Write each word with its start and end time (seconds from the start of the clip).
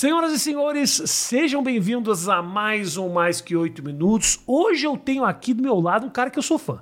Senhoras 0.00 0.32
e 0.32 0.38
senhores, 0.38 1.02
sejam 1.04 1.62
bem-vindos 1.62 2.26
a 2.26 2.40
mais 2.40 2.96
um 2.96 3.10
Mais 3.10 3.42
Que 3.42 3.54
Oito 3.54 3.84
Minutos. 3.84 4.40
Hoje 4.46 4.86
eu 4.86 4.96
tenho 4.96 5.26
aqui 5.26 5.52
do 5.52 5.62
meu 5.62 5.78
lado 5.78 6.06
um 6.06 6.08
cara 6.08 6.30
que 6.30 6.38
eu 6.38 6.42
sou 6.42 6.58
fã. 6.58 6.78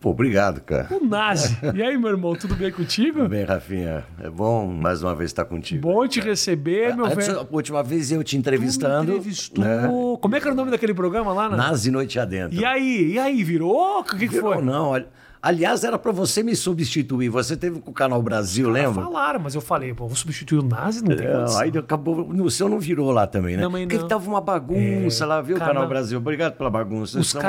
Pô, 0.00 0.12
obrigado, 0.12 0.62
cara. 0.62 0.88
O 0.96 1.04
Nazi. 1.04 1.58
E 1.74 1.82
aí, 1.82 1.98
meu 1.98 2.08
irmão, 2.08 2.34
tudo 2.34 2.54
bem 2.54 2.72
contigo? 2.72 3.18
Tudo 3.18 3.28
bem, 3.28 3.44
Rafinha. 3.44 4.02
É 4.18 4.30
bom 4.30 4.66
mais 4.66 5.02
uma 5.02 5.14
vez 5.14 5.28
estar 5.28 5.44
contigo. 5.44 5.82
Bom 5.92 6.08
te 6.08 6.20
receber, 6.20 6.96
meu 6.96 7.04
Antes, 7.04 7.26
velho. 7.26 7.40
a 7.40 7.46
última 7.50 7.82
vez 7.82 8.10
eu 8.10 8.24
te 8.24 8.34
entrevistando. 8.38 9.10
Entrevistou. 9.12 9.62
né? 9.62 9.82
Como 10.18 10.34
é 10.34 10.40
que 10.40 10.46
era 10.46 10.54
o 10.54 10.56
nome 10.56 10.70
daquele 10.70 10.94
programa 10.94 11.34
lá, 11.34 11.50
Nazi? 11.50 11.62
Nazi 11.70 11.90
Noite 11.90 12.18
Adentro. 12.18 12.58
E 12.58 12.64
aí? 12.64 13.12
E 13.12 13.18
aí, 13.18 13.44
virou? 13.44 13.98
O 14.00 14.04
que, 14.04 14.16
que 14.20 14.28
Virou, 14.28 14.54
foi? 14.54 14.62
não. 14.64 14.86
olha- 14.86 15.06
Aliás, 15.40 15.84
era 15.84 15.98
pra 15.98 16.10
você 16.10 16.42
me 16.42 16.56
substituir. 16.56 17.28
Você 17.28 17.56
teve 17.56 17.80
com 17.80 17.90
o 17.90 17.94
Canal 17.94 18.20
Brasil, 18.20 18.68
lembra? 18.68 19.04
Falaram, 19.04 19.38
mas 19.40 19.54
eu 19.54 19.60
falei, 19.60 19.94
pô, 19.94 20.06
vou 20.06 20.16
substituir 20.16 20.58
o 20.58 20.62
Nazi? 20.62 21.02
Não 21.02 21.14
tem 21.16 21.26
É, 21.26 21.32
condição. 21.32 21.60
aí 21.60 21.72
acabou. 21.78 22.28
O 22.28 22.50
seu 22.50 22.68
não 22.68 22.80
virou 22.80 23.10
lá 23.12 23.26
também, 23.26 23.56
né? 23.56 23.62
Porque 23.68 23.98
não. 23.98 24.08
tava 24.08 24.28
uma 24.28 24.40
bagunça 24.40 25.24
lá, 25.24 25.40
viu, 25.40 25.56
Canal- 25.56 25.74
Canal 25.74 25.88
Brasil? 25.88 26.18
Obrigado 26.18 26.54
pela 26.56 26.70
bagunça. 26.70 27.20
Os 27.20 27.34
é 27.34 27.40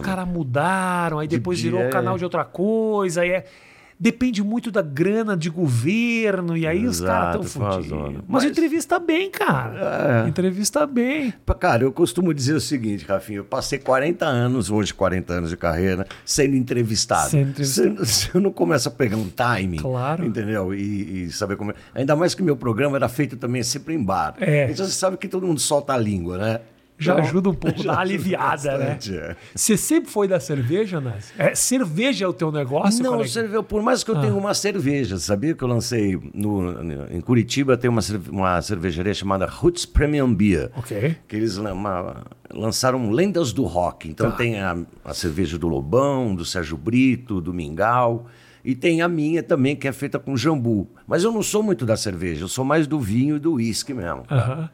caras 0.00 0.28
mudaram, 0.28 1.18
aí 1.18 1.26
depois 1.26 1.60
virou 1.60 1.80
dia, 1.80 1.88
o 1.88 1.92
canal 1.92 2.14
é. 2.14 2.18
de 2.18 2.24
outra 2.24 2.44
coisa, 2.44 3.22
aí 3.22 3.30
é. 3.30 3.44
Depende 3.98 4.42
muito 4.42 4.70
da 4.70 4.82
grana 4.82 5.34
de 5.34 5.48
governo, 5.48 6.54
e 6.56 6.66
aí 6.66 6.86
os 6.86 7.00
caras 7.00 7.36
Exato, 7.36 7.46
estão 7.46 7.62
fodidos. 7.70 7.88
zona. 7.88 8.24
Mas, 8.28 8.42
Mas- 8.42 8.44
entrevista 8.44 8.98
bem, 8.98 9.30
cara. 9.30 10.22
É. 10.24 10.28
Entrevista 10.28 10.86
bem. 10.86 11.32
Cara, 11.58 11.82
eu 11.82 11.90
costumo 11.92 12.34
dizer 12.34 12.52
o 12.54 12.60
seguinte, 12.60 13.04
Rafinha, 13.06 13.38
eu 13.38 13.44
passei 13.44 13.78
40 13.78 14.26
anos, 14.26 14.70
hoje 14.70 14.92
40 14.92 15.32
anos 15.32 15.50
de 15.50 15.56
carreira, 15.56 16.06
sendo 16.26 16.56
entrevistado. 16.56 17.30
Sendo 17.30 17.50
entrevistado. 17.50 18.04
Se, 18.04 18.12
se 18.26 18.30
eu 18.34 18.40
não 18.40 18.52
começo 18.52 18.86
a 18.88 18.90
pegar 18.92 19.16
um 19.16 19.28
timing, 19.30 19.78
Claro. 19.78 20.24
entendeu? 20.26 20.74
E, 20.74 21.24
e 21.24 21.30
saber 21.32 21.56
como... 21.56 21.70
é- 21.70 21.74
Ainda 21.94 22.14
mais 22.14 22.34
que 22.34 22.42
meu 22.42 22.56
programa 22.56 22.96
era 22.98 23.08
feito 23.08 23.36
também 23.36 23.62
sempre 23.62 23.94
em 23.94 24.02
bar. 24.02 24.34
É. 24.40 24.70
Então 24.70 24.84
você 24.84 24.92
sabe 24.92 25.16
que 25.16 25.26
todo 25.26 25.46
mundo 25.46 25.58
solta 25.60 25.94
a 25.94 25.96
língua, 25.96 26.36
né? 26.36 26.60
Já 26.98 27.12
Então, 27.12 27.24
ajuda 27.26 27.50
um 27.50 27.54
pouco, 27.54 27.82
dá 27.84 27.98
aliviada, 28.00 28.78
né? 28.78 28.98
é. 29.10 29.36
Você 29.54 29.76
sempre 29.76 30.10
foi 30.10 30.26
da 30.26 30.40
cerveja, 30.40 30.98
Nazi? 30.98 31.32
É, 31.38 31.54
cerveja 31.54 32.24
é 32.24 32.28
o 32.28 32.32
teu 32.32 32.50
negócio? 32.50 33.02
Não, 33.04 33.10
Qual 33.12 33.20
é 33.20 33.24
que- 33.24 33.30
cerve- 33.30 33.62
por 33.62 33.82
mais 33.82 34.02
que 34.02 34.10
eu 34.10 34.16
Ah. 34.16 34.20
tenha 34.22 34.34
uma 34.34 34.54
cerveja, 34.54 35.18
sabia 35.18 35.54
que 35.54 35.62
eu 35.62 35.68
lancei 35.68 36.18
no, 36.32 37.06
em 37.10 37.20
Curitiba 37.20 37.76
tem 37.76 37.90
uma, 37.90 38.00
uma 38.30 38.62
cervejaria 38.62 39.12
chamada 39.12 39.44
Roots 39.44 39.84
Premium 39.84 40.34
Beer. 40.34 40.70
Ok. 40.74 41.16
Que 41.28 41.36
eles 41.36 41.58
uma- 41.58 42.24
lançaram 42.50 43.10
lendas 43.10 43.52
do 43.52 43.64
rock. 43.64 44.08
Então 44.08 44.30
Tá. 44.30 44.36
tem 44.38 44.60
a, 44.60 44.76
a 45.04 45.12
cerveja 45.12 45.58
do 45.58 45.68
Lobão, 45.68 46.34
do 46.34 46.44
Sérgio 46.46 46.78
Brito, 46.78 47.42
do 47.42 47.52
Mingau. 47.52 48.26
E 48.64 48.74
tem 48.74 49.02
a 49.02 49.08
minha 49.08 49.42
também, 49.42 49.76
que 49.76 49.86
é 49.86 49.92
feita 49.92 50.18
com 50.18 50.36
jambu. 50.36 50.88
Mas 51.06 51.22
eu 51.22 51.30
não 51.30 51.42
sou 51.42 51.62
muito 51.62 51.84
da 51.86 51.96
cerveja, 51.96 52.42
eu 52.44 52.48
sou 52.48 52.64
mais 52.64 52.86
do 52.86 52.98
vinho 52.98 53.36
e 53.36 53.38
do 53.38 53.52
uísque 53.52 53.92
mesmo. 53.94 54.24
Aham. 54.30 54.70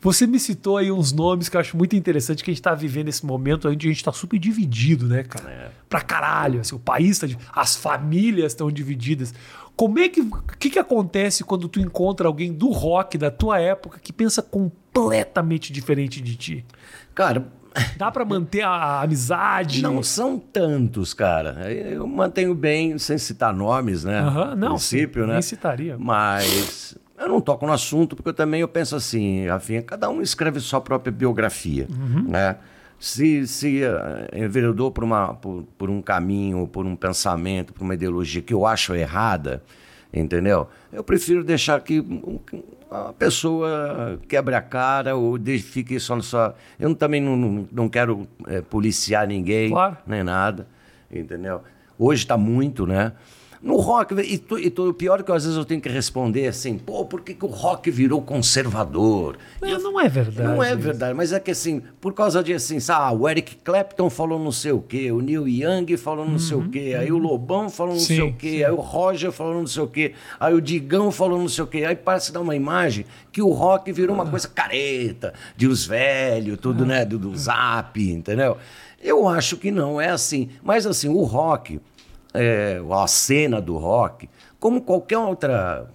Você 0.00 0.26
me 0.26 0.38
citou 0.38 0.76
aí 0.76 0.90
uns 0.90 1.12
nomes 1.12 1.48
que 1.48 1.56
eu 1.56 1.60
acho 1.60 1.76
muito 1.76 1.96
interessante 1.96 2.42
que 2.44 2.50
a 2.50 2.54
gente 2.54 2.62
tá 2.62 2.74
vivendo 2.74 3.08
esse 3.08 3.24
momento 3.24 3.68
onde 3.68 3.86
a 3.86 3.90
gente 3.90 4.04
tá 4.04 4.12
super 4.12 4.38
dividido, 4.38 5.06
né, 5.06 5.22
cara? 5.22 5.50
É. 5.50 5.70
Pra 5.88 6.00
caralho. 6.00 6.60
Assim, 6.60 6.74
o 6.74 6.78
país 6.78 7.18
tá. 7.18 7.26
As 7.52 7.76
famílias 7.76 8.52
estão 8.52 8.70
divididas. 8.70 9.34
Como 9.76 9.98
é 9.98 10.08
que. 10.08 10.20
O 10.20 10.42
que, 10.58 10.70
que 10.70 10.78
acontece 10.78 11.44
quando 11.44 11.68
tu 11.68 11.80
encontra 11.80 12.26
alguém 12.26 12.52
do 12.52 12.70
rock 12.70 13.18
da 13.18 13.30
tua 13.30 13.60
época 13.60 13.98
que 14.00 14.12
pensa 14.12 14.42
completamente 14.42 15.72
diferente 15.72 16.20
de 16.20 16.36
ti? 16.36 16.64
Cara, 17.14 17.46
Dá 17.96 18.10
pra 18.10 18.24
manter 18.24 18.62
a, 18.62 19.02
amizade? 19.02 19.82
não 19.82 20.02
são 20.02 20.38
tantos, 20.38 21.12
cara. 21.12 21.70
Eu 21.70 22.06
mantenho 22.06 22.54
bem, 22.54 22.98
sem 22.98 23.18
citar 23.18 23.52
nomes, 23.52 24.04
né? 24.04 24.20
Aham, 24.20 24.54
não, 24.56 24.68
princípio, 24.70 25.26
né? 25.26 25.34
nem 25.34 25.42
citaria. 25.42 25.96
Mas 25.98 26.96
eu 27.18 27.28
não 27.28 27.40
toco 27.40 27.66
no 27.66 27.72
assunto, 27.72 28.14
porque 28.16 28.28
eu 28.30 28.34
também 28.34 28.60
eu 28.60 28.68
penso 28.68 28.94
assim, 28.96 29.46
Rafinha, 29.46 29.82
cada 29.82 30.08
um 30.10 30.20
escreve 30.22 30.60
sua 30.60 30.80
própria 30.80 31.12
biografia, 31.12 31.86
Uhum. 31.90 32.28
né? 32.28 32.56
Se, 32.98 33.46
se 33.46 33.82
eh, 33.82 34.30
enveredou 34.34 34.90
por, 34.90 35.04
uma, 35.04 35.34
por, 35.34 35.64
por 35.76 35.90
um 35.90 36.00
caminho, 36.00 36.66
por 36.66 36.86
um 36.86 36.96
pensamento, 36.96 37.74
por 37.74 37.82
uma 37.84 37.92
ideologia 37.92 38.40
que 38.40 38.54
eu 38.54 38.64
acho 38.64 38.94
errada, 38.94 39.62
entendeu? 40.12 40.66
Eu 40.90 41.04
prefiro 41.04 41.44
deixar 41.44 41.78
que 41.82 42.02
a 42.90 43.12
pessoa 43.12 44.18
quebre 44.26 44.54
a 44.54 44.62
cara 44.62 45.14
ou 45.14 45.38
fique 45.62 46.00
só 46.00 46.16
na 46.16 46.22
sua... 46.22 46.54
Eu 46.80 46.94
também 46.94 47.20
não, 47.20 47.36
não, 47.36 47.68
não 47.70 47.88
quero 47.88 48.26
eh, 48.46 48.62
policiar 48.62 49.26
ninguém, 49.26 49.68
Claro. 49.70 49.98
nem 50.06 50.22
nada, 50.24 50.66
entendeu? 51.12 51.60
Hoje 51.98 52.22
está 52.22 52.36
muito, 52.38 52.86
né? 52.86 53.12
No 53.62 53.76
rock, 53.76 54.14
e, 54.20 54.38
tu- 54.38 54.58
e 54.58 54.70
tu- 54.70 54.88
o 54.90 54.94
pior 54.94 55.20
é 55.20 55.22
que 55.22 55.32
às 55.32 55.42
vezes 55.44 55.56
eu 55.56 55.64
tenho 55.64 55.80
que 55.80 55.88
responder 55.88 56.46
assim, 56.46 56.76
pô, 56.78 57.04
por 57.04 57.22
que, 57.22 57.34
que 57.34 57.44
o 57.44 57.48
rock 57.48 57.90
virou 57.90 58.20
conservador? 58.20 59.36
E 59.62 59.70
eu- 59.70 59.78
Não, 59.78 59.92
não 59.92 60.00
é 60.00 60.08
verdade. 60.08 60.48
não 60.48 60.62
é 60.62 60.68
isso. 60.72 60.78
verdade, 60.78 61.14
mas 61.14 61.32
é 61.32 61.40
que 61.40 61.50
assim, 61.50 61.82
por 62.00 62.12
causa 62.12 62.42
de 62.42 62.52
assim, 62.52 62.78
sabe, 62.80 63.16
o 63.16 63.28
Eric 63.28 63.56
Clapton 63.56 64.10
falou 64.10 64.38
não 64.38 64.52
sei 64.52 64.72
o 64.72 64.80
quê, 64.80 65.10
o 65.10 65.20
Neil 65.20 65.48
Young 65.48 65.96
falou 65.96 66.28
não 66.28 66.38
sei 66.38 66.56
o 66.56 66.68
quê, 66.68 66.96
aí 66.98 67.10
o 67.12 67.18
Lobão 67.18 67.68
falou 67.70 67.94
não 67.94 68.00
sei 68.00 68.20
Uhum, 68.20 68.26
Sim, 68.28 68.32
o 68.32 68.36
quê, 68.36 68.50
sim. 68.50 68.64
aí 68.64 68.70
o 68.70 68.76
Roger 68.80 69.32
falou 69.32 69.54
não 69.54 69.66
sei 69.66 69.82
o 69.82 69.86
quê, 69.88 70.12
aí 70.38 70.54
o 70.54 70.60
Digão 70.60 71.10
falou 71.10 71.38
não 71.38 71.48
sei 71.48 71.64
o 71.64 71.66
quê, 71.66 71.84
aí 71.84 71.96
parece 71.96 72.32
dar 72.32 72.40
uma 72.40 72.54
imagem 72.56 73.04
que 73.32 73.40
o 73.42 73.50
rock 73.50 73.90
virou 73.92 74.14
Ah. 74.16 74.22
uma 74.22 74.30
coisa 74.30 74.48
careta, 74.48 75.32
de 75.56 75.66
os 75.66 75.86
velhos, 75.86 76.58
tudo, 76.60 76.84
né, 76.84 77.04
do, 77.04 77.18
do 77.18 77.36
zap, 77.36 78.00
entendeu? 78.00 78.56
Eu 79.02 79.28
acho 79.28 79.56
que 79.56 79.70
não 79.70 80.00
é 80.00 80.08
assim, 80.10 80.48
mas 80.62 80.86
assim, 80.86 81.08
o 81.08 81.22
rock, 81.22 81.80
é, 82.34 82.80
a 82.90 83.06
cena 83.06 83.60
do 83.60 83.76
rock, 83.76 84.28
como 84.58 84.80
qualquer 84.80 85.18
outra 85.18 85.88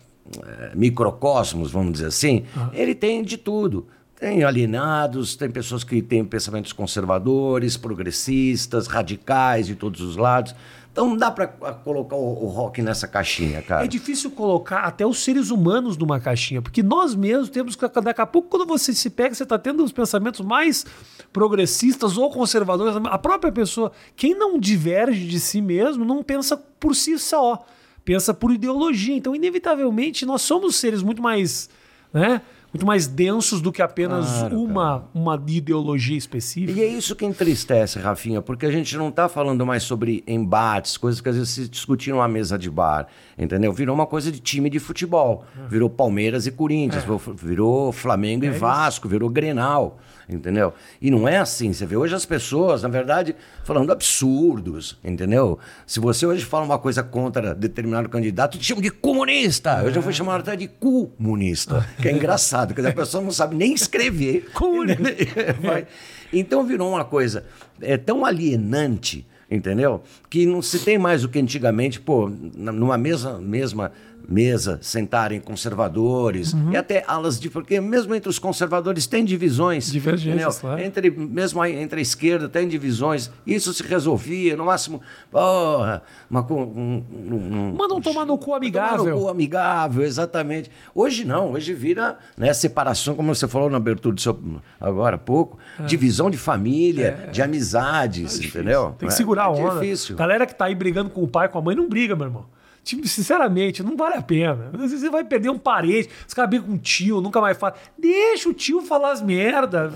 é, 0.43 0.75
microcosmos, 0.75 1.71
vamos 1.71 1.93
dizer 1.93 2.07
assim, 2.07 2.45
ele 2.73 2.95
tem 2.95 3.23
de 3.23 3.37
tudo. 3.37 3.87
Tem 4.19 4.43
alienados, 4.43 5.35
tem 5.35 5.49
pessoas 5.49 5.83
que 5.83 5.99
têm 5.99 6.23
pensamentos 6.23 6.71
conservadores, 6.71 7.75
progressistas, 7.75 8.85
radicais 8.85 9.65
de 9.65 9.73
todos 9.73 9.99
os 9.99 10.15
lados. 10.15 10.53
Então 10.91 11.07
não 11.07 11.15
dá 11.15 11.31
para 11.31 11.47
colocar 11.47 12.17
o, 12.17 12.43
o 12.43 12.47
rock 12.47 12.81
nessa 12.81 13.07
caixinha, 13.07 13.61
cara. 13.61 13.85
É 13.85 13.87
difícil 13.87 14.29
colocar 14.31 14.79
até 14.79 15.05
os 15.05 15.23
seres 15.23 15.49
humanos 15.49 15.97
numa 15.97 16.19
caixinha, 16.19 16.61
porque 16.61 16.83
nós 16.83 17.15
mesmos 17.15 17.49
temos 17.49 17.75
que. 17.75 17.87
Daqui 18.01 18.21
a 18.21 18.25
pouco, 18.25 18.49
quando 18.49 18.65
você 18.65 18.93
se 18.93 19.09
pega, 19.09 19.33
você 19.33 19.43
está 19.43 19.57
tendo 19.57 19.83
os 19.83 19.93
pensamentos 19.93 20.41
mais 20.41 20.85
progressistas 21.31 22.17
ou 22.17 22.29
conservadores. 22.29 22.95
A 23.05 23.17
própria 23.17 23.51
pessoa, 23.53 23.91
quem 24.17 24.35
não 24.37 24.59
diverge 24.59 25.25
de 25.27 25.39
si 25.39 25.61
mesmo, 25.61 26.03
não 26.03 26.21
pensa 26.21 26.57
por 26.57 26.93
si 26.93 27.17
só, 27.17 27.65
pensa 28.03 28.33
por 28.33 28.51
ideologia. 28.51 29.15
Então, 29.15 29.33
inevitavelmente, 29.33 30.25
nós 30.25 30.41
somos 30.41 30.75
seres 30.75 31.01
muito 31.01 31.21
mais. 31.21 31.69
Né? 32.13 32.41
Muito 32.73 32.85
mais 32.85 33.05
densos 33.05 33.59
do 33.59 33.71
que 33.71 33.81
apenas 33.81 34.25
Claro, 34.25 34.61
uma, 34.61 35.03
uma 35.13 35.43
ideologia 35.47 36.17
específica. 36.17 36.79
E 36.79 36.81
é 36.81 36.87
isso 36.87 37.15
que 37.15 37.25
entristece, 37.25 37.99
Rafinha, 37.99 38.41
porque 38.41 38.65
a 38.65 38.71
gente 38.71 38.95
não 38.95 39.09
está 39.09 39.27
falando 39.27 39.65
mais 39.65 39.83
sobre 39.83 40.23
embates, 40.25 40.95
coisas 40.95 41.19
que 41.19 41.27
às 41.27 41.35
vezes 41.35 41.49
se 41.49 41.67
discutiram 41.67 42.21
à 42.21 42.27
mesa 42.29 42.57
de 42.57 42.69
bar, 42.69 43.07
entendeu? 43.37 43.73
Virou 43.73 43.93
uma 43.93 44.07
coisa 44.07 44.31
de 44.31 44.39
time 44.39 44.69
de 44.69 44.79
futebol. 44.79 45.43
Virou 45.69 45.89
Palmeiras 45.89 46.47
e 46.47 46.51
Corinthians, 46.51 47.03
virou 47.35 47.91
Flamengo 47.91 48.45
e 48.45 48.49
Vasco, 48.49 49.09
virou 49.09 49.29
Grenal, 49.29 49.99
entendeu? 50.31 50.73
E 51.01 51.11
não 51.11 51.27
é 51.27 51.37
assim. 51.37 51.73
Você 51.73 51.85
vê 51.85 51.95
hoje 51.95 52.15
as 52.15 52.25
pessoas, 52.25 52.83
na 52.83 52.89
verdade, 52.89 53.35
falando 53.63 53.91
absurdos, 53.91 54.97
entendeu? 55.03 55.59
Se 55.85 55.99
você 55.99 56.25
hoje 56.25 56.45
fala 56.45 56.65
uma 56.65 56.79
coisa 56.79 57.03
contra 57.03 57.53
determinado 57.53 58.09
candidato, 58.09 58.57
te 58.57 58.65
chama 58.65 58.81
de 58.81 58.89
comunista. 58.89 59.81
Eu 59.83 59.91
já 59.91 60.01
fui 60.01 60.13
chamado 60.13 60.41
até 60.41 60.55
de 60.55 60.67
comunista, 60.67 61.87
que 62.01 62.07
é 62.07 62.11
engraçado, 62.13 62.73
porque 62.73 62.87
a 62.87 62.93
pessoa 62.93 63.23
não 63.23 63.31
sabe 63.31 63.55
nem 63.55 63.73
escrever. 63.73 64.49
Comunista. 64.53 65.01
Então 66.33 66.65
virou 66.65 66.89
uma 66.89 67.03
coisa 67.03 67.43
é, 67.81 67.97
tão 67.97 68.23
alienante, 68.23 69.27
entendeu? 69.49 70.01
Que 70.29 70.45
não 70.45 70.61
se 70.61 70.79
tem 70.79 70.97
mais 70.97 71.25
o 71.25 71.29
que 71.29 71.39
antigamente, 71.39 71.99
pô, 71.99 72.29
numa 72.29 72.97
mesma, 72.97 73.37
mesma 73.37 73.91
mesa 74.27 74.79
sentarem 74.81 75.39
conservadores 75.39 76.53
e 76.71 76.77
até 76.77 77.03
alas 77.07 77.39
de 77.39 77.49
porque 77.49 77.79
mesmo 77.81 78.13
entre 78.15 78.29
os 78.29 78.39
conservadores 78.39 79.07
tem 79.07 79.23
divisões, 79.25 79.91
Divergências, 79.91 80.59
claro. 80.59 80.81
entre 80.81 81.09
mesmo 81.09 81.61
aí, 81.61 81.75
entre 81.75 81.99
a 81.99 82.01
esquerda 82.01 82.47
tem 82.49 82.67
divisões. 82.67 83.29
Isso 83.45 83.73
se 83.73 83.83
resolvia 83.83 84.55
no 84.55 84.65
máximo, 84.65 85.01
porra, 85.29 86.01
uma, 86.29 86.41
um, 86.51 87.03
um, 87.11 87.75
Manda 87.77 87.93
um 87.93 88.01
tomar 88.01 88.25
no 88.25 88.37
cu 88.37 88.45
Tomar 88.45 88.59
no 88.59 88.65
amigável. 88.65 89.17
cu 89.19 89.27
amigável, 89.29 90.03
exatamente. 90.03 90.69
Hoje 90.93 91.25
não, 91.25 91.51
hoje 91.53 91.73
vira 91.73 92.17
né, 92.37 92.53
separação, 92.53 93.15
como 93.15 93.33
você 93.33 93.47
falou 93.47 93.69
na 93.69 93.77
abertura 93.77 94.13
do 94.15 94.21
seu 94.21 94.39
agora 94.79 95.15
há 95.15 95.19
pouco, 95.19 95.57
divisão 95.85 96.29
de 96.29 96.37
família, 96.37 97.29
de 97.31 97.41
amizades, 97.41 98.39
entendeu? 98.39 98.95
Tem 98.97 99.07
que 99.07 99.13
É- 99.13 99.17
segurar 99.17 99.45
a 99.47 99.57
é 99.57 99.61
onda. 99.63 99.79
difícil. 99.81 100.15
Galera 100.15 100.45
que 100.45 100.55
tá 100.55 100.65
aí 100.65 100.75
brigando 100.75 101.09
com 101.09 101.23
o 101.23 101.27
pai, 101.27 101.47
com 101.49 101.57
a 101.57 101.61
mãe, 101.61 101.75
não 101.75 101.87
briga, 101.87 102.15
meu 102.15 102.27
irmão. 102.27 102.45
Tipo, 102.83 103.07
sinceramente, 103.07 103.83
não 103.83 103.95
vale 103.95 104.15
a 104.15 104.21
pena. 104.21 104.71
Às 104.73 104.79
vezes 104.79 104.99
Você 105.01 105.09
vai 105.09 105.23
perder 105.23 105.49
um 105.49 105.57
parente, 105.57 106.09
os 106.27 106.33
caras 106.33 106.59
com 106.61 106.73
o 106.73 106.77
tio, 106.77 107.21
nunca 107.21 107.39
mais 107.39 107.57
fala. 107.57 107.75
Deixa 107.97 108.49
o 108.49 108.53
tio 108.53 108.81
falar 108.81 109.11
as 109.11 109.21
merda. 109.21 109.91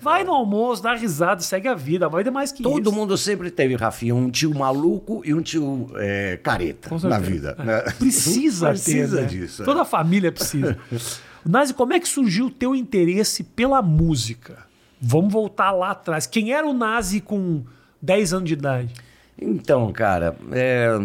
vai 0.00 0.22
no 0.22 0.32
almoço, 0.32 0.82
dá 0.82 0.94
risada, 0.94 1.40
segue 1.40 1.66
a 1.66 1.74
vida. 1.74 2.08
Vai 2.08 2.22
demais 2.22 2.52
que 2.52 2.62
Todo 2.62 2.82
isso. 2.90 2.92
mundo 2.92 3.16
sempre 3.16 3.50
teve, 3.50 3.74
Rafinha, 3.74 4.14
um 4.14 4.30
tio 4.30 4.54
maluco 4.54 5.22
e 5.24 5.32
um 5.32 5.40
tio 5.40 5.88
é, 5.96 6.38
careta 6.42 6.90
na 7.08 7.18
vida. 7.18 7.56
né? 7.58 7.80
Precisa, 7.98 8.68
Precisa 8.70 9.16
ter, 9.16 9.22
né? 9.22 9.28
disso. 9.28 9.62
é. 9.62 9.64
Toda 9.64 9.82
a 9.82 9.84
família 9.86 10.30
precisa. 10.30 10.76
Nazi, 11.44 11.72
como 11.72 11.92
é 11.92 12.00
que 12.00 12.08
surgiu 12.08 12.46
o 12.46 12.50
teu 12.50 12.74
interesse 12.74 13.44
pela 13.44 13.80
música? 13.80 14.66
Vamos 15.00 15.32
voltar 15.32 15.70
lá 15.72 15.92
atrás. 15.92 16.26
Quem 16.26 16.52
era 16.52 16.66
o 16.66 16.74
Nazi 16.74 17.20
com 17.20 17.62
10 18.02 18.32
anos 18.34 18.48
de 18.48 18.54
idade? 18.54 18.92
Então, 19.40 19.92
cara, 19.92 20.34
é, 20.50 20.98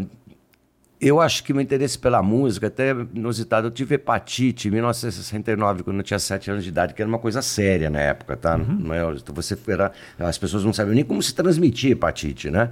eu 1.02 1.20
acho 1.20 1.44
que 1.44 1.52
o 1.52 1.56
meu 1.56 1.64
interesse 1.64 1.98
pela 1.98 2.22
música, 2.22 2.68
até 2.68 2.92
inusitado, 3.14 3.68
eu 3.68 3.72
tive 3.72 3.96
hepatite 3.96 4.68
em 4.68 4.72
1969, 4.72 5.84
quando 5.84 5.98
eu 5.98 6.04
tinha 6.04 6.20
7 6.20 6.52
anos 6.52 6.64
de 6.64 6.70
idade, 6.70 6.94
que 6.94 7.02
era 7.02 7.10
uma 7.10 7.18
coisa 7.18 7.42
séria 7.42 7.90
na 7.90 8.00
época, 8.00 8.38
tá? 8.38 8.56
Uhum. 8.56 8.78
Não 8.80 8.94
é, 8.94 9.02
você 9.34 9.58
era, 9.68 9.92
as 10.20 10.38
pessoas 10.38 10.64
não 10.64 10.72
sabiam 10.72 10.94
nem 10.94 11.04
como 11.04 11.22
se 11.24 11.34
transmitir 11.34 11.94
hepatite, 11.94 12.52
né? 12.52 12.70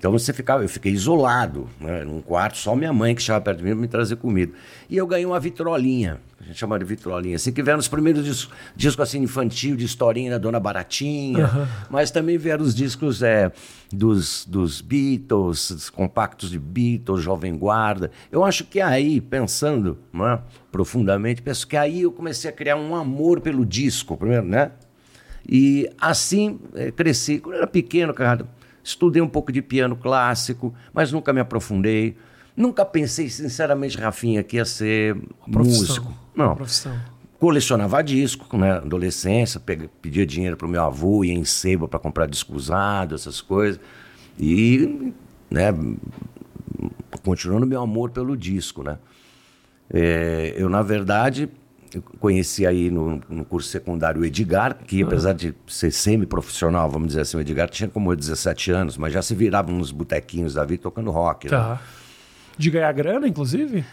Então 0.00 0.10
você 0.10 0.32
ficava, 0.32 0.62
eu 0.62 0.68
fiquei 0.68 0.92
isolado, 0.92 1.68
né, 1.78 2.04
num 2.04 2.22
quarto, 2.22 2.56
só 2.56 2.74
minha 2.74 2.90
mãe 2.90 3.14
que 3.14 3.20
estava 3.20 3.38
perto 3.38 3.58
de 3.58 3.64
mim 3.64 3.72
para 3.72 3.80
me 3.82 3.86
trazer 3.86 4.16
comida. 4.16 4.50
E 4.88 4.96
eu 4.96 5.06
ganhei 5.06 5.26
uma 5.26 5.38
vitrolinha, 5.38 6.18
a 6.40 6.44
gente 6.44 6.58
chama 6.58 6.78
de 6.78 6.86
vitrolinha, 6.86 7.36
assim, 7.36 7.52
que 7.52 7.62
vieram 7.62 7.78
os 7.78 7.86
primeiros 7.86 8.24
discos, 8.24 8.50
discos 8.74 9.02
assim, 9.06 9.18
infantil, 9.18 9.76
de 9.76 9.84
historinha 9.84 10.30
da 10.30 10.38
Dona 10.38 10.58
Baratinha, 10.58 11.44
uhum. 11.44 11.66
mas 11.90 12.10
também 12.10 12.38
vieram 12.38 12.64
os 12.64 12.74
discos 12.74 13.22
é, 13.22 13.52
dos, 13.92 14.46
dos 14.46 14.80
Beatles, 14.80 15.70
dos 15.70 15.90
compactos 15.90 16.48
de 16.48 16.58
Beatles, 16.58 17.22
Jovem 17.22 17.54
Guarda. 17.54 18.10
Eu 18.32 18.42
acho 18.42 18.64
que 18.64 18.80
aí, 18.80 19.20
pensando 19.20 19.98
né, 20.14 20.40
profundamente, 20.72 21.42
penso 21.42 21.68
que 21.68 21.76
aí 21.76 22.00
eu 22.00 22.10
comecei 22.10 22.48
a 22.48 22.52
criar 22.54 22.76
um 22.76 22.96
amor 22.96 23.42
pelo 23.42 23.66
disco, 23.66 24.16
primeiro, 24.16 24.46
né? 24.46 24.70
E 25.46 25.90
assim 26.00 26.58
é, 26.74 26.90
cresci. 26.90 27.38
Quando 27.38 27.56
eu 27.56 27.58
era 27.58 27.66
pequeno, 27.66 28.14
cara 28.14 28.48
Estudei 28.82 29.20
um 29.22 29.28
pouco 29.28 29.52
de 29.52 29.62
piano 29.62 29.96
clássico, 29.96 30.74
mas 30.92 31.12
nunca 31.12 31.32
me 31.32 31.40
aprofundei. 31.40 32.16
Nunca 32.56 32.84
pensei, 32.84 33.28
sinceramente, 33.28 33.96
Rafinha, 33.98 34.42
que 34.42 34.56
ia 34.56 34.64
ser 34.64 35.16
músico. 35.46 36.12
Não. 36.34 36.56
Profissão. 36.56 36.98
Colecionava 37.38 38.02
disco, 38.02 38.56
né? 38.58 38.72
Adolescência, 38.72 39.60
pedia 40.02 40.26
dinheiro 40.26 40.56
para 40.56 40.66
o 40.66 40.70
meu 40.70 40.82
avô, 40.82 41.24
ia 41.24 41.32
em 41.32 41.44
sebo 41.44 41.88
para 41.88 41.98
comprar 41.98 42.26
disco 42.26 42.54
usado, 42.54 43.14
essas 43.14 43.40
coisas. 43.40 43.80
E, 44.38 45.12
né, 45.50 45.72
continuando 47.22 47.66
meu 47.66 47.80
amor 47.80 48.10
pelo 48.10 48.36
disco, 48.36 48.82
né? 48.82 48.98
É, 49.92 50.54
eu, 50.56 50.68
na 50.68 50.82
verdade, 50.82 51.48
conheci 52.18 52.66
aí 52.66 52.90
no, 52.90 53.20
no, 53.28 53.44
curso 53.44 53.68
secundário 53.68 54.20
o 54.20 54.24
Edgar, 54.24 54.76
que 54.86 55.02
apesar 55.02 55.32
de 55.32 55.54
ser 55.66 55.90
semi-profissional, 55.90 56.88
vamos 56.88 57.08
dizer 57.08 57.22
assim, 57.22 57.36
o 57.36 57.40
Edgar 57.40 57.68
tinha 57.68 57.88
como 57.88 58.14
17 58.14 58.70
anos, 58.70 58.96
mas 58.96 59.12
já 59.12 59.22
se 59.22 59.34
virava 59.34 59.72
nos 59.72 59.90
botequinhos 59.90 60.54
da 60.54 60.64
vida 60.64 60.82
tocando 60.82 61.10
rock. 61.10 61.46
Né? 61.46 61.50
Tá. 61.50 61.68
Né? 61.70 61.78
De 62.56 62.70
ganhar 62.70 62.92
grana, 62.92 63.26
inclusive? 63.26 63.84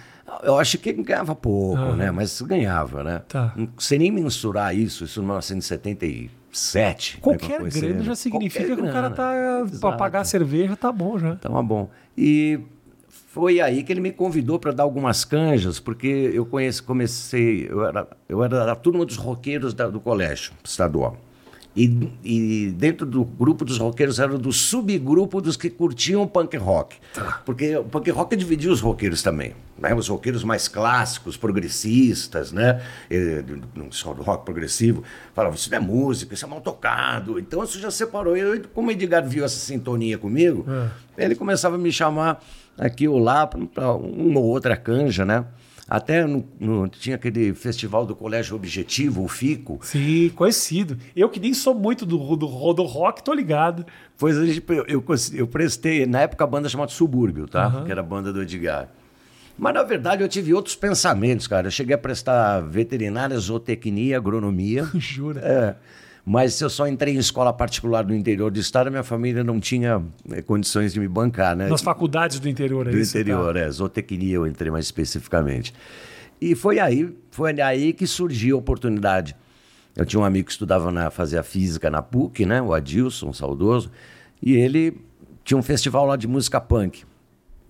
Eu 0.44 0.60
acho 0.60 0.78
que 0.78 0.92
ganhava 0.92 1.34
pouco, 1.34 1.82
ah. 1.82 1.96
né? 1.96 2.12
Mas 2.12 2.42
ganhava, 2.42 3.04
né? 3.04 3.22
Tá. 3.28 3.56
Sem 3.78 3.98
nem 4.00 4.12
mensurar 4.12 4.76
isso, 4.76 5.06
isso 5.06 5.22
em 5.22 5.24
1977. 5.24 7.18
Qualquer 7.22 7.62
né, 7.62 7.70
grana 7.70 8.04
já 8.04 8.16
significa 8.16 8.66
Qualquer 8.66 8.76
que 8.76 8.82
grana. 8.82 8.90
o 8.90 8.94
cara 8.94 9.10
tá... 9.10 9.66
Para 9.80 9.96
pagar 9.96 10.22
a 10.22 10.26
cerveja 10.26 10.76
tá 10.76 10.92
bom 10.92 11.18
já. 11.18 11.36
Tá 11.36 11.50
bom. 11.50 11.90
E 12.18 12.60
foi 13.27 13.59
aí 13.59 13.83
que 13.83 13.91
ele 13.91 14.00
me 14.00 14.12
convidou 14.12 14.57
para 14.57 14.71
dar 14.71 14.83
algumas 14.83 15.25
canjas, 15.25 15.79
porque 15.81 16.07
eu 16.07 16.45
conheci, 16.45 16.81
comecei, 16.81 17.68
eu 17.69 17.85
era, 17.85 18.07
eu 18.27 18.41
era 18.41 18.65
da 18.65 18.75
turma 18.75 19.06
dos 19.06 19.18
roqueiros 19.18 19.74
da, 19.74 19.88
do 19.88 20.00
colégio 20.00 20.53
estadual. 20.63 21.18
E, 21.75 22.09
e, 22.24 22.71
dentro 22.71 23.06
do 23.06 23.24
grupo 23.24 23.63
dos 23.63 23.77
roqueiros 23.77 24.18
era 24.18 24.35
do 24.35 24.51
subgrupo 24.51 25.39
dos 25.39 25.56
que 25.56 25.69
curtiam 25.69 26.25
punk 26.25 26.57
rock. 26.57 26.95
Tá. 27.13 27.44
Porque 27.45 27.75
o 27.75 27.83
punk 27.83 28.09
rock 28.09 28.35
dividia 28.35 28.71
os 28.71 28.81
roqueiros 28.81 29.21
também. 29.21 29.53
Né? 29.77 29.94
Os 29.94 30.07
roqueiros 30.07 30.44
mais 30.44 30.68
clássicos, 30.68 31.38
progressistas, 31.38 32.51
né? 32.51 32.81
só 33.91 34.12
do 34.12 34.24
rock 34.24 34.44
progressivo, 34.44 35.03
falavam, 35.35 35.56
isso 35.56 35.69
não 35.69 35.77
é 35.77 35.81
música, 35.81 36.33
isso 36.33 36.45
é 36.45 36.50
mal 36.50 36.62
tocado. 36.62 37.38
Então 37.38 37.63
isso 37.63 37.79
já 37.79 37.91
separou. 37.91 38.35
Eu, 38.35 38.59
como 38.74 38.88
o 38.88 38.91
Edgar 38.91 39.24
viu 39.27 39.45
essa 39.45 39.59
sintonia 39.59 40.18
comigo, 40.18 40.65
é. 41.15 41.25
ele 41.25 41.35
começava 41.35 41.75
a 41.75 41.77
me 41.77 41.91
chamar 41.91 42.44
aqui 42.77 43.07
ou 43.07 43.18
lá 43.18 43.47
para 43.47 43.94
uma 43.94 44.39
ou 44.39 44.45
outra 44.45 44.75
canja, 44.77 45.25
né? 45.25 45.45
Até 45.89 46.25
no, 46.25 46.45
no, 46.59 46.88
tinha 46.89 47.15
aquele 47.15 47.53
festival 47.53 48.06
do 48.06 48.13
Colégio 48.13 48.57
Objetivo, 48.57 49.24
o 49.24 49.27
FICO. 49.29 49.79
Sim, 49.81 50.29
conhecido. 50.35 50.97
Eu 51.15 51.29
que 51.29 51.39
nem 51.39 51.53
sou 51.53 51.74
muito 51.74 52.06
do, 52.06 52.18
do, 52.35 52.74
do 52.74 52.83
rock, 52.83 53.24
tô 53.24 53.33
ligado. 53.33 53.85
Pois 54.18 54.35
eu, 54.35 54.85
eu, 54.85 55.06
eu 55.33 55.47
prestei, 55.47 56.06
na 56.06 56.21
época 56.21 56.44
a 56.44 56.47
banda 56.47 56.68
chamada 56.68 56.91
Subúrbio, 56.91 57.47
tá? 57.47 57.69
Uhum. 57.69 57.85
Que 57.85 57.91
era 57.91 58.01
a 58.01 58.03
banda 58.03 58.33
do 58.33 58.41
Edgar. 58.41 58.89
Mas 59.57 59.74
na 59.74 59.81
verdade 59.81 60.21
eu 60.21 60.27
tive 60.27 60.53
outros 60.53 60.75
pensamentos, 60.75 61.47
cara. 61.47 61.68
Eu 61.68 61.71
cheguei 61.71 61.95
a 61.95 61.97
prestar 61.97 62.59
veterinária, 62.59 63.38
zootecnia, 63.39 64.18
agronomia. 64.18 64.83
Jura? 64.95 65.39
É. 65.41 65.75
Mas 66.29 66.59
eu 66.59 66.69
só 66.69 66.85
entrei 66.85 67.15
em 67.15 67.19
escola 67.19 67.53
particular 67.53 68.06
no 68.06 68.13
interior 68.13 68.51
do 68.51 68.59
estado, 68.59 68.91
minha 68.91 69.01
família 69.01 69.45
não 69.45 69.62
tinha 69.62 70.03
é, 70.29 70.41
condições 70.41 70.91
de 70.91 71.00
me 71.00 71.07
bancar, 71.07 71.56
né? 71.56 71.69
Nas 71.69 71.81
faculdades 71.81 72.38
do 72.38 72.50
interior, 72.50 72.85
é 72.85 72.91
Do 72.91 72.97
isso, 72.97 73.18
interior, 73.18 73.53
tá? 73.53 73.62
é. 73.62 73.71
Zootecnia 73.71 74.35
eu 74.35 74.45
entrei 74.45 74.69
mais 74.69 74.83
especificamente. 74.83 75.74
E 76.41 76.53
foi 76.53 76.79
aí, 76.79 77.18
foi 77.31 77.62
aí 77.62 77.94
que 77.94 78.06
surgiu 78.06 78.57
a 78.57 78.59
oportunidade. 78.59 79.38
Eu 79.95 80.06
tinha 80.06 80.19
um 80.19 80.25
amigo 80.25 80.47
que 80.47 80.51
estudava 80.51 80.91
na, 80.91 81.09
fazia 81.09 81.41
física 81.44 81.89
na 81.89 82.01
PUC, 82.01 82.45
né? 82.45 82.62
O 82.62 82.74
Adilson, 82.74 83.31
saudoso, 83.31 83.89
e 84.44 84.51
ele 84.51 85.00
tinha 85.45 85.57
um 85.57 85.63
festival 85.63 86.06
lá 86.06 86.18
de 86.18 86.27
música 86.27 86.59
punk. 86.59 87.06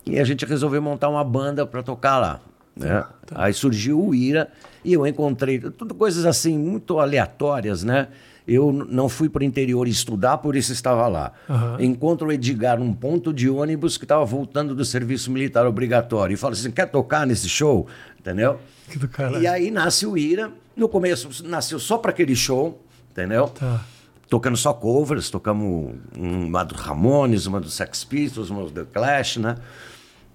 E 0.04 0.20
a 0.20 0.24
gente 0.24 0.44
resolveu 0.48 0.82
montar 0.82 1.10
uma 1.10 1.24
banda 1.24 1.64
para 1.64 1.84
tocar 1.84 2.18
lá. 2.18 2.42
Né? 2.76 3.06
Tá. 3.28 3.36
Aí 3.36 3.54
surgiu 3.54 4.04
o 4.04 4.16
Ira 4.16 4.50
e 4.84 4.94
eu 4.94 5.06
encontrei 5.06 5.60
tudo 5.60 5.94
coisas 5.94 6.26
assim 6.26 6.58
muito 6.58 7.00
aleatórias, 7.00 7.84
né? 7.84 8.08
Eu 8.48 8.72
não 8.72 9.10
fui 9.10 9.28
para 9.28 9.42
o 9.42 9.44
interior 9.44 9.88
estudar, 9.88 10.38
por 10.38 10.56
isso 10.56 10.72
estava 10.72 11.06
lá. 11.08 11.34
Uhum. 11.50 11.82
Encontro 11.82 12.28
o 12.28 12.32
Edgar 12.32 12.80
num 12.80 12.94
ponto 12.94 13.34
de 13.34 13.50
ônibus 13.50 13.98
que 13.98 14.06
estava 14.06 14.24
voltando 14.24 14.74
do 14.74 14.86
serviço 14.86 15.30
militar 15.30 15.68
obrigatório. 15.68 16.34
E 16.34 16.38
fala 16.38 16.54
assim: 16.54 16.72
quer 16.72 16.86
tocar 16.86 17.28
nesse 17.28 17.50
show? 17.50 17.88
Entendeu? 18.18 18.58
Que 18.90 18.98
do 18.98 19.10
E 19.42 19.48
aí 19.48 19.70
nasce 19.70 20.06
o 20.06 20.18
Ira. 20.18 20.52
No 20.76 20.88
começo 20.88 21.44
nasceu 21.44 21.80
só 21.80 21.98
para 21.98 22.12
aquele 22.12 22.36
show, 22.36 22.82
entendeu? 23.12 23.48
Tá. 23.48 23.84
Tocando 24.30 24.56
só 24.56 24.74
covers, 24.74 25.30
tocamos 25.30 25.96
uma 26.16 26.64
do 26.64 26.76
Ramones, 26.76 27.46
uma 27.46 27.60
do 27.60 27.70
Sex 27.70 28.04
Pistols, 28.04 28.50
uma 28.50 28.64
do 28.64 28.72
The 28.72 28.86
Clash, 28.94 29.38
né? 29.38 29.56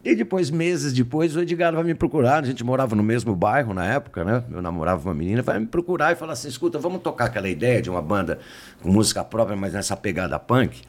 E 0.04 0.16
depois, 0.16 0.50
meses 0.50 0.92
depois, 0.92 1.36
o 1.36 1.40
Edgar 1.40 1.72
vai 1.72 1.84
me 1.84 1.94
procurar. 1.94 2.42
A 2.42 2.46
gente 2.46 2.64
morava 2.64 2.96
no 2.96 3.02
mesmo 3.02 3.36
bairro 3.36 3.72
na 3.72 3.86
época, 3.86 4.24
né? 4.24 4.42
Eu 4.50 4.60
namorava 4.60 5.08
uma 5.08 5.14
menina, 5.14 5.42
vai 5.42 5.60
me 5.60 5.66
procurar 5.66 6.12
e 6.12 6.16
falar 6.16 6.32
assim: 6.32 6.48
escuta, 6.48 6.78
vamos 6.78 7.02
tocar 7.02 7.26
aquela 7.26 7.48
ideia 7.48 7.80
de 7.80 7.88
uma 7.88 8.02
banda 8.02 8.40
com 8.82 8.90
música 8.90 9.22
própria, 9.22 9.56
mas 9.56 9.72
nessa 9.72 9.96
pegada 9.96 10.38
punk. 10.40 10.82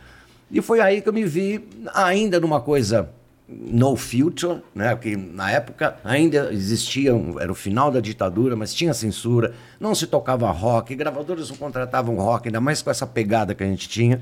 E 0.49 0.61
foi 0.61 0.79
aí 0.79 1.01
que 1.01 1.09
eu 1.09 1.13
me 1.13 1.23
vi 1.25 1.63
ainda 1.93 2.39
numa 2.39 2.59
coisa 2.59 3.09
no 3.47 3.95
future, 3.95 4.61
né? 4.73 4.95
Porque 4.95 5.15
na 5.15 5.51
época 5.51 5.97
ainda 6.03 6.51
existia, 6.51 7.11
era 7.39 7.51
o 7.51 7.55
final 7.55 7.91
da 7.91 7.99
ditadura, 7.99 8.55
mas 8.55 8.73
tinha 8.73 8.93
censura, 8.93 9.53
não 9.79 9.93
se 9.93 10.07
tocava 10.07 10.49
rock, 10.49 10.95
gravadores 10.95 11.49
não 11.49 11.57
contratavam 11.57 12.15
rock, 12.15 12.47
ainda 12.47 12.61
mais 12.61 12.81
com 12.81 12.89
essa 12.89 13.05
pegada 13.05 13.53
que 13.53 13.63
a 13.63 13.67
gente 13.67 13.87
tinha. 13.87 14.21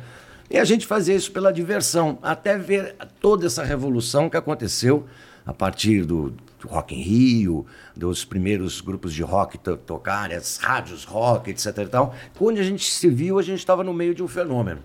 E 0.52 0.58
a 0.58 0.66
gente 0.66 0.86
fazia 0.86 1.16
isso 1.16 1.32
pela 1.32 1.52
diversão, 1.52 2.20
até 2.22 2.58
ver 2.58 2.96
toda 3.22 3.46
essa 3.46 3.64
revolução 3.64 4.30
que 4.30 4.36
aconteceu 4.36 5.06
a 5.46 5.54
partir 5.54 6.04
do, 6.04 6.32
do 6.60 6.68
Rock 6.68 6.94
em 6.94 7.02
Rio, 7.02 7.66
dos 7.96 8.26
primeiros 8.26 8.82
grupos 8.82 9.14
de 9.14 9.24
rock 9.24 9.58
to 9.58 9.78
tocarem, 9.78 10.36
as 10.36 10.58
rádios 10.58 11.06
rock, 11.06 11.50
etc. 11.50 11.78
E 11.78 11.86
tal. 11.86 12.14
Quando 12.38 12.58
a 12.58 12.64
gente 12.64 12.84
se 12.92 13.10
viu, 13.10 13.40
a 13.40 13.42
gente 13.42 13.60
estava 13.60 13.82
no 13.82 13.94
meio 13.94 14.14
de 14.14 14.22
um 14.22 14.28
fenômeno. 14.28 14.82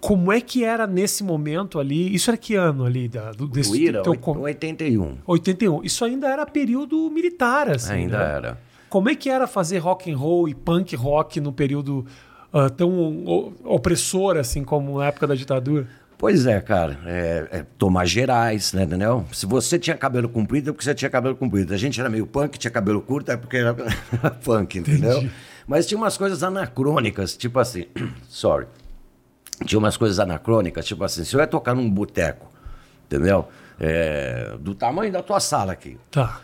Como 0.00 0.30
é 0.30 0.38
que 0.38 0.64
era 0.64 0.86
nesse 0.86 1.24
momento 1.24 1.80
ali? 1.80 2.14
Isso 2.14 2.30
era 2.30 2.36
que 2.36 2.54
ano 2.54 2.84
ali? 2.84 3.08
Da, 3.08 3.32
do, 3.32 3.48
desse, 3.48 3.72
o 3.72 3.76
IRA, 3.76 4.02
teu... 4.02 4.20
81. 4.22 5.16
81. 5.26 5.82
Isso 5.82 6.04
ainda 6.04 6.28
era 6.28 6.44
período 6.44 7.10
militar, 7.10 7.70
assim. 7.70 7.92
Ainda 7.92 8.18
né? 8.18 8.34
era. 8.36 8.60
Como 8.90 9.08
é 9.08 9.14
que 9.14 9.30
era 9.30 9.46
fazer 9.46 9.78
rock 9.78 10.12
and 10.12 10.16
roll 10.16 10.46
e 10.46 10.54
punk 10.54 10.94
rock 10.94 11.40
no 11.40 11.52
período 11.52 12.04
uh, 12.54 12.70
tão 12.70 13.54
opressora 13.64 14.40
assim 14.40 14.62
como 14.62 14.98
na 14.98 15.06
época 15.06 15.26
da 15.26 15.34
ditadura? 15.34 15.86
Pois 16.16 16.46
é, 16.46 16.60
cara. 16.60 16.98
É, 17.04 17.48
é, 17.50 17.66
tomar 17.76 18.06
gerais, 18.06 18.72
né, 18.72 18.86
Daniel? 18.86 19.26
Se 19.32 19.44
você 19.44 19.78
tinha 19.78 19.96
cabelo 19.96 20.28
comprido, 20.28 20.70
é 20.70 20.72
porque 20.72 20.84
você 20.84 20.94
tinha 20.94 21.10
cabelo 21.10 21.34
comprido. 21.34 21.74
A 21.74 21.76
gente 21.76 22.00
era 22.00 22.08
meio 22.08 22.26
punk, 22.26 22.58
tinha 22.58 22.70
cabelo 22.70 23.02
curto, 23.02 23.30
é 23.30 23.36
porque 23.36 23.58
era 23.58 23.74
punk, 24.42 24.78
entendeu? 24.78 25.18
Entendi. 25.18 25.32
Mas 25.66 25.86
tinha 25.86 25.98
umas 25.98 26.16
coisas 26.16 26.42
anacrônicas, 26.42 27.36
tipo 27.36 27.58
assim. 27.58 27.86
sorry. 28.28 28.66
Tinha 29.66 29.78
umas 29.78 29.96
coisas 29.96 30.18
anacrônicas, 30.18 30.84
tipo 30.86 31.04
assim, 31.04 31.24
se 31.24 31.34
eu 31.34 31.40
ia 31.40 31.46
tocar 31.46 31.74
num 31.74 31.88
boteco, 31.88 32.50
entendeu? 33.06 33.46
É, 33.78 34.56
do 34.60 34.74
tamanho 34.74 35.12
da 35.12 35.22
tua 35.22 35.40
sala 35.40 35.72
aqui. 35.72 35.96
Tá. 36.10 36.40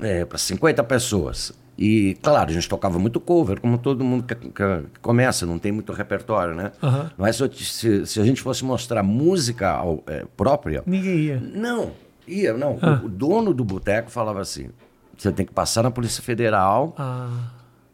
É, 0.00 0.24
para 0.24 0.38
50 0.38 0.82
pessoas. 0.84 1.52
E, 1.76 2.16
claro, 2.22 2.50
a 2.50 2.52
gente 2.52 2.68
tocava 2.68 2.98
muito 2.98 3.18
cover, 3.18 3.60
como 3.60 3.76
todo 3.78 4.04
mundo 4.04 4.24
que, 4.24 4.34
que, 4.34 4.62
começa, 5.02 5.44
não 5.44 5.58
tem 5.58 5.72
muito 5.72 5.92
repertório, 5.92 6.54
né? 6.54 6.70
Uhum. 6.80 7.10
Mas 7.18 7.36
se, 7.36 8.06
se, 8.06 8.20
a 8.20 8.24
gente 8.24 8.40
fosse 8.40 8.64
mostrar 8.64 9.02
música 9.02 9.70
ao, 9.70 10.02
é, 10.06 10.24
própria. 10.36 10.82
Ninguém 10.86 11.16
ia. 11.16 11.40
Não, 11.40 11.92
ia, 12.28 12.54
não. 12.54 12.78
Ah. 12.80 13.00
O, 13.02 13.06
o, 13.06 13.08
dono 13.08 13.52
do 13.52 13.64
boteco 13.64 14.08
falava 14.10 14.40
assim: 14.40 14.68
você 15.18 15.32
tem 15.32 15.44
que 15.44 15.52
passar 15.52 15.82
na 15.82 15.90
Polícia 15.90 16.22
Federal, 16.22 16.94
Ah, 16.96 17.28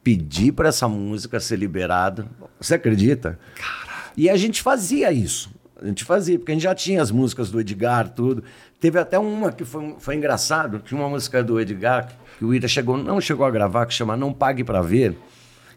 pedir 0.04 0.52
para 0.52 0.68
essa 0.68 0.86
música 0.86 1.40
ser 1.40 1.56
liberada. 1.56 2.26
Você 2.60 2.74
acredita? 2.74 3.38
cara. 3.54 4.10
E 4.16 4.28
a 4.28 4.36
gente 4.36 4.60
fazia 4.60 5.10
isso. 5.10 5.50
A 5.80 5.86
gente 5.86 6.04
fazia, 6.04 6.38
porque 6.38 6.52
a 6.52 6.54
gente 6.54 6.64
já 6.64 6.74
tinha 6.74 7.00
as 7.00 7.10
músicas 7.10 7.50
do 7.50 7.58
Edgar, 7.58 8.10
tudo. 8.10 8.44
Teve 8.78 8.98
até 8.98 9.18
uma 9.18 9.50
que 9.50 9.64
foi, 9.64 9.94
foi 9.98 10.14
engraçado, 10.14 10.78
tinha 10.80 11.00
uma 11.00 11.08
música 11.08 11.42
do 11.42 11.58
Edgar 11.58 12.08
que 12.08 12.14
o 12.44 12.54
Ira 12.54 12.66
chegou, 12.68 12.96
não 12.96 13.20
chegou 13.20 13.44
a 13.46 13.50
gravar, 13.50 13.86
que 13.86 13.94
chama 13.94 14.16
Não 14.16 14.32
Pague 14.32 14.64
Pra 14.64 14.80
Ver, 14.82 15.16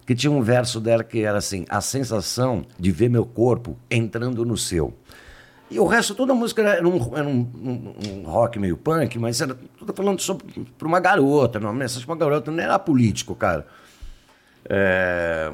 que 0.06 0.14
tinha 0.16 0.32
um 0.32 0.42
verso 0.42 0.80
dela 0.80 1.04
que 1.04 1.22
era 1.24 1.38
assim, 1.38 1.66
a 1.70 1.80
sensação 1.82 2.66
de 2.80 2.92
ver 2.92 3.10
meu 3.10 3.26
corpo 3.26 3.78
entrando 3.90 4.46
no 4.46 4.58
seu. 4.58 4.94
E 5.72 5.80
o 5.80 5.86
resto, 5.88 6.14
toda 6.14 6.34
a 6.34 6.36
música 6.36 6.62
era 6.62 6.88
um, 6.88 7.18
era 7.18 7.28
um- 7.28 7.50
um- 7.56 7.94
um 8.20 8.24
rock 8.24 8.60
meio 8.60 8.78
punk, 8.78 9.18
mas 9.18 9.42
era 9.42 9.58
tudo 9.78 9.94
falando 9.94 10.20
sobre 10.22 10.46
pra 10.78 10.88
uma 10.88 11.00
garota, 11.00 11.58
uma 11.58 11.74
mensagem 11.74 12.06
pra 12.06 12.14
uma 12.14 12.20
garota, 12.20 12.52
não 12.52 12.62
era 12.64 12.78
político, 12.78 13.34
cara. 13.34 13.66
É, 14.70 15.52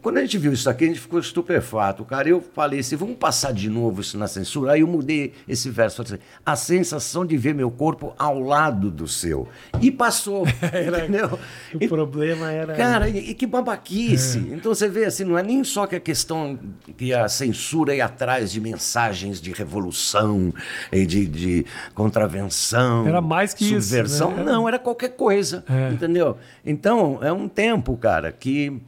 Quando 0.00 0.18
a 0.18 0.20
gente 0.20 0.38
viu 0.38 0.52
isso 0.52 0.70
aqui, 0.70 0.84
a 0.84 0.86
gente 0.88 1.00
ficou 1.00 1.18
estupefato, 1.18 2.04
cara. 2.04 2.28
Eu 2.28 2.40
falei 2.40 2.80
assim, 2.80 2.94
vamos 2.94 3.16
passar 3.16 3.52
de 3.52 3.68
novo 3.68 4.00
isso 4.00 4.16
na 4.16 4.28
censura. 4.28 4.72
Aí 4.72 4.80
eu 4.80 4.86
mudei 4.86 5.32
esse 5.48 5.68
verso, 5.68 6.02
assim, 6.02 6.18
a 6.46 6.54
sensação 6.54 7.26
de 7.26 7.36
ver 7.36 7.54
meu 7.54 7.70
corpo 7.70 8.14
ao 8.16 8.38
lado 8.38 8.90
do 8.90 9.08
seu. 9.08 9.48
E 9.80 9.90
passou, 9.90 10.46
entendeu? 10.62 11.38
O 11.74 11.88
problema 11.88 12.52
era. 12.52 12.74
Cara, 12.74 13.08
e, 13.08 13.30
e 13.30 13.34
que 13.34 13.46
babaquice. 13.46 14.38
Então 14.52 14.72
você 14.72 14.88
vê 14.88 15.06
assim, 15.06 15.24
não 15.24 15.36
é 15.36 15.42
nem 15.42 15.64
só 15.64 15.86
que 15.86 15.96
a 15.96 16.00
questão 16.00 16.58
que 16.96 17.12
a 17.12 17.28
censura 17.28 17.94
ia 17.94 18.04
atrás 18.04 18.52
de 18.52 18.60
mensagens 18.60 19.40
de 19.40 19.52
revolução 19.52 20.52
e 20.92 21.04
de, 21.04 21.26
de 21.26 21.66
contravenção. 21.94 23.08
Era 23.08 23.20
mais 23.20 23.52
que 23.52 23.64
isso, 23.64 23.88
subversão. 23.88 24.30
né? 24.36 24.44
Não, 24.44 24.68
era 24.68 24.78
qualquer 24.78 25.10
coisa. 25.16 25.64
É. 25.68 25.92
Entendeu? 25.92 26.36
Então, 26.64 27.18
é 27.22 27.32
um 27.32 27.48
tempo, 27.48 27.96
cara, 27.96 28.30
que 28.30 28.80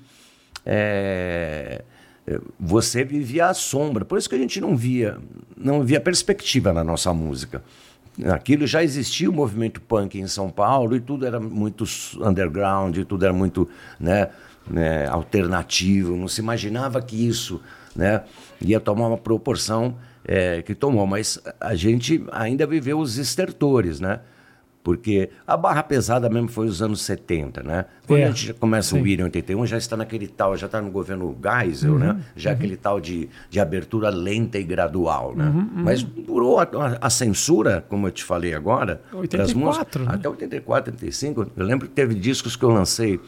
é, 0.64 1.83
você 2.59 3.04
vivia 3.04 3.47
à 3.47 3.54
sombra. 3.54 4.04
Por 4.04 4.19
isso 4.19 4.28
que 4.28 4.35
a 4.35 4.38
gente 4.38 4.61
não 4.61 4.76
via, 4.76 5.19
não 5.57 5.83
via 5.83 6.00
perspectiva 6.00 6.73
na 6.73 6.85
nossa 6.85 7.12
música. 7.12 7.62
Aquilo 8.26 8.66
já 8.66 8.83
existia 8.83 9.28
o 9.31 9.33
movimento 9.33 9.81
punk 9.81 10.19
em 10.19 10.26
São 10.26 10.50
Paulo 10.50 10.95
e 10.95 11.00
tudo 11.00 11.26
era 11.26 11.40
muito 11.40 11.85
underground, 12.21 12.99
tudo 13.09 13.25
era 13.25 13.33
muito 13.33 13.69
né, 13.99 14.28
né, 14.71 15.07
alternativo. 15.09 16.16
Não 16.16 16.28
se 16.28 16.40
imaginava 16.40 17.00
que 17.00 17.26
isso 17.26 17.61
né, 17.97 18.23
ia 18.61 18.78
tomar 18.78 19.09
uma 19.09 19.19
proporção 19.19 19.97
é, 20.25 20.62
que 20.62 20.75
tomou. 20.75 21.07
Mas 21.07 21.40
a 21.59 21.75
gente 21.75 22.25
ainda 22.31 22.66
viveu 22.66 22.99
os 22.99 23.16
estertores, 23.19 23.99
né? 23.99 24.21
Porque 24.85 25.31
a 25.47 25.57
barra 25.57 25.83
pesada 25.85 26.29
mesmo 26.29 26.49
foi 26.49 26.67
os 26.67 26.83
anos 26.83 27.03
70, 27.03 27.62
né? 27.62 27.85
Quando 28.07 28.19
É, 28.21 28.25
a 28.25 28.31
gente 28.31 28.53
começa 28.55 28.91
sim. 28.97 29.01
o 29.01 29.05
William 29.05 29.27
81, 29.27 29.65
já 29.67 29.79
está 29.79 29.97
naquele 29.97 30.27
tal, 30.27 30.57
já 30.57 30.67
está 30.67 30.83
no 30.83 30.91
governo 30.91 31.37
Geisel, 31.41 31.99
né? 31.99 32.21
Já 32.35 32.51
aquele 32.51 32.77
tal 32.77 33.01
de, 33.01 33.29
de 33.49 33.61
abertura 33.61 34.11
lenta 34.11 34.59
e 34.59 34.65
gradual, 34.65 35.37
né? 35.37 35.53
Mas 35.73 36.03
durou 36.03 36.59
a, 36.59 36.67
a- 37.01 37.11
censura, 37.11 37.85
como 37.89 38.09
eu 38.09 38.11
te 38.11 38.25
falei 38.25 38.55
agora, 38.55 39.01
pras 39.11 39.21
84, 39.21 39.59
músicas, 39.59 40.03
né? 40.03 40.09
até 40.15 40.29
84, 40.29 40.93
85. 40.93 41.47
Eu 41.57 41.65
lembro 41.65 41.87
que 41.87 41.95
teve 41.95 42.15
discos 42.15 42.57
que 42.57 42.65
eu 42.65 42.71
lancei 42.71 43.21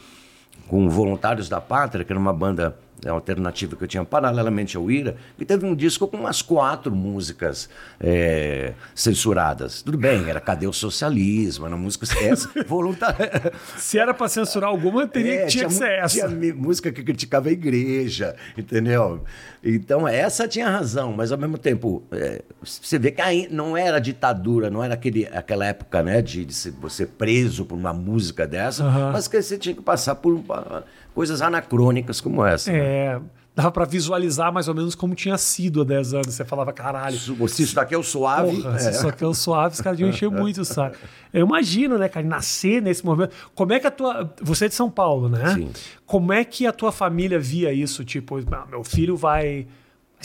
com 0.67 0.89
Voluntários 0.89 1.47
da 1.47 1.61
Pátria, 1.61 2.03
que 2.03 2.11
era 2.11 2.19
uma 2.19 2.33
banda 2.33 2.75
é, 3.05 3.09
alternativa 3.09 3.75
que 3.75 3.83
eu 3.83 3.87
tinha 3.87 4.03
paralelamente 4.03 4.75
ao 4.75 4.89
Ira, 4.89 5.15
e 5.39 5.45
teve 5.45 5.65
um 5.65 5.75
disco 5.75 6.07
com 6.07 6.17
umas 6.17 6.41
quatro 6.41 6.93
músicas 6.95 7.69
é, 7.99 8.73
censuradas. 8.93 9.81
Tudo 9.81 9.97
bem, 9.97 10.27
era 10.29 10.39
Cadê 10.41 10.67
o 10.67 10.73
Socialismo? 10.73 11.65
Era 11.67 11.77
música 11.77 12.05
essa, 12.23 12.49
voluntária. 12.67 13.53
Se 13.77 13.97
era 13.99 14.13
pra 14.13 14.27
censurar 14.27 14.69
alguma, 14.69 15.07
teria, 15.07 15.41
É, 15.41 15.45
tinha 15.45 15.65
que 15.67 15.73
mu- 15.73 15.77
ser 15.79 15.89
essa. 15.91 16.27
Tinha 16.27 16.53
música 16.55 16.91
que 16.91 17.03
criticava 17.03 17.49
a 17.49 17.51
igreja, 17.51 18.35
entendeu? 18.57 19.23
Então, 19.63 20.07
essa 20.07 20.47
tinha 20.47 20.69
razão, 20.69 21.11
mas 21.13 21.31
ao 21.31 21.37
mesmo 21.37 21.57
tempo, 21.57 22.03
é, 22.11 22.41
você 22.63 22.97
vê 22.99 23.11
que 23.11 23.21
aí 23.21 23.47
não 23.51 23.75
era 23.75 23.99
ditadura, 23.99 24.69
não 24.69 24.83
era 24.83 24.93
aquele, 24.93 25.25
aquela 25.27 25.65
época, 25.65 26.03
né, 26.03 26.21
de, 26.21 26.45
de 26.45 26.53
ser, 26.53 26.71
você 26.71 27.05
preso 27.05 27.65
por 27.65 27.75
uma 27.75 27.93
música 27.93 28.45
dessa, 28.47 28.83
Aham. 28.83 29.11
mas 29.13 29.27
que 29.27 29.41
você 29.41 29.57
tinha 29.57 29.73
que 29.75 29.81
passar 29.81 30.15
por 30.15 30.43
ah, 30.49 30.83
coisas 31.15 31.41
anacrônicas 31.41 32.21
como 32.21 32.45
essa. 32.45 32.71
né? 32.71 32.77
É, 32.77 33.21
dava 33.55 33.71
pra 33.71 33.85
visualizar 33.85 34.51
mais 34.51 34.67
ou 34.67 34.75
menos 34.75 34.93
como 34.95 35.15
tinha 35.15 35.37
sido 35.37 35.81
há 35.81 35.85
10 35.85 36.13
anos. 36.13 36.33
Você 36.35 36.43
falava, 36.43 36.73
caralho. 36.73 37.15
Isso- 37.15 37.47
Se 37.47 37.63
isso 37.63 37.73
daqui 37.75 37.95
é 37.95 37.97
o 37.97 38.03
suave, 38.03 38.61
Porra, 38.61 38.75
é. 38.75 38.79
se 38.79 38.93
só 38.95 39.11
que 39.11 39.23
é 39.23 39.27
o 39.27 39.33
suave, 39.33 39.73
os 39.75 39.81
caras 39.81 39.97
deviam 39.97 40.13
encher 40.13 40.29
muito 40.29 40.59
o 40.61 40.65
saco. 40.65 40.97
Eu 41.33 41.45
imagino, 41.45 41.97
né, 41.97 42.09
cara, 42.09 42.25
nascer 42.25 42.81
nesse 42.81 43.05
momento. 43.05 43.33
Como 43.55 43.71
é 43.73 43.79
que 43.79 43.87
a 43.87 43.91
tua. 43.91 44.29
Você 44.41 44.65
é 44.65 44.67
de 44.67 44.75
São 44.75 44.91
Paulo, 44.91 45.29
né? 45.29 45.53
Sim. 45.55 45.69
Como 46.05 46.33
é 46.33 46.43
que 46.43 46.67
a 46.67 46.71
tua 46.73 46.91
família 46.91 47.39
via 47.39 47.71
isso? 47.71 48.03
Tipo, 48.03 48.37
ah, 48.53 48.65
meu 48.69 48.83
filho 48.83 49.15
vai 49.15 49.65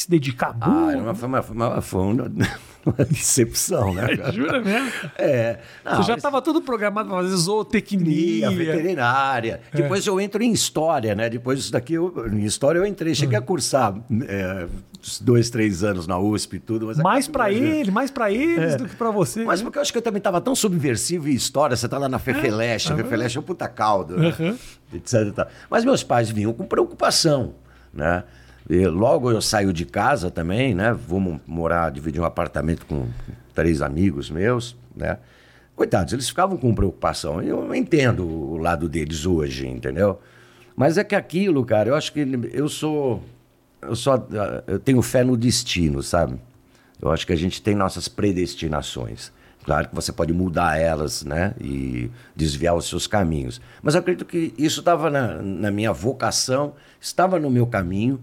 se 0.03 0.11
dedicar 0.11 0.57
Ah, 0.61 0.69
muito. 0.69 0.91
era 0.93 1.03
uma, 1.03 1.15
foi 1.15 1.29
uma, 1.29 1.43
foi 1.43 1.57
uma, 1.57 1.81
foi 1.81 2.01
uma- 2.01 2.33
uma 2.87 3.05
decepção, 3.05 3.93
né? 3.95 4.07
Jura 4.33 4.61
mesmo? 4.61 4.91
É. 5.19 5.59
Não, 5.85 5.97
Você 5.97 6.03
já 6.03 6.09
mas- 6.09 6.17
estava 6.17 6.41
tudo 6.41 6.63
programado 6.63 7.09
para 7.11 7.23
fazer 7.23 7.37
zootecnia. 7.37 8.51
veterinária. 8.51 9.61
É. 9.73 9.77
Depois 9.77 10.07
eu 10.07 10.21
entro 10.21 10.43
em 10.43 10.53
história, 10.53 11.15
né? 11.15 11.29
Depois 11.29 11.59
disso 11.59 11.73
daqui, 11.73 11.95
eu, 11.95 12.27
em 12.33 12.45
história 12.45 12.79
eu 12.79 12.87
entrei. 12.87 13.15
Cheguei 13.15 13.39
Hum. 13.39 13.43
a 13.43 13.45
cursar 13.45 13.95
é, 14.27 14.67
dois, 15.21 15.51
três 15.51 15.85
anos 15.85 16.07
na 16.07 16.19
USP 16.19 16.57
e 16.57 16.61
tudo. 16.61 16.87
Mas 16.87 16.97
Mais 16.99 17.29
para 17.29 17.53
ele, 17.53 17.91
mais 17.91 18.11
para 18.11 18.31
eles 18.33 18.77
do 18.77 18.89
que 18.89 18.97
para 18.97 19.11
você. 19.11 19.43
É. 19.43 19.45
Mas 19.45 19.61
porque 19.61 19.77
eu 19.79 19.83
acho 19.83 19.93
que 19.93 19.99
eu 19.99 20.03
também 20.03 20.19
estava 20.19 20.41
tão 20.41 20.55
subversivo 20.55 21.29
em 21.29 21.33
história. 21.35 21.77
Você 21.77 21.89
tá 21.89 21.99
lá 21.99 22.09
na 22.09 22.19
Fefeleche, 22.19 22.93
a 22.93 22.97
Fefeleche 22.97 23.37
é 23.37 23.41
um 23.41 23.45
puta 23.45 23.69
caldo, 23.69 24.17
né? 24.17 24.35
Uhum. 24.39 24.57
etc. 24.95 25.47
Mas 25.69 25.85
meus 25.85 26.03
pais 26.03 26.31
vinham 26.31 26.53
com 26.53 26.65
preocupação, 26.65 27.55
né? 27.93 28.25
E 28.69 28.87
logo 28.87 29.31
eu 29.31 29.41
saio 29.43 29.73
de 29.73 29.85
casa 29.85 30.31
também, 30.31 30.75
né? 30.75 30.93
Vou 30.93 31.19
mo- 31.21 31.41
morar, 31.47 31.91
dividir 31.91 32.21
um 32.21 32.25
apartamento 32.25 32.87
com 32.87 33.07
três 33.55 33.83
amigos 33.83 34.31
meus, 34.31 34.77
né? 34.95 35.19
Coitados, 35.75 36.13
eles 36.13 36.29
ficavam 36.29 36.57
com 36.57 36.75
preocupação. 36.75 37.41
Eu 37.43 37.75
entendo 37.75 38.25
o 38.27 38.59
lado 38.59 38.89
deles 38.89 39.25
hoje, 39.25 39.67
entendeu? 39.67 40.21
Mas 40.77 40.99
é 40.99 41.05
que 41.05 41.15
aquilo, 41.15 41.65
cara, 41.65 41.89
eu 41.89 41.95
acho 41.95 42.13
que 42.13 42.21
eu 42.53 42.69
sou. 42.69 43.23
Eu 43.83 43.97
só. 43.97 44.27
Eu 44.67 44.79
tenho 44.79 45.01
fé 45.03 45.25
no 45.25 45.37
destino, 45.37 46.03
sabe? 46.03 46.37
Eu 47.01 47.11
acho 47.11 47.27
que 47.27 47.33
a 47.33 47.37
gente 47.37 47.63
tem 47.63 47.75
nossas 47.75 48.09
predestinações. 48.09 49.33
Claro 49.65 49.89
que 49.89 49.95
você 49.95 50.13
pode 50.13 50.33
mudar 50.33 50.79
elas, 50.79 51.23
né? 51.25 51.55
E 51.61 52.11
desviar 52.37 52.75
os 52.75 52.89
seus 52.89 53.07
caminhos. 53.07 53.61
Mas 53.83 53.95
eu 53.95 54.01
acredito 54.01 54.25
que 54.25 54.53
isso 54.59 54.81
estava 54.81 55.11
na, 55.11 55.35
na 55.43 55.71
minha 55.71 55.93
vocação, 55.93 56.75
estava 57.01 57.39
no 57.39 57.51
meu 57.51 57.67
caminho, 57.67 58.21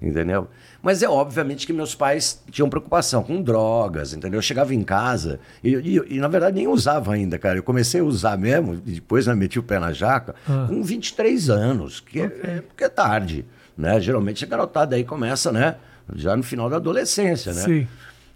entendeu? 0.00 0.48
Mas 0.82 1.02
é 1.02 1.08
obviamente 1.08 1.66
que 1.66 1.72
meus 1.72 1.94
pais 1.94 2.42
tinham 2.50 2.68
preocupação 2.70 3.22
com 3.22 3.42
drogas, 3.42 4.12
entendeu? 4.14 4.38
Eu 4.38 4.42
chegava 4.42 4.74
em 4.74 4.82
casa 4.82 5.40
e, 5.62 5.74
e- 5.74 6.14
e, 6.16 6.18
na 6.20 6.28
verdade 6.28 6.56
nem 6.56 6.68
usava 6.68 7.12
ainda, 7.14 7.38
cara. 7.38 7.58
Eu 7.58 7.62
comecei 7.62 8.00
a 8.00 8.04
usar 8.04 8.38
mesmo, 8.38 8.74
e 8.86 8.92
depois 8.92 9.26
né, 9.26 9.34
meti 9.34 9.58
o 9.58 9.62
pé 9.62 9.78
na 9.80 9.92
jaca, 9.92 10.34
com 10.68 10.82
23 10.82 11.50
anos, 11.50 12.00
que 12.00 12.20
é, 12.20 12.24
é, 12.24 12.60
porque 12.60 12.84
é 12.84 12.88
tarde, 12.88 13.44
né? 13.76 14.00
Geralmente 14.00 14.44
a 14.44 14.48
garotada 14.48 14.94
aí 14.94 15.02
começa, 15.04 15.50
né? 15.50 15.76
Já 16.14 16.36
no 16.36 16.42
final 16.42 16.70
da 16.70 16.76
adolescência, 16.76 17.52
né? 17.52 17.62
Sim. 17.62 17.88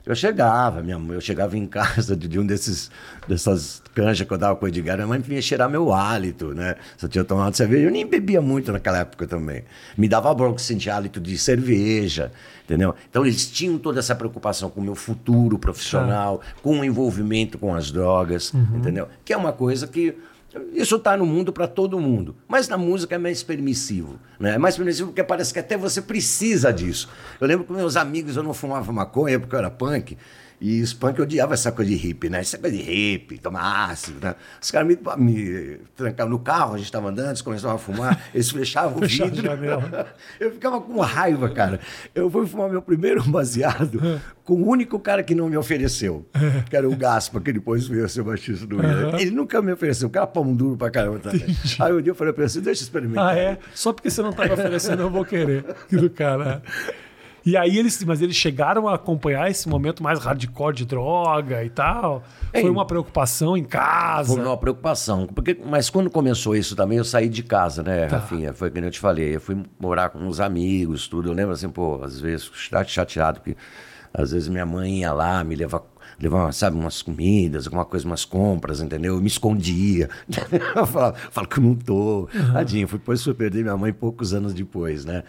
Eu 0.04 0.14
chegava, 0.16 0.82
minha 0.82 0.98
mãe, 0.98 1.14
eu 1.14 1.20
chegava 1.20 1.56
em 1.56 1.66
casa 1.66 2.16
de, 2.16 2.26
de 2.26 2.38
um 2.38 2.44
desses 2.44 2.90
dessas 3.28 3.80
canjas 3.94 4.26
que 4.26 4.32
eu 4.32 4.38
dava 4.38 4.56
com 4.56 4.64
o 4.64 4.68
Edgar, 4.68 4.96
minha 4.96 5.06
mãe 5.06 5.20
vinha 5.20 5.40
cheirar 5.40 5.68
meu 5.70 5.92
hálito, 5.92 6.54
né? 6.54 6.76
Se 6.96 7.04
eu 7.04 7.08
tinha 7.08 7.24
tomado 7.24 7.56
cerveja, 7.56 7.84
eu 7.86 7.90
nem 7.90 8.06
bebia 8.06 8.40
muito 8.40 8.72
naquela 8.72 8.98
época 8.98 9.26
também. 9.26 9.64
Me 9.96 10.08
dava 10.08 10.32
bronca 10.34 10.58
sentir 10.58 10.90
hálito 10.90 11.20
de 11.20 11.38
cerveja, 11.38 12.32
entendeu? 12.64 12.94
Então 13.08 13.24
eles 13.24 13.48
tinham 13.48 13.78
toda 13.78 14.00
essa 14.00 14.14
preocupação 14.14 14.70
com 14.70 14.80
o 14.80 14.84
meu 14.84 14.94
futuro 14.94 15.58
profissional, 15.58 16.40
com 16.62 16.80
o 16.80 16.84
envolvimento 16.84 17.56
com 17.58 17.74
as 17.74 17.90
drogas, 17.92 18.52
entendeu? 18.74 19.08
Que 19.24 19.32
é 19.32 19.36
uma 19.36 19.52
coisa 19.52 19.86
que 19.86 20.16
isso 20.72 20.96
está 20.96 21.16
no 21.16 21.24
mundo 21.24 21.52
para 21.52 21.66
todo 21.66 21.98
mundo. 21.98 22.36
Mas 22.48 22.68
na 22.68 22.76
música 22.76 23.14
é 23.14 23.18
mais 23.18 23.42
permissivo. 23.42 24.18
Né? 24.38 24.54
É 24.54 24.58
mais 24.58 24.76
permissivo 24.76 25.08
porque 25.08 25.24
parece 25.24 25.52
que 25.52 25.58
até 25.58 25.76
você 25.76 26.02
precisa 26.02 26.72
disso. 26.72 27.08
Eu 27.40 27.46
lembro 27.46 27.64
que 27.64 27.72
meus 27.72 27.96
amigos, 27.96 28.36
eu 28.36 28.42
não 28.42 28.52
fumava 28.52 28.92
maconha 28.92 29.38
porque 29.38 29.54
eu 29.54 29.58
era 29.58 29.70
punk. 29.70 30.16
E 30.64 30.80
os 30.80 30.94
punk 30.94 31.20
odiavam 31.20 31.54
essa 31.54 31.72
coisa 31.72 31.90
de 31.90 31.96
hippie, 31.96 32.30
né? 32.30 32.38
Essa 32.38 32.56
coisa 32.56 32.76
de 32.76 32.82
hippie, 32.84 33.36
tomar 33.36 33.90
ácido, 33.90 34.24
né? 34.24 34.36
Os 34.60 34.70
caras 34.70 34.86
me, 34.86 34.96
me 35.18 35.80
trancavam 35.96 36.30
no 36.30 36.38
carro, 36.38 36.74
a 36.74 36.76
gente 36.76 36.86
estava 36.86 37.08
andando, 37.08 37.30
eles 37.30 37.42
começavam 37.42 37.74
a 37.74 37.78
fumar, 37.80 38.22
eles 38.32 38.48
fechavam 38.48 38.98
o 38.98 39.00
vidro. 39.00 39.42
Eu 40.38 40.52
ficava 40.52 40.80
com 40.80 41.00
raiva, 41.00 41.48
cara. 41.48 41.80
Eu 42.14 42.30
fui 42.30 42.46
fumar 42.46 42.70
meu 42.70 42.80
primeiro 42.80 43.24
baseado 43.28 44.20
com 44.44 44.54
o 44.54 44.68
único 44.68 45.00
cara 45.00 45.24
que 45.24 45.34
não 45.34 45.48
me 45.48 45.56
ofereceu, 45.56 46.24
que 46.70 46.76
era 46.76 46.88
o 46.88 46.94
Gaspa, 46.94 47.40
que 47.40 47.52
depois 47.52 47.88
veio 47.88 48.04
a 48.04 48.08
ser 48.08 48.22
baixista 48.22 48.64
do. 48.64 48.78
Ele 49.18 49.32
nunca 49.32 49.60
me 49.60 49.72
ofereceu, 49.72 50.06
o 50.06 50.10
cara 50.12 50.28
pão 50.28 50.54
duro 50.54 50.76
pra 50.76 50.92
caramba 50.92 51.18
também. 51.18 51.44
Aí 51.80 51.92
um 51.92 52.00
dia 52.00 52.12
eu 52.12 52.14
falei 52.14 52.32
pra 52.32 52.42
ele 52.42 52.46
assim, 52.46 52.60
deixa 52.60 52.82
eu 52.82 52.84
experimentar. 52.84 53.34
Ah, 53.34 53.36
é? 53.36 53.58
Só 53.74 53.92
porque 53.92 54.10
você 54.10 54.22
não 54.22 54.32
tá 54.32 54.44
me 54.44 54.52
oferecendo, 54.52 55.02
eu 55.02 55.10
vou 55.10 55.24
querer. 55.24 55.64
Que 55.88 55.96
do 55.96 56.08
cara. 56.08 56.62
E 57.44 57.56
aí 57.56 57.76
eles, 57.76 58.02
mas 58.04 58.22
eles 58.22 58.36
chegaram 58.36 58.86
a 58.86 58.94
acompanhar 58.94 59.50
esse 59.50 59.68
momento 59.68 60.02
mais 60.02 60.20
hardcore 60.20 60.74
de 60.76 60.84
droga 60.86 61.64
e 61.64 61.70
tal. 61.70 62.22
Foi 62.52 62.62
Ei. 62.62 62.70
uma 62.70 62.86
preocupação 62.86 63.56
em 63.56 63.64
casa. 63.64 64.32
Foi 64.34 64.44
uma 64.44 64.56
preocupação. 64.56 65.26
Porque, 65.26 65.58
mas 65.64 65.90
quando 65.90 66.08
começou 66.08 66.54
isso 66.54 66.76
também, 66.76 66.98
eu 66.98 67.04
saí 67.04 67.28
de 67.28 67.42
casa, 67.42 67.82
né, 67.82 68.06
Tá. 68.06 68.18
Rafinha? 68.18 68.52
Foi 68.52 68.70
que 68.70 68.78
eu 68.78 68.90
te 68.90 69.00
falei. 69.00 69.34
Eu 69.36 69.40
fui 69.40 69.56
morar 69.80 70.10
com 70.10 70.18
uns 70.20 70.38
amigos, 70.38 71.08
tudo. 71.08 71.30
Eu 71.30 71.32
lembro 71.34 71.52
assim, 71.52 71.68
pô, 71.68 72.00
às 72.04 72.20
vezes, 72.20 72.48
chate- 72.54 72.92
chateado, 72.92 73.40
porque 73.40 73.56
às 74.14 74.30
vezes 74.30 74.48
minha 74.48 74.66
mãe 74.66 75.00
ia 75.00 75.12
lá, 75.12 75.42
me 75.42 75.56
levar, 75.56 75.82
levar 76.20 76.52
sabe, 76.52 76.76
umas 76.78 77.02
comidas, 77.02 77.66
alguma 77.66 77.84
coisa, 77.84 78.06
umas 78.06 78.24
compras, 78.24 78.80
entendeu? 78.80 79.16
Eu 79.16 79.20
me 79.20 79.26
escondia. 79.26 80.08
eu 80.76 80.86
falo, 80.86 81.14
falo 81.30 81.48
que 81.48 81.58
eu 81.58 81.64
não 81.64 81.74
tô. 81.74 82.28
Tadinho, 82.52 82.86
fui, 82.86 82.98
depois 83.00 83.22
fui 83.24 83.34
perder 83.34 83.62
minha 83.62 83.76
mãe 83.76 83.92
poucos 83.92 84.32
anos 84.32 84.54
depois, 84.54 85.04
né? 85.04 85.24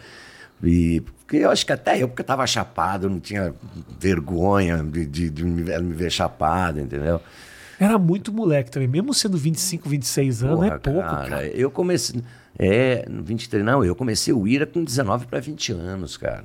E, 0.62 1.00
porque 1.00 1.38
eu 1.38 1.50
acho 1.50 1.64
que 1.64 1.72
até 1.72 2.02
eu, 2.02 2.08
porque 2.08 2.22
eu 2.22 2.26
tava 2.26 2.46
chapado, 2.46 3.06
eu 3.06 3.10
não 3.10 3.20
tinha 3.20 3.54
vergonha 3.98 4.82
de, 4.82 5.06
de, 5.06 5.30
de 5.30 5.44
me 5.44 5.62
ver 5.62 5.82
me 5.82 5.94
ver 5.94 6.10
chapado, 6.10 6.80
entendeu? 6.80 7.20
Era 7.78 7.98
muito 7.98 8.32
moleque 8.32 8.70
também. 8.70 8.88
Mesmo 8.88 9.12
sendo 9.12 9.36
25, 9.36 9.88
26 9.88 10.44
anos, 10.44 10.56
Porra, 10.56 10.66
é 10.68 10.78
pouco, 10.78 11.00
cara. 11.00 11.46
Eu 11.48 11.70
comecei. 11.70 12.22
É, 12.58 13.04
no 13.08 13.22
23, 13.24 13.64
não, 13.64 13.84
eu 13.84 13.96
comecei 13.96 14.32
o 14.32 14.46
IRA 14.46 14.64
com 14.64 14.84
19 14.84 15.26
para 15.26 15.40
20 15.40 15.72
anos, 15.72 16.16
cara. 16.16 16.44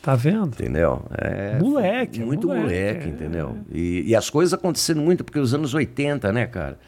Tá 0.00 0.14
vendo? 0.14 0.48
Entendeu? 0.48 1.04
É, 1.18 1.58
Moleque, 1.58 2.22
é 2.22 2.24
Muito 2.24 2.46
moleque, 2.46 2.64
moleque, 2.64 3.04
é. 3.04 3.10
entendeu? 3.10 3.58
E, 3.70 4.04
e 4.06 4.16
as 4.16 4.30
coisas 4.30 4.54
acontecendo 4.54 5.02
muito, 5.02 5.22
porque 5.22 5.38
os 5.38 5.52
anos 5.52 5.74
80, 5.74 6.32
né, 6.32 6.46
cara? 6.46 6.78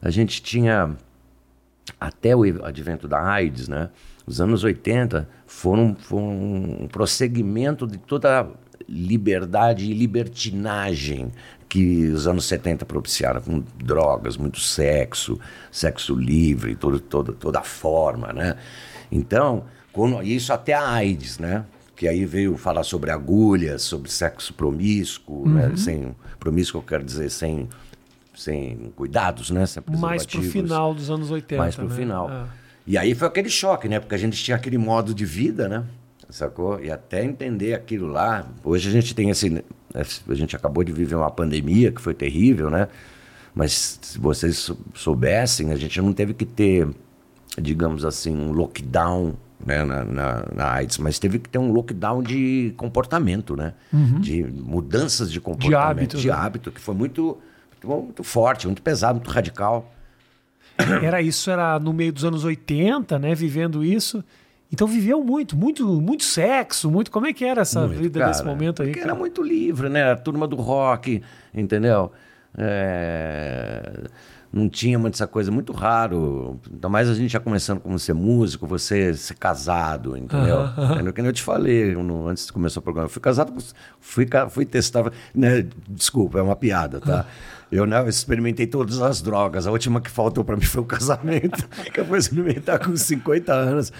A 0.00 0.10
gente 0.10 0.40
tinha. 0.42 0.96
Até 2.00 2.36
o 2.36 2.42
advento 2.64 3.08
da 3.08 3.20
AIDS, 3.20 3.66
né? 3.66 3.90
Os 4.30 4.40
anos 4.40 4.62
80 4.62 5.28
foram, 5.44 5.96
foram 5.98 6.28
um 6.28 6.86
prosseguimento 6.86 7.84
de 7.84 7.98
toda 7.98 8.42
a 8.42 8.46
liberdade 8.88 9.90
e 9.90 9.92
libertinagem 9.92 11.32
que 11.68 12.06
os 12.06 12.28
anos 12.28 12.44
70 12.44 12.86
propiciaram, 12.86 13.40
com 13.40 13.60
drogas, 13.76 14.36
muito 14.36 14.60
sexo, 14.60 15.36
sexo 15.70 16.14
livre, 16.14 16.76
todo, 16.76 17.00
todo, 17.00 17.32
toda 17.32 17.58
a 17.58 17.64
forma, 17.64 18.32
né? 18.32 18.56
Então, 19.10 19.64
quando, 19.92 20.22
isso 20.22 20.52
até 20.52 20.74
a 20.74 20.88
AIDS, 20.88 21.40
né? 21.40 21.64
Que 21.96 22.06
aí 22.06 22.24
veio 22.24 22.56
falar 22.56 22.84
sobre 22.84 23.10
agulhas, 23.10 23.82
sobre 23.82 24.08
sexo 24.08 24.54
promíscuo, 24.54 25.48
né? 25.48 25.72
Sem, 25.76 26.14
promíscuo 26.38 26.78
eu 26.78 26.84
quero 26.84 27.02
dizer 27.02 27.30
sem, 27.30 27.68
sem 28.32 28.92
cuidados, 28.94 29.50
né? 29.50 29.66
Sem 29.66 29.82
Mais 29.98 30.24
pro 30.24 30.40
final 30.40 30.94
dos 30.94 31.10
anos 31.10 31.32
80. 31.32 31.60
Mais 31.60 31.74
pro 31.74 31.88
né? 31.88 31.96
final. 31.96 32.30
É. 32.30 32.59
E 32.90 32.98
aí 32.98 33.14
foi 33.14 33.28
aquele 33.28 33.48
choque, 33.48 33.88
né? 33.88 34.00
Porque 34.00 34.16
a 34.16 34.18
gente 34.18 34.42
tinha 34.42 34.56
aquele 34.56 34.76
modo 34.76 35.14
de 35.14 35.24
vida, 35.24 35.68
né? 35.68 35.84
Sacou? 36.28 36.82
E 36.82 36.90
até 36.90 37.24
entender 37.24 37.72
aquilo 37.72 38.08
lá. 38.08 38.44
Hoje 38.64 38.88
a 38.88 38.92
gente 38.92 39.14
tem 39.14 39.30
esse. 39.30 39.62
A 39.94 40.34
gente 40.34 40.56
acabou 40.56 40.82
de 40.82 40.90
viver 40.92 41.14
uma 41.14 41.30
pandemia 41.30 41.92
que 41.92 42.00
foi 42.00 42.14
terrível, 42.14 42.68
né? 42.68 42.88
Mas 43.54 43.96
se 44.02 44.18
vocês 44.18 44.56
sou- 44.58 44.76
soubessem, 44.94 45.70
a 45.72 45.76
gente 45.76 46.00
não 46.02 46.12
teve 46.12 46.34
que 46.34 46.44
ter, 46.44 46.88
digamos 47.60 48.04
assim, 48.04 48.36
um 48.36 48.50
lockdown 48.50 49.34
né, 49.64 49.84
na, 49.84 50.04
na, 50.04 50.44
na 50.52 50.72
AIDS, 50.72 50.98
mas 50.98 51.18
teve 51.20 51.38
que 51.38 51.48
ter 51.48 51.58
um 51.58 51.70
lockdown 51.70 52.22
de 52.24 52.74
comportamento, 52.76 53.54
né? 53.56 53.74
De 54.20 54.42
mudanças 54.42 55.30
de 55.30 55.40
comportamento. 55.40 55.80
hábito, 55.80 56.16
De 56.16 56.26
né? 56.28 56.34
hábito, 56.34 56.72
que 56.72 56.80
foi 56.80 56.94
muito, 56.96 57.38
muito, 57.84 58.02
muito 58.04 58.24
forte, 58.24 58.66
muito 58.66 58.82
pesado, 58.82 59.16
muito 59.20 59.30
radical. 59.30 59.92
Era 61.02 61.20
isso, 61.22 61.50
era 61.50 61.78
no 61.78 61.92
meio 61.92 62.12
dos 62.12 62.24
anos 62.24 62.44
80, 62.44 63.18
né? 63.18 63.34
Vivendo 63.34 63.84
isso. 63.84 64.22
Então 64.72 64.86
viveu 64.86 65.22
muito, 65.24 65.56
muito, 65.56 65.84
muito 66.00 66.22
sexo, 66.24 66.90
muito. 66.90 67.10
Como 67.10 67.26
é 67.26 67.32
que 67.32 67.44
era 67.44 67.62
essa 67.62 67.80
Muito, 67.86 67.98
vida 67.98 68.18
cara, 68.20 68.30
nesse 68.30 68.44
momento 68.44 68.82
aí? 68.82 68.88
Porque 68.88 69.00
cara? 69.00 69.12
era 69.12 69.18
muito 69.18 69.42
livre, 69.42 69.88
né? 69.88 70.12
A 70.12 70.16
turma 70.16 70.46
do 70.46 70.54
rock, 70.56 71.20
entendeu? 71.52 72.12
É, 72.56 74.04
Não 74.52 74.68
tinha 74.68 74.98
muita 74.98 75.16
essa 75.16 75.26
coisa, 75.26 75.50
muito 75.50 75.72
raro. 75.72 76.58
Ainda 76.72 76.88
mais 76.88 77.08
a 77.08 77.14
gente 77.14 77.30
já 77.32 77.38
começando 77.40 77.80
como 77.80 77.96
ser 77.98 78.14
músico, 78.14 78.66
você 78.66 79.14
ser 79.14 79.34
casado, 79.34 80.16
entendeu? 80.16 80.66
Entendeu? 80.92 81.12
Que 81.12 81.20
nem 81.22 81.28
eu 81.28 81.32
te 81.32 81.42
falei 81.42 81.94
no- 81.94 82.26
antes 82.28 82.46
de 82.46 82.52
começar 82.52 82.80
o 82.80 82.82
programa. 82.82 83.06
Eu 83.06 83.10
fui 83.10 83.22
casado, 83.22 83.52
fui, 84.00 84.26
fui 84.50 84.64
testar. 84.64 85.10
Né? 85.34 85.66
Desculpa, 85.88 86.38
é 86.38 86.42
uma 86.42 86.56
piada, 86.56 87.00
tá? 87.00 87.26
Eu, 87.72 87.86
né, 87.86 88.00
eu 88.00 88.08
experimentei 88.08 88.66
todas 88.66 89.00
as 89.00 89.22
drogas. 89.22 89.66
A 89.66 89.70
última 89.70 90.00
que 90.00 90.10
faltou 90.10 90.44
pra 90.44 90.56
mim 90.56 90.64
foi 90.64 90.82
o 90.82 90.84
casamento, 90.84 91.68
que 91.92 92.00
eu 92.00 92.04
fui 92.04 92.18
experimentar 92.18 92.78
com 92.84 92.96
50 92.96 93.52
anos. 93.52 93.92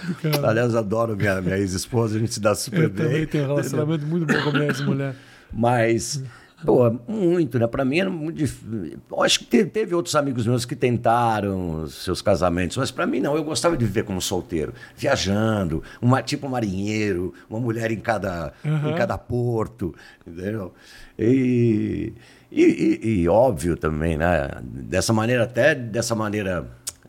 Aliás, 0.43 0.75
adoro 0.75 1.15
minha, 1.15 1.41
minha 1.41 1.57
ex-esposa, 1.57 2.17
a 2.17 2.19
gente 2.19 2.33
se 2.33 2.39
dá 2.41 2.53
super 2.53 2.83
Eu 2.83 2.89
bem. 2.89 3.05
também 3.07 3.25
tenho 3.27 3.43
um 3.45 3.47
relacionamento 3.47 4.05
muito 4.05 4.25
bom 4.25 4.41
com 4.43 4.49
a 4.49 4.53
minha 4.53 4.65
ex-mulher. 4.65 5.15
Mas, 5.53 6.21
pô, 6.65 6.89
muito, 7.07 7.57
né? 7.59 7.67
Pra 7.67 7.85
mim 7.85 7.99
era 7.99 8.09
muito 8.09 8.37
difícil. 8.37 8.99
Eu 9.09 9.23
acho 9.23 9.39
que 9.39 9.45
te- 9.45 9.65
teve 9.65 9.95
outros 9.95 10.15
amigos 10.15 10.45
meus 10.45 10.65
que 10.65 10.75
tentaram 10.75 11.87
seus 11.87 12.21
casamentos, 12.21 12.75
mas 12.77 12.91
pra 12.91 13.05
mim 13.07 13.19
não. 13.21 13.35
Eu 13.35 13.43
gostava 13.43 13.77
de 13.77 13.85
viver 13.85 14.03
como 14.03 14.21
solteiro, 14.21 14.73
viajando, 14.97 15.81
uma, 16.01 16.21
tipo 16.21 16.47
marinheiro, 16.49 17.33
uma 17.49 17.59
mulher 17.59 17.89
em 17.91 17.99
cada, 17.99 18.51
em 18.65 18.95
cada 18.95 19.17
porto, 19.17 19.93
entendeu? 20.27 20.73
E, 21.17 22.13
e, 22.51 22.99
e- 23.01 23.21
e 23.21 23.29
óbvio 23.29 23.77
também, 23.77 24.17
né? 24.17 24.49
Dessa 24.63 25.13
maneira, 25.13 25.43
até 25.43 25.73
dessa 25.73 26.13
maneira 26.15 26.67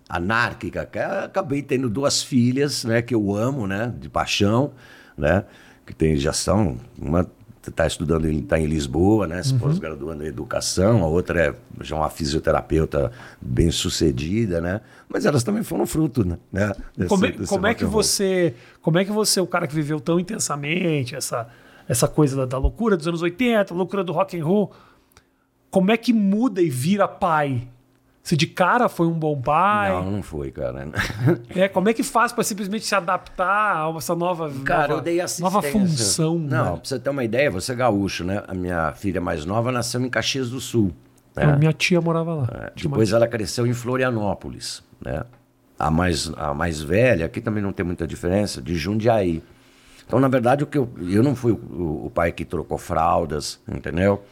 anárquica, 0.09 0.89
eu 0.95 1.25
acabei 1.25 1.63
tendo 1.63 1.89
duas 1.89 2.23
filhas, 2.23 2.85
né? 2.85 3.03
Que 3.03 3.15
eu 3.15 3.35
amo, 3.35 3.67
né? 3.67 3.93
De 3.99 4.09
paixão, 4.09 4.73
né? 5.17 5.45
Que 5.87 5.95
tem, 5.95 6.17
já 6.17 6.33
são, 6.33 6.79
uma 6.99 7.29
está 7.67 7.87
estudando, 7.87 8.27
está 8.27 8.59
em 8.59 8.67
Lisboa, 8.67 9.25
né? 9.29 9.41
Se 9.41 9.55
pós-graduando 9.55 10.25
em 10.25 10.27
educação, 10.27 11.05
a 11.05 11.07
outra 11.07 11.41
é 11.47 11.55
já 11.81 11.95
uma 11.95 12.11
fisioterapeuta 12.11 13.13
bem 13.41 13.71
sucedida, 13.71 14.61
né? 14.61 14.81
Mas 15.09 15.25
elas 15.27 15.45
também 15.45 15.63
foram 15.63 15.87
fruto, 15.87 16.25
né? 16.25 16.73
Desse- 16.97 17.09
Como 17.09 17.25
é, 17.25 17.31
desse 17.31 17.49
como 17.49 17.67
é 17.69 17.75
que 17.75 17.85
você, 17.85 18.55
como 18.81 18.99
é 18.99 19.05
que 19.05 19.13
você, 19.13 19.41
o 19.41 19.47
cara 19.47 19.69
que 19.69 19.75
viveu 19.77 20.01
tão 20.01 20.19
intensamente 20.19 21.15
essa 21.15 21.49
essa 21.89 22.07
coisa 22.09 22.37
da, 22.37 22.47
da 22.47 22.59
loucura 22.59 22.97
dos 22.97 23.07
anos 23.09 23.23
80, 23.23 23.75
a 23.75 23.77
loucura 23.77 24.03
do 24.05 24.13
rock 24.13 24.39
and 24.39 24.45
roll, 24.45 24.73
como 25.73 25.91
é 25.91 25.97
que 25.97 26.13
muda 26.13 26.61
e 26.61 26.69
vira 26.69 27.09
pai? 27.09 27.67
Se 28.23 28.37
de 28.37 28.47
cara 28.47 28.89
foi 28.89 29.07
um 29.09 29.19
bom 29.19 29.41
pai, 29.41 29.91
Não, 29.91 30.09
não 30.13 30.23
foi, 30.23 30.53
cara. 30.53 30.87
é, 31.57 31.67
como 31.67 31.89
é 31.89 31.95
que 31.95 32.05
faz 32.05 32.31
para 32.31 32.45
simplesmente 32.45 32.85
se 32.85 32.95
adaptar 32.95 33.89
a 33.89 33.97
essa 33.97 34.15
nova 34.15 34.53
Cara, 34.65 34.89
nova, 34.89 35.01
eu 35.01 35.01
dei 35.01 35.19
nova 35.41 35.63
função? 35.63 36.39
Não, 36.39 36.65
né? 36.65 36.71
pra 36.73 36.81
você 36.85 36.99
ter 37.01 37.11
uma 37.11 37.25
ideia, 37.25 37.51
você 37.51 37.73
é 37.73 37.75
gaúcho, 37.75 38.23
né? 38.23 38.45
A 38.47 38.55
minha 38.55 38.93
filha 38.93 39.21
mais 39.21 39.45
nova 39.45 39.73
nasceu 39.73 40.01
em 40.03 40.11
Caxias 40.11 40.51
do 40.51 40.61
Sul. 40.61 40.93
né? 41.35 41.43
Então, 41.45 41.59
Minha 41.59 41.73
tia 41.73 42.01
morava 42.01 42.35
lá. 42.35 42.49
É, 42.53 42.73
Depois 42.77 43.13
ela 43.13 43.27
cresceu 43.27 43.67
em 43.67 43.73
Florianópolis, 43.73 44.85
né? 45.05 45.25
A 45.77 45.91
mais, 45.91 46.31
a 46.37 46.55
mais 46.55 46.81
velha, 46.81 47.27
aqui 47.27 47.41
também 47.41 47.63
não 47.63 47.73
tem 47.73 47.85
muita 47.85 48.07
diferença, 48.07 48.63
de 48.63 48.77
Jundiaí. 48.77 49.43
Então, 50.07 50.21
na 50.21 50.29
verdade, 50.29 50.63
o 50.63 50.67
que 50.67 50.79
eu, 50.79 50.89
eu 51.09 51.23
não 51.25 51.35
fui 51.35 51.51
o, 51.51 52.07
o 52.07 52.11
pai 52.15 52.31
que 52.31 52.45
trocou 52.45 52.79
fraldas, 52.79 53.59
entendeu? 53.67 54.23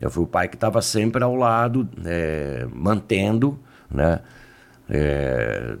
Eu 0.00 0.10
fui 0.10 0.22
o 0.24 0.26
pai 0.26 0.48
que 0.48 0.56
estava 0.56 0.80
sempre 0.80 1.22
ao 1.22 1.34
lado, 1.36 1.88
é, 2.04 2.66
mantendo, 2.72 3.58
né? 3.90 4.20
É, 4.88 5.76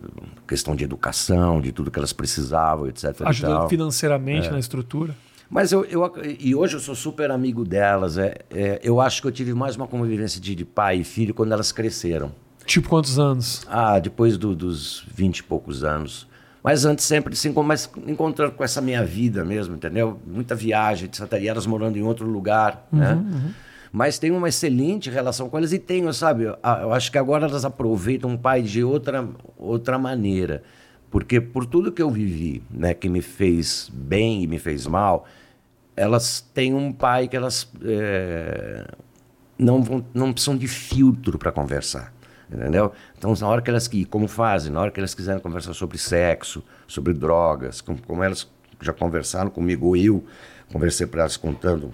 questão 0.46 0.76
de 0.76 0.84
educação, 0.84 1.60
de 1.60 1.72
tudo 1.72 1.90
que 1.90 1.98
elas 1.98 2.12
precisavam, 2.12 2.86
etc. 2.86 3.22
ajudando 3.24 3.68
financeiramente 3.68 4.48
É. 4.48 4.50
na 4.52 4.58
estrutura. 4.58 5.14
Mas 5.48 5.72
eu, 5.72 5.84
eu 5.86 6.12
e 6.38 6.54
hoje 6.54 6.74
eu 6.76 6.80
sou 6.80 6.94
super 6.94 7.30
amigo 7.32 7.64
delas. 7.64 8.16
É, 8.18 8.36
é, 8.52 8.78
eu 8.84 9.00
acho 9.00 9.20
que 9.20 9.26
eu 9.26 9.32
tive 9.32 9.52
mais 9.52 9.74
uma 9.74 9.88
convivência 9.88 10.40
de, 10.40 10.54
de 10.54 10.64
pai 10.64 10.98
e 10.98 11.04
filho 11.04 11.34
quando 11.34 11.50
elas 11.52 11.72
cresceram. 11.72 12.30
Tipo 12.64 12.88
quantos 12.88 13.18
anos? 13.18 13.62
Ah, 13.68 13.98
depois 13.98 14.38
do- 14.38 14.54
dos 14.54 15.04
vinte 15.12 15.38
e 15.38 15.42
poucos 15.42 15.82
anos. 15.82 16.28
Mas 16.62 16.84
antes 16.84 17.04
sempre 17.04 17.34
se 17.34 17.48
mas 17.48 17.90
encontrando 18.06 18.52
com 18.52 18.62
essa 18.62 18.80
minha 18.80 19.02
vida 19.04 19.44
mesmo, 19.44 19.74
entendeu? 19.74 20.20
Muita 20.24 20.54
viagem, 20.54 21.06
etc. 21.06 21.26
E 21.40 21.48
elas 21.48 21.66
morando 21.66 21.96
em 21.96 22.02
outro 22.02 22.28
lugar, 22.28 22.86
né? 22.92 23.18
Mas 23.92 24.18
tenho 24.18 24.36
uma 24.36 24.48
excelente 24.48 25.10
relação 25.10 25.48
com 25.48 25.58
elas 25.58 25.72
e 25.72 25.78
tenho, 25.78 26.12
sabe? 26.12 26.44
Eu 26.44 26.92
acho 26.92 27.10
que 27.10 27.18
agora 27.18 27.46
elas 27.46 27.64
aproveitam 27.64 28.34
o 28.34 28.38
pai 28.38 28.62
de 28.62 28.84
outra, 28.84 29.28
outra 29.58 29.98
maneira. 29.98 30.62
Porque 31.10 31.40
por 31.40 31.66
tudo 31.66 31.90
que 31.90 32.00
eu 32.00 32.08
vivi, 32.08 32.62
né, 32.70 32.94
que 32.94 33.08
me 33.08 33.20
fez 33.20 33.90
bem 33.92 34.44
e 34.44 34.46
me 34.46 34.60
fez 34.60 34.86
mal, 34.86 35.26
elas 35.96 36.40
têm 36.40 36.72
um 36.72 36.92
pai 36.92 37.26
que 37.26 37.36
elas 37.36 37.68
é, 37.82 38.86
não, 39.58 39.82
vão, 39.82 40.04
não 40.14 40.32
precisam 40.32 40.56
de 40.56 40.68
filtro 40.68 41.36
para 41.36 41.50
conversar. 41.50 42.12
Entendeu? 42.52 42.92
Então, 43.16 43.32
na 43.40 43.48
hora 43.48 43.62
que 43.62 43.70
elas 43.70 43.88
que 43.88 44.04
como 44.04 44.28
fazem, 44.28 44.72
na 44.72 44.80
hora 44.80 44.90
que 44.90 44.98
elas 45.00 45.14
quiserem 45.14 45.40
conversar 45.40 45.74
sobre 45.74 45.98
sexo, 45.98 46.62
sobre 46.86 47.12
drogas, 47.12 47.80
como, 47.80 48.00
como 48.02 48.22
elas 48.22 48.48
já 48.80 48.92
conversaram 48.92 49.50
comigo, 49.50 49.96
eu 49.96 50.24
conversei 50.72 51.06
para 51.06 51.20
elas 51.22 51.36
contando 51.36 51.92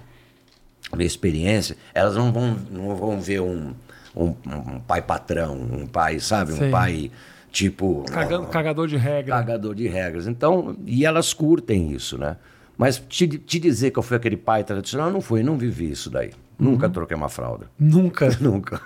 minha 0.94 1.06
experiência, 1.06 1.76
elas 1.94 2.14
não 2.14 2.32
vão, 2.32 2.56
não 2.70 2.94
vão 2.94 3.20
ver 3.20 3.40
um, 3.40 3.74
um, 4.14 4.34
um 4.46 4.80
pai 4.80 5.02
patrão, 5.02 5.54
um 5.54 5.86
pai, 5.86 6.20
sabe? 6.20 6.52
Sim. 6.52 6.66
Um 6.66 6.70
pai 6.70 7.10
tipo. 7.50 8.04
Cagador 8.50 8.86
de 8.86 8.96
regra. 8.96 9.34
Cagador 9.34 9.74
de 9.74 9.88
regras. 9.88 10.26
Então, 10.26 10.76
e 10.84 11.04
elas 11.04 11.32
curtem 11.32 11.92
isso, 11.92 12.18
né? 12.18 12.36
Mas 12.76 12.98
te, 12.98 13.26
te 13.26 13.58
dizer 13.58 13.90
que 13.90 13.98
eu 13.98 14.02
fui 14.02 14.16
aquele 14.16 14.36
pai 14.36 14.62
tradicional, 14.62 15.10
não 15.10 15.20
fui, 15.20 15.42
não 15.42 15.56
vivi 15.56 15.90
isso 15.90 16.10
daí. 16.10 16.30
Nunca 16.58 16.88
troquei 16.88 17.16
uma 17.16 17.28
fralda. 17.28 17.70
Nunca. 17.78 18.28
Nunca. 18.40 18.80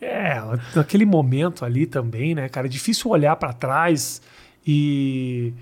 É, 0.00 0.40
naquele 0.74 1.04
momento 1.04 1.64
ali 1.64 1.86
também, 1.86 2.34
né, 2.34 2.48
cara? 2.48 2.66
É 2.66 2.70
difícil 2.70 3.10
olhar 3.10 3.36
pra 3.36 3.52
trás 3.52 4.22
e. 4.66 5.52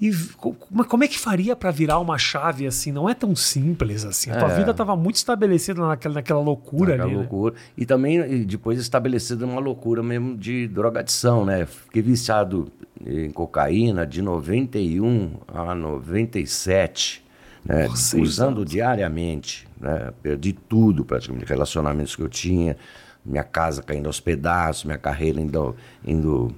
E 0.00 0.14
co- 0.36 0.52
como, 0.54 1.02
é 1.02 1.08
que 1.08 1.18
faria 1.18 1.56
pra 1.56 1.72
virar 1.72 1.98
uma 1.98 2.16
chave 2.16 2.66
assim? 2.66 2.92
Não 2.92 3.08
é 3.08 3.14
tão 3.14 3.34
simples 3.34 4.04
assim. 4.04 4.30
A 4.30 4.36
tua 4.38 4.52
É. 4.52 4.56
vida 4.56 4.72
tava 4.72 4.94
muito 4.94 5.16
estabelecida 5.16 5.84
naquela, 5.84 6.14
naquela 6.14 6.40
loucura 6.40 6.94
Aquela 6.94 7.04
ali. 7.08 7.14
né? 7.14 7.18
loucura. 7.20 7.54
E 7.76 7.84
também 7.84 8.18
e 8.20 8.44
depois 8.44 8.78
estabelecida 8.78 9.44
uma 9.44 9.60
loucura 9.60 10.00
mesmo 10.02 10.36
de 10.36 10.68
drogadição, 10.68 11.44
né? 11.44 11.66
Fiquei 11.66 12.00
viciado 12.00 12.70
em 13.04 13.30
cocaína 13.30 14.06
de 14.06 14.22
91 14.22 15.32
a 15.48 15.74
97, 15.74 17.24
né? 17.64 17.88
Seis 17.96 18.28
Usando 18.28 18.64
diariamente, 18.64 19.66
né? 19.80 20.12
Perdi 20.22 20.52
tudo 20.52 21.04
praticamente, 21.04 21.44
relacionamentos 21.46 22.14
que 22.14 22.22
eu 22.22 22.28
tinha, 22.28 22.76
minha 23.24 23.44
casa 23.44 23.82
caindo 23.82 24.06
aos 24.06 24.20
pedaços, 24.20 24.84
minha 24.84 24.96
carreira 24.98 25.40
indo, 25.40 25.74
indo, 26.06 26.54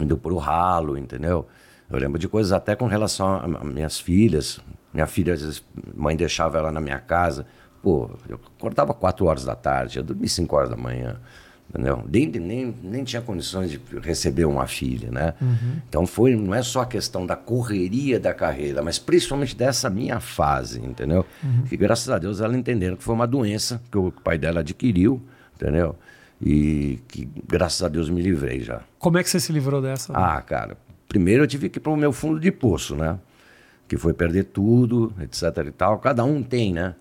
indo 0.00 0.16
pro 0.16 0.36
ralo, 0.38 0.98
entendeu? 0.98 1.46
Eu 1.90 1.98
lembro 1.98 2.18
de 2.18 2.28
coisas 2.28 2.52
até 2.52 2.74
com 2.74 2.86
relação 2.86 3.26
a, 3.28 3.64
minhas 3.64 3.98
filhas. 4.00 4.60
Minha 4.92 5.06
filha, 5.06 5.34
às 5.34 5.42
vezes, 5.42 5.64
mãe 5.94 6.16
deixava 6.16 6.58
ela 6.58 6.72
na 6.72 6.80
minha 6.80 6.98
casa. 6.98 7.46
Pô, 7.82 8.10
eu 8.28 8.38
acordava 8.58 8.94
4 8.94 9.26
horas 9.26 9.44
da 9.44 9.54
tarde, 9.54 9.98
eu 9.98 10.02
dormia 10.02 10.28
5 10.28 10.56
horas 10.56 10.70
da 10.70 10.76
manhã. 10.76 11.18
Entendeu? 11.68 12.04
Nem, 12.06 12.26
nem, 12.28 12.76
nem 12.82 13.02
tinha 13.02 13.22
condições 13.22 13.70
de 13.70 13.80
receber 14.02 14.44
uma 14.44 14.66
filha, 14.66 15.10
né? 15.10 15.32
Então 15.88 16.06
foi, 16.06 16.36
não 16.36 16.54
é 16.54 16.62
só 16.62 16.82
a 16.82 16.86
questão 16.86 17.24
da 17.24 17.34
correria 17.34 18.20
da 18.20 18.34
carreira, 18.34 18.82
mas 18.82 18.98
principalmente 18.98 19.56
dessa 19.56 19.88
minha 19.88 20.20
fase, 20.20 20.84
entendeu? 20.84 21.24
Que 21.68 21.76
graças 21.76 22.10
a 22.10 22.18
Deus 22.18 22.42
ela 22.42 22.54
entenderam 22.54 22.94
que 22.96 23.02
foi 23.02 23.14
uma 23.14 23.26
doença 23.26 23.80
que 23.90 23.96
o 23.96 24.12
pai 24.12 24.36
dela 24.36 24.60
adquiriu, 24.60 25.22
entendeu? 25.56 25.96
E 26.38 27.00
que 27.08 27.26
graças 27.48 27.82
a 27.82 27.88
Deus 27.88 28.10
me 28.10 28.20
livrei 28.20 28.60
já. 28.60 28.82
Como 28.98 29.16
é 29.16 29.22
que 29.22 29.30
você 29.30 29.40
se 29.40 29.50
livrou 29.50 29.80
dessa? 29.80 30.12
Ah, 30.14 30.42
cara, 30.42 30.76
primeiro 31.12 31.42
eu 31.42 31.46
tive 31.46 31.68
que 31.68 31.78
ir 31.78 31.80
para 31.82 31.92
o 31.92 31.96
meu 31.96 32.10
fundo 32.10 32.40
de 32.40 32.50
poço, 32.50 32.96
né? 32.96 33.18
Que 33.86 33.98
foi 33.98 34.14
perder 34.14 34.44
tudo, 34.44 35.12
etc 35.20 35.66
e 35.66 35.70
tal. 35.70 35.98
Cada 35.98 36.24
um 36.24 36.42
tem, 36.42 36.72
né? 36.72 36.94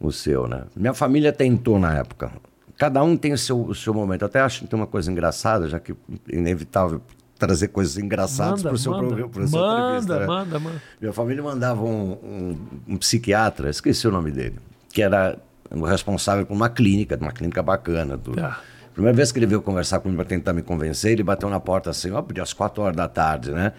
O 0.00 0.10
seu, 0.10 0.48
né? 0.48 0.62
Minha 0.74 0.94
família 0.94 1.30
tentou 1.30 1.78
na 1.78 1.94
época. 1.98 2.32
Cada 2.78 3.02
um 3.04 3.14
tem 3.18 3.34
o 3.34 3.38
seu, 3.38 3.60
o 3.60 3.74
seu 3.74 3.92
momento. 3.92 4.22
Eu 4.22 4.26
até 4.26 4.40
acho 4.40 4.60
que 4.62 4.66
tem 4.66 4.78
uma 4.80 4.86
coisa 4.86 5.12
engraçada, 5.12 5.68
já 5.68 5.78
que 5.78 5.94
inevitável 6.32 7.02
trazer 7.38 7.68
coisas 7.68 7.98
engraçadas 7.98 8.62
para 8.62 8.72
o 8.72 8.78
seu 8.78 8.92
manda, 8.92 9.06
programa. 9.06 9.30
pro 9.30 9.46
seu 9.48 9.60
manda, 9.60 10.18
né? 10.20 10.26
manda, 10.26 10.58
manda. 10.58 10.82
Minha 10.98 11.12
família 11.12 11.42
mandava 11.42 11.82
um, 11.84 12.12
um- 12.12 12.58
um 12.88 12.96
psiquiatra, 12.96 13.68
esqueci 13.68 14.08
o 14.08 14.10
nome 14.10 14.30
dele, 14.30 14.56
que 14.90 15.02
era 15.02 15.36
o 15.70 15.84
responsável 15.84 16.46
por 16.46 16.54
uma 16.54 16.70
clínica, 16.70 17.18
uma 17.20 17.32
clínica 17.32 17.62
bacana. 17.62 18.16
Tudo. 18.16 18.36
Tá. 18.36 18.60
Primeira 18.92 19.16
vez 19.16 19.32
que 19.32 19.38
ele 19.38 19.46
veio 19.46 19.62
conversar 19.62 20.00
comigo 20.00 20.16
para 20.20 20.28
tentar 20.28 20.52
me 20.52 20.62
convencer, 20.62 21.12
ele 21.12 21.22
bateu 21.22 21.48
na 21.48 21.60
porta 21.60 21.90
assim, 21.90 22.10
ó, 22.10 22.24
às 22.42 22.52
quatro 22.52 22.82
horas 22.82 22.96
da 22.96 23.08
tarde, 23.08 23.50
né? 23.52 23.72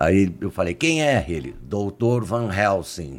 Aí 0.00 0.34
eu 0.40 0.50
falei, 0.50 0.72
quem 0.72 1.02
é 1.02 1.22
ele? 1.28 1.54
Doutor 1.60 2.24
Van 2.24 2.48
Helsing. 2.50 3.18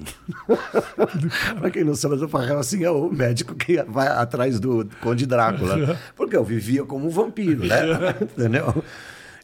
Para 1.59 1.69
quem 1.69 1.83
não 1.83 1.93
sabe, 1.93 2.15
o 2.15 2.27
Van 2.27 2.43
Helsing 2.43 2.83
é 2.83 2.89
o 2.89 3.07
médico 3.11 3.53
que 3.53 3.83
vai 3.83 4.07
atrás 4.07 4.59
do 4.59 4.89
Conde 4.99 5.27
Drácula. 5.27 5.95
Porque 6.17 6.35
eu 6.35 6.43
vivia 6.43 6.83
como 6.83 7.05
um 7.05 7.09
vampiro, 7.09 7.67
né? 7.67 7.77
Entendeu? 8.19 8.83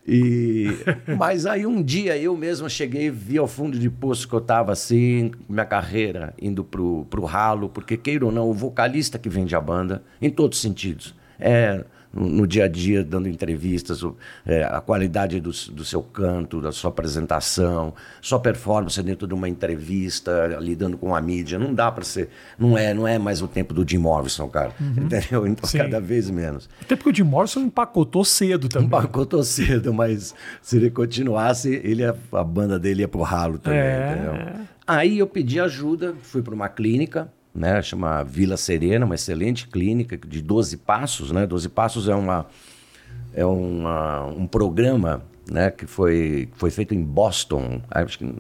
E, 0.08 0.70
mas 1.16 1.46
aí 1.46 1.64
um 1.68 1.84
dia 1.84 2.18
eu 2.18 2.36
mesmo 2.36 2.68
cheguei, 2.68 3.12
vi 3.12 3.38
ao 3.38 3.48
fundo 3.48 3.78
de 3.78 3.90
poço 3.90 4.28
que 4.28 4.34
eu 4.34 4.40
estava 4.40 4.72
assim, 4.72 5.32
minha 5.48 5.66
carreira 5.66 6.34
indo 6.42 6.64
pro, 6.64 7.06
pro 7.08 7.24
ralo, 7.24 7.70
porque 7.70 7.98
queira 7.98 8.26
ou 8.26 8.32
não, 8.32 8.50
o 8.50 8.54
vocalista 8.54 9.20
que 9.20 9.30
vende 9.30 9.56
a 9.56 9.62
banda, 9.62 10.02
em 10.20 10.30
todos 10.32 10.58
os 10.58 10.62
sentidos, 10.62 11.14
é 11.40 11.84
no, 12.14 12.26
no 12.26 12.48
dia 12.48 12.64
a 12.64 12.68
dia, 12.68 13.04
dando 13.04 13.28
entrevistas, 13.28 14.02
o- 14.02 14.16
é, 14.46 14.64
a 14.64 14.80
qualidade 14.82 15.40
do, 15.40 15.52
do 15.72 15.84
seu 15.86 16.02
canto, 16.02 16.62
da 16.62 16.72
sua 16.72 16.90
apresentação, 16.90 17.94
sua 18.22 18.40
performance 18.40 19.02
dentro 19.04 19.28
de 19.28 19.34
uma 19.34 19.48
entrevista, 19.48 20.58
lidando 20.60 20.98
com 20.98 21.14
a 21.14 21.22
mídia, 21.22 21.60
não 21.60 21.74
dá 21.74 21.92
para 21.92 22.04
ser, 22.04 22.30
não 22.58 22.78
é, 22.78 22.94
não 22.94 23.08
é 23.08 23.20
mais 23.20 23.42
o 23.42 23.48
tempo 23.48 23.74
do 23.74 23.88
Jim 23.88 23.98
Morrison, 24.00 24.48
cara, 24.48 24.72
entendeu? 24.80 25.46
Então 25.46 25.70
Sim. 25.70 25.80
cada 25.80 26.00
vez 26.00 26.30
menos. 26.30 26.70
Até 26.82 26.96
porque 26.96 27.10
o 27.10 27.16
Jim 27.16 27.24
Morrison 27.24 27.60
empacotou 27.62 28.24
cedo 28.24 28.68
também. 28.70 28.88
Empacotou 28.88 29.44
cedo, 29.44 29.94
mas 29.94 30.34
se 30.62 30.78
ele 30.78 30.90
continuasse, 30.90 31.70
ele 31.84 32.02
ia- 32.04 32.16
a 32.32 32.44
banda 32.44 32.80
dele 32.80 33.02
ia 33.02 33.08
pro 33.08 33.22
ralo 33.22 33.60
também, 33.60 33.80
É. 33.80 34.12
entendeu? 34.14 34.66
Aí 34.88 35.20
eu 35.20 35.28
pedi 35.28 35.60
ajuda, 35.60 36.16
fui 36.22 36.42
para 36.42 36.56
uma 36.56 36.70
clínica, 36.70 37.30
né, 37.58 37.82
chama 37.82 38.24
Vila 38.24 38.56
Serena, 38.56 39.06
uma 39.06 39.16
excelente 39.16 39.68
clínica 39.68 40.16
de 40.18 40.42
12 40.42 40.78
passos, 40.78 41.32
né? 41.32 41.46
12 41.48 41.68
passos 41.70 42.08
é 42.08 42.16
uma 42.16 42.46
é 43.34 43.46
uma, 43.46 44.26
um 44.26 44.48
programa, 44.48 45.22
né, 45.50 45.70
que 45.72 45.86
foi 45.86 46.50
foi 46.56 46.70
feito 46.72 46.94
em 46.96 47.04
Boston, 47.04 47.82
acho 47.92 48.20
que 48.20 48.34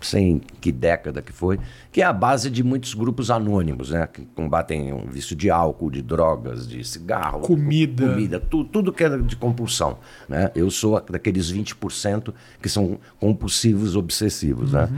sei 0.00 0.40
que 0.60 0.70
década 0.70 1.22
que 1.22 1.32
foi, 1.32 1.58
que 1.90 2.02
é 2.02 2.04
a 2.04 2.12
base 2.12 2.50
de 2.50 2.62
muitos 2.62 2.92
grupos 2.92 3.30
anônimos, 3.30 3.90
né, 3.90 4.06
que 4.06 4.26
combatem 4.34 4.92
o 4.92 5.06
vício 5.06 5.34
de 5.34 5.48
álcool, 5.50 5.90
de 5.90 6.02
drogas, 6.02 6.68
de 6.68 6.84
cigarro, 6.86 7.40
Comida. 7.40 8.06
comida 8.08 8.38
tu- 8.40 8.64
tudo 8.64 8.92
que 8.92 9.02
é 9.02 9.16
de 9.18 9.34
compulsão. 9.36 9.98
Né? 10.28 10.50
Eu 10.54 10.70
sou 10.70 11.00
daqueles 11.10 11.50
20% 11.50 12.34
que 12.60 12.68
são 12.68 12.98
compulsivos 13.18 13.96
obsessivos. 13.96 14.72
Né? 14.72 14.88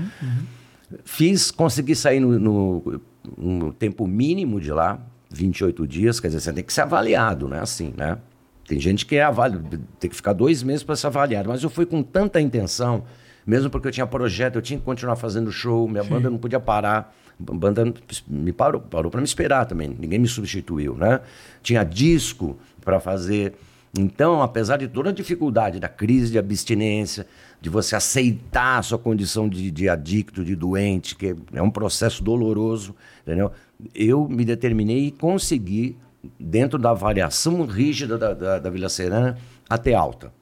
Fiz, 1.04 1.50
consegui 1.50 1.94
sair 1.94 2.20
no, 2.20 2.38
no- 2.38 3.00
no 3.36 3.72
tempo 3.72 4.06
mínimo 4.06 4.60
de 4.60 4.72
lá, 4.72 5.00
28 5.30 5.86
dias, 5.86 6.20
quer 6.20 6.28
dizer, 6.28 6.40
você 6.40 6.52
tem 6.52 6.64
que 6.64 6.72
ser 6.72 6.82
avaliado, 6.82 7.48
né? 7.48 7.60
Assim, 7.60 7.92
né? 7.96 8.18
Tem 8.66 8.80
gente 8.80 9.06
que 9.06 9.16
é 9.16 9.22
avali... 9.22 9.60
tem 9.98 10.10
que 10.10 10.16
ficar 10.16 10.32
dois 10.32 10.62
meses 10.62 10.82
para 10.82 10.96
ser 10.96 11.06
avaliado, 11.06 11.48
mas 11.48 11.62
eu 11.62 11.70
fui 11.70 11.86
com 11.86 12.02
tanta 12.02 12.40
intenção, 12.40 13.04
mesmo 13.46 13.70
porque 13.70 13.88
eu 13.88 13.92
tinha 13.92 14.06
projeto, 14.06 14.56
eu 14.56 14.62
tinha 14.62 14.78
que 14.78 14.84
continuar 14.84 15.16
fazendo 15.16 15.52
show, 15.52 15.88
minha 15.88 16.02
banda 16.02 16.28
não 16.28 16.38
podia 16.38 16.58
parar. 16.58 17.14
A 17.38 17.54
banda 17.54 17.84
me 18.26 18.52
parou, 18.52 18.80
parou 18.80 19.10
para 19.10 19.20
me 19.20 19.26
esperar 19.26 19.66
também, 19.66 19.88
ninguém 19.88 20.18
me 20.18 20.26
substituiu, 20.26 20.96
né? 20.96 21.20
Tinha 21.62 21.84
disco 21.84 22.56
para 22.82 22.98
fazer. 22.98 23.54
Então, 23.96 24.42
apesar 24.42 24.78
de 24.78 24.88
toda 24.88 25.10
a 25.10 25.12
dificuldade 25.12 25.78
da 25.78 25.88
crise 25.88 26.32
de 26.32 26.38
abstinência, 26.38 27.26
de 27.60 27.70
você 27.70 27.96
aceitar 27.96 28.78
a 28.78 28.82
sua 28.82 28.98
condição 28.98 29.48
de, 29.48 29.70
de 29.70 29.88
adicto, 29.88 30.44
de 30.44 30.54
doente, 30.54 31.16
que 31.16 31.34
é 31.52 31.62
um 31.62 31.70
processo 31.70 32.22
doloroso, 32.22 32.94
entendeu? 33.22 33.50
Eu 33.94 34.28
me 34.28 34.44
determinei 34.44 35.06
e 35.06 35.10
consegui, 35.10 35.96
dentro 36.38 36.78
da 36.78 36.90
avaliação 36.90 37.64
rígida 37.64 38.18
da, 38.18 38.34
da, 38.34 38.58
da 38.58 38.70
Vila 38.70 38.88
Serena, 38.88 39.38
até 39.68 39.94
alta 39.94 40.32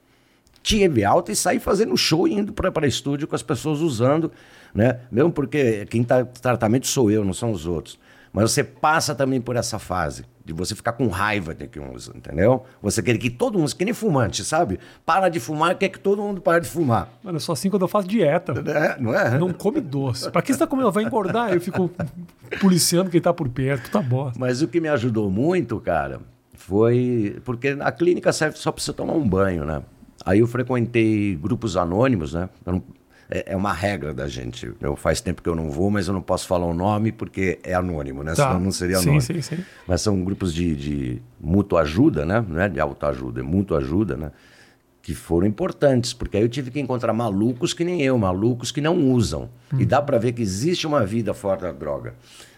tive 0.65 1.05
alta 1.05 1.31
e 1.31 1.35
saí 1.35 1.59
fazendo 1.59 1.95
show 1.95 2.27
indo 2.27 2.51
para 2.51 2.87
estúdio 2.87 3.27
com 3.27 3.35
as 3.35 3.43
pessoas 3.43 3.81
usando, 3.81 4.31
né? 4.73 5.01
Mesmo 5.11 5.31
porque 5.31 5.85
quem 5.85 6.01
está 6.01 6.25
tratamento 6.25 6.87
sou 6.87 7.11
eu, 7.11 7.23
não 7.23 7.33
são 7.33 7.51
os 7.51 7.67
outros. 7.67 7.99
Mas 8.33 8.51
você 8.51 8.63
passa 8.63 9.13
também 9.13 9.39
por 9.39 9.55
essa 9.55 9.77
fase 9.77 10.25
de 10.45 10.53
você 10.53 10.75
ficar 10.75 10.91
com 10.93 11.07
raiva 11.07 11.55
de 11.55 11.67
quem 11.67 11.81
usa, 11.91 12.13
entendeu? 12.15 12.63
Você 12.79 13.01
quer 13.01 13.17
que 13.17 13.31
todo 13.31 13.57
mundo, 13.57 13.75
que 13.75 13.83
nem 13.83 13.95
fumante, 13.95 14.45
sabe? 14.45 14.79
Para 15.03 15.27
de 15.27 15.39
fumar, 15.39 15.75
quer 15.75 15.89
que 15.89 15.99
todo 15.99 16.21
mundo 16.21 16.39
pare 16.39 16.61
de 16.61 16.69
fumar. 16.69 17.09
Mano, 17.23 17.37
eu 17.37 17.39
sou 17.39 17.51
assim 17.53 17.67
quando 17.67 17.81
eu 17.81 17.87
faço 17.87 18.07
dieta. 18.07 18.53
É, 18.69 19.01
não 19.01 19.11
é? 19.13 19.39
Não 19.39 19.51
come 19.51 19.81
doce. 19.81 20.29
Pra 20.29 20.43
que 20.43 20.53
você 20.53 20.59
tá 20.59 20.67
comendo? 20.67 20.91
Vai 20.91 21.03
engordar? 21.03 21.51
Eu 21.51 21.59
fico 21.59 21.89
policiando 22.61 23.09
quem 23.09 23.19
tá 23.19 23.33
por 23.33 23.49
perto. 23.49 23.89
Tá 23.89 24.01
bom. 24.01 24.31
Mas 24.37 24.61
o 24.61 24.67
que 24.67 24.79
me 24.79 24.87
ajudou 24.87 25.31
muito, 25.31 25.79
cara, 25.79 26.19
foi. 26.53 27.41
Porque 27.43 27.75
a 27.79 27.91
clínica 27.91 28.31
serve 28.31 28.57
só 28.57 28.71
para 28.71 28.83
você 28.83 28.93
tomar 28.93 29.13
um 29.13 29.27
banho, 29.27 29.65
né? 29.65 29.81
Aí 30.23 30.39
eu 30.39 30.47
frequentei 30.47 31.35
grupos 31.35 31.75
anônimos, 31.75 32.33
né? 32.33 32.49
Eu 32.65 32.73
não- 32.73 32.83
é, 33.29 33.53
é 33.53 33.55
uma 33.55 33.73
regra 33.73 34.13
da 34.13 34.27
gente. 34.27 34.71
Eu 34.79 34.95
faz 34.95 35.21
tempo 35.21 35.41
que 35.41 35.49
eu 35.49 35.55
não 35.55 35.69
vou, 35.69 35.89
mas 35.89 36.07
eu 36.07 36.13
não 36.13 36.21
posso 36.21 36.47
falar 36.47 36.65
o 36.65 36.73
nome 36.73 37.11
porque 37.11 37.59
é 37.63 37.73
anônimo, 37.73 38.23
né? 38.23 38.35
Senão 38.35 38.59
não 38.59 38.71
seria 38.71 38.95
Tá. 38.97 39.01
sim, 39.03 39.09
anônimo. 39.09 39.21
sim, 39.21 39.41
sim. 39.41 39.57
Mas 39.87 40.01
são 40.01 40.23
grupos 40.23 40.53
de, 40.53 40.75
de 40.75 41.21
mútua 41.39 41.81
ajuda, 41.81 42.25
né? 42.25 42.43
Não 42.47 42.59
é 42.61 42.69
de 42.69 42.79
autoajuda, 42.79 43.39
é 43.39 43.43
mútua 43.43 43.79
ajuda, 43.79 44.15
né? 44.15 44.31
Que 45.01 45.13
foram 45.13 45.45
importantes, 45.45 46.13
porque 46.13 46.37
aí 46.37 46.43
eu 46.43 46.49
tive 46.49 46.71
que 46.71 46.79
encontrar 46.79 47.13
malucos 47.13 47.73
que 47.73 47.83
nem 47.83 48.01
eu, 48.01 48.17
malucos 48.17 48.71
que 48.71 48.81
não 48.81 48.97
usam. 49.11 49.49
Hum. 49.73 49.77
E 49.79 49.85
dá 49.85 50.01
para 50.01 50.17
ver 50.17 50.31
que 50.31 50.41
existe 50.41 50.87
uma 50.87 51.05
vida 51.05 51.33
fora 51.33 51.61
da 51.61 51.71
droga, 51.71 52.15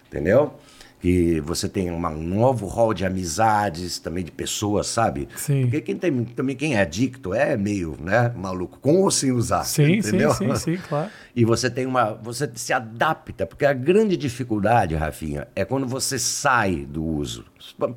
entendeu? 0.08 0.54
Que 1.00 1.40
você 1.42 1.70
tem 1.70 1.92
uma- 1.92 2.10
um 2.10 2.24
novo 2.24 2.66
rol 2.66 2.92
de 2.92 3.06
amizades, 3.06 4.00
também 4.00 4.24
de 4.24 4.32
pessoas, 4.32 4.88
sabe? 4.88 5.30
Sim. 5.36 5.62
Porque 5.62 5.82
quem 5.82 5.96
tem, 5.96 6.24
também 6.26 6.56
quem 6.56 6.76
é 6.76 6.82
adicto 6.82 7.36
é 7.36 7.56
meio, 7.56 7.96
né, 8.00 8.34
maluco, 8.36 8.80
com 8.80 9.02
ou 9.04 9.12
sem 9.12 9.32
usar, 9.32 9.64
Sim, 9.64 9.98
entendeu? 9.98 10.32
sim, 10.32 10.56
sim, 10.56 10.76
sim, 10.76 10.82
claro. 10.88 11.10
E 11.36 11.46
você 11.46 11.70
tem 11.70 11.86
uma. 11.86 12.16
Você 12.24 12.50
se 12.56 12.74
adapta, 12.74 13.46
porque 13.46 13.64
a 13.64 13.72
grande 13.74 14.18
dificuldade, 14.18 14.96
Rafinha, 14.96 15.48
é 15.56 15.64
quando 15.64 15.86
você 15.86 16.18
sai 16.18 16.78
do 16.78 17.04
uso. 17.04 17.46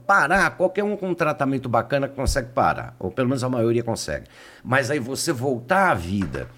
Parar, 0.06 0.50
qualquer 0.58 0.84
um 0.84 0.94
com 0.94 1.08
um 1.08 1.14
tratamento 1.14 1.66
bacana 1.66 2.06
consegue 2.06 2.48
parar, 2.50 2.94
ou 2.98 3.10
pelo 3.10 3.28
menos 3.28 3.42
a 3.42 3.48
maioria 3.48 3.82
consegue. 3.82 4.26
Mas 4.62 4.90
aí 4.90 4.98
você 4.98 5.32
voltar 5.32 5.90
à 5.90 5.94
vida, 5.94 6.48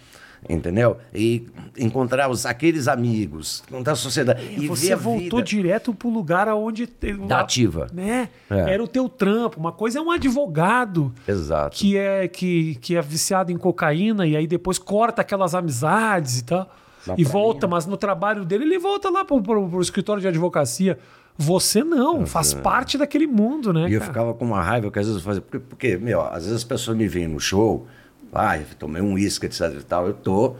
entendeu? 0.48 0.96
E 1.14 1.46
encontrar 1.78 2.28
os, 2.30 2.44
aqueles 2.44 2.88
amigos, 2.88 3.62
encontrar 3.68 3.92
a 3.92 3.96
sociedade. 3.96 4.42
E, 4.44 4.64
e 4.64 4.68
você 4.68 4.94
voltou 4.94 5.38
vida 5.38 5.42
direto 5.42 5.94
pro 5.94 6.08
lugar 6.08 6.48
aonde... 6.48 6.88
da 7.26 7.40
ativa. 7.40 7.86
Né? 7.92 8.28
É. 8.50 8.74
Era 8.74 8.82
o 8.82 8.88
teu 8.88 9.08
trampo. 9.08 9.58
Uma 9.58 9.72
coisa 9.72 9.98
é 9.98 10.02
um 10.02 10.10
advogado 10.10 11.12
Exato. 11.26 11.76
que 11.76 11.96
é, 11.96 12.28
que, 12.28 12.76
que 12.76 12.96
é 12.96 13.02
viciado 13.02 13.52
em 13.52 13.56
cocaína 13.56 14.26
e 14.26 14.36
aí 14.36 14.46
depois 14.46 14.78
corta 14.78 15.22
aquelas 15.22 15.54
amizades 15.54 16.40
e 16.40 16.44
tal. 16.44 16.68
E 17.16 17.24
volta, 17.24 17.66
mas 17.66 17.84
no 17.84 17.96
trabalho 17.96 18.44
dele 18.44 18.64
ele 18.64 18.78
volta 18.78 19.10
lá 19.10 19.24
pro, 19.24 19.42
pro, 19.42 19.68
pro 19.68 19.80
escritório 19.80 20.20
de 20.20 20.28
advocacia. 20.28 20.98
Você 21.36 21.82
não, 21.82 22.26
faz 22.26 22.52
parte 22.52 22.98
daquele 22.98 23.26
mundo, 23.26 23.72
né? 23.72 23.88
E 23.88 23.94
eu 23.94 24.00
cara? 24.00 24.12
ficava 24.12 24.34
com 24.34 24.44
uma 24.44 24.62
raiva 24.62 24.90
que 24.90 24.98
às 24.98 25.06
vezes 25.06 25.20
eu 25.20 25.24
fazia. 25.24 25.42
Porque, 25.42 25.58
porque, 25.58 25.96
meu, 25.96 26.20
às 26.20 26.44
vezes 26.44 26.52
as 26.52 26.64
pessoas 26.64 26.96
me 26.96 27.08
veem 27.08 27.26
no 27.26 27.40
show, 27.40 27.86
ai, 28.32 28.64
tomei 28.78 29.02
um 29.02 29.14
uísque, 29.14 29.46
etc 29.46 29.60
e 29.78 29.82
tal, 29.82 30.06
eu 30.06 30.14
tô. 30.14 30.56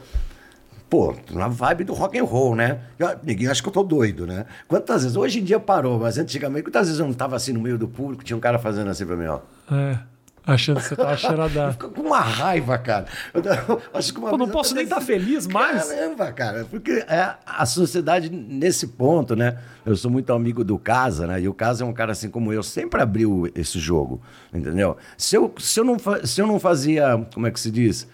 Pô, 0.90 1.14
na 1.30 1.48
vibe 1.48 1.84
do 1.84 1.94
rock 1.94 2.18
and 2.18 2.24
roll, 2.24 2.54
né? 2.54 2.80
Eu- 2.98 3.16
Ninguém 3.22 3.48
acha 3.48 3.62
que 3.62 3.68
eu 3.68 3.72
tô 3.72 3.82
doido, 3.82 4.26
né? 4.26 4.44
Quantas 4.68 5.02
vezes? 5.02 5.16
Hoje 5.16 5.40
em 5.40 5.44
dia 5.44 5.58
parou, 5.58 5.98
mas 5.98 6.18
antigamente, 6.18 6.64
quantas 6.64 6.86
vezes 6.88 7.00
eu 7.00 7.06
não 7.06 7.14
tava 7.14 7.34
assim 7.34 7.52
no 7.54 7.60
meio 7.60 7.78
do 7.78 7.88
público, 7.88 8.22
tinha 8.22 8.36
um 8.36 8.40
cara 8.40 8.58
fazendo 8.58 8.90
assim 8.90 9.06
pra 9.06 9.16
mim, 9.16 9.24
ó. 9.26 9.40
É, 9.74 9.98
achando 10.46 10.80
que 10.80 10.88
você 10.88 10.96
tá 10.96 11.16
cheiradaço. 11.16 11.72
Fico 11.80 11.90
com 11.90 12.02
uma 12.02 12.20
raiva, 12.20 12.76
cara. 12.78 13.06
Eu, 13.32 13.42
eu 13.42 13.82
acho 13.94 14.12
que 14.12 14.18
uma 14.18 14.30
Pô, 14.30 14.36
não 14.36 14.48
posso 14.48 14.74
nem 14.74 14.84
estar 14.84 15.00
feliz 15.00 15.46
mais. 15.46 15.86
Caramba, 15.88 16.32
cara, 16.32 16.66
porque 16.70 16.90
é 17.08 17.34
a 17.46 17.64
sociedade 17.66 18.30
nesse 18.30 18.88
ponto, 18.88 19.34
né? 19.36 19.58
Eu 19.84 19.96
sou 19.96 20.10
muito 20.10 20.32
amigo 20.32 20.62
do 20.64 20.78
Casa, 20.78 21.26
né? 21.26 21.40
E 21.40 21.48
o 21.48 21.54
Casa 21.54 21.84
é 21.84 21.86
um 21.86 21.92
cara 21.92 22.12
assim 22.12 22.28
como 22.30 22.52
eu, 22.52 22.62
sempre 22.62 23.00
abriu 23.02 23.50
esse 23.54 23.78
jogo, 23.78 24.20
entendeu? 24.52 24.96
Se 25.16 25.36
eu, 25.36 25.52
se 25.58 25.78
eu, 25.80 25.84
não, 25.84 25.96
se 26.24 26.40
eu 26.40 26.46
não 26.46 26.58
fazia, 26.60 27.26
como 27.34 27.46
é 27.46 27.50
que 27.50 27.58
se 27.60 27.70
diz? 27.70 28.06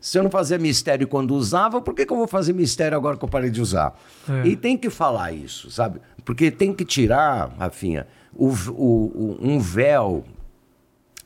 Se 0.00 0.18
eu 0.18 0.22
não 0.22 0.30
fazia 0.30 0.58
mistério 0.58 1.08
quando 1.08 1.34
usava, 1.34 1.80
por 1.80 1.92
que, 1.94 2.06
que 2.06 2.12
eu 2.12 2.16
vou 2.16 2.28
fazer 2.28 2.52
mistério 2.52 2.96
agora 2.96 3.16
que 3.16 3.24
eu 3.24 3.28
parei 3.28 3.50
de 3.50 3.60
usar? 3.60 3.98
É. 4.28 4.46
E 4.46 4.54
tem 4.54 4.76
que 4.76 4.88
falar 4.90 5.32
isso, 5.32 5.70
sabe? 5.70 6.00
Porque 6.24 6.50
tem 6.50 6.72
que 6.72 6.84
tirar, 6.84 7.50
Rafinha, 7.58 8.06
o, 8.32 8.48
o- 8.48 8.52
o- 8.72 9.38
um 9.40 9.58
véu 9.58 10.22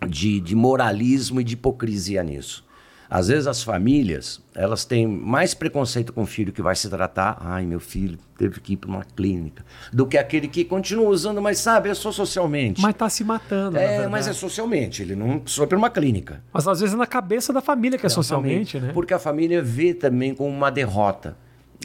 de, 0.07 0.41
de 0.41 0.55
moralismo 0.55 1.41
e 1.41 1.45
de 1.45 1.55
hipocrisia 1.55 2.23
nisso. 2.23 2.65
Às 3.11 3.27
vezes 3.27 3.49
as 3.49 3.61
famílias, 3.61 4.41
elas 4.55 4.85
têm 4.85 5.05
mais 5.05 5.53
preconceito 5.53 6.13
com 6.13 6.23
o 6.23 6.27
filho 6.27 6.53
que 6.53 6.63
vai 6.63 6.77
se 6.77 6.89
tratar, 6.89 7.39
ai, 7.41 7.67
meu 7.67 7.81
filho 7.81 8.17
teve 8.39 8.61
que 8.61 8.75
ir 8.75 8.77
para 8.77 8.89
uma 8.89 9.05
clínica, 9.05 9.65
do 9.93 10.07
que 10.07 10.17
aquele 10.17 10.47
que 10.47 10.65
continua 10.65 11.09
usando, 11.09 11.43
mas 11.43 11.59
sabe, 11.59 11.89
é 11.89 11.95
só 11.95 12.13
socialmente. 12.13 12.81
Mas 12.81 12.95
tá 12.95 13.09
se 13.09 13.25
matando. 13.25 13.77
é, 13.77 14.07
mas 14.07 14.29
é 14.29 14.33
socialmente, 14.33 15.03
ele 15.03 15.17
não 15.17 15.41
precisou 15.41 15.67
para 15.67 15.77
uma 15.77 15.91
clínica. 15.91 16.41
Mas 16.53 16.69
às 16.69 16.79
vezes 16.79 16.95
é 16.95 16.97
na 16.97 17.07
cabeça 17.07 17.53
da 17.53 17.61
família 17.61 17.99
que 17.99 18.07
é 18.07 18.09
socialmente, 18.09 18.79
né? 18.79 18.93
Porque 18.95 19.13
a 19.13 19.19
família 19.19 19.61
vê 19.61 19.93
também 19.93 20.33
como 20.33 20.49
uma 20.49 20.71
derrota. 20.71 21.37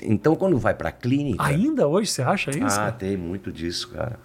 Então, 0.03 0.35
quando 0.35 0.59
vai 0.59 0.75
para 0.75 0.89
a 0.89 0.91
clínica... 0.91 1.43
Ainda 1.43 1.87
hoje 1.87 2.11
você 2.11 2.21
acha 2.21 2.51
isso? 2.51 2.77
Ah, 2.79 2.85
cara? 2.85 2.91
tem 2.91 3.17
muito 3.17 3.51
disso, 3.51 3.89
cara. 3.89 4.19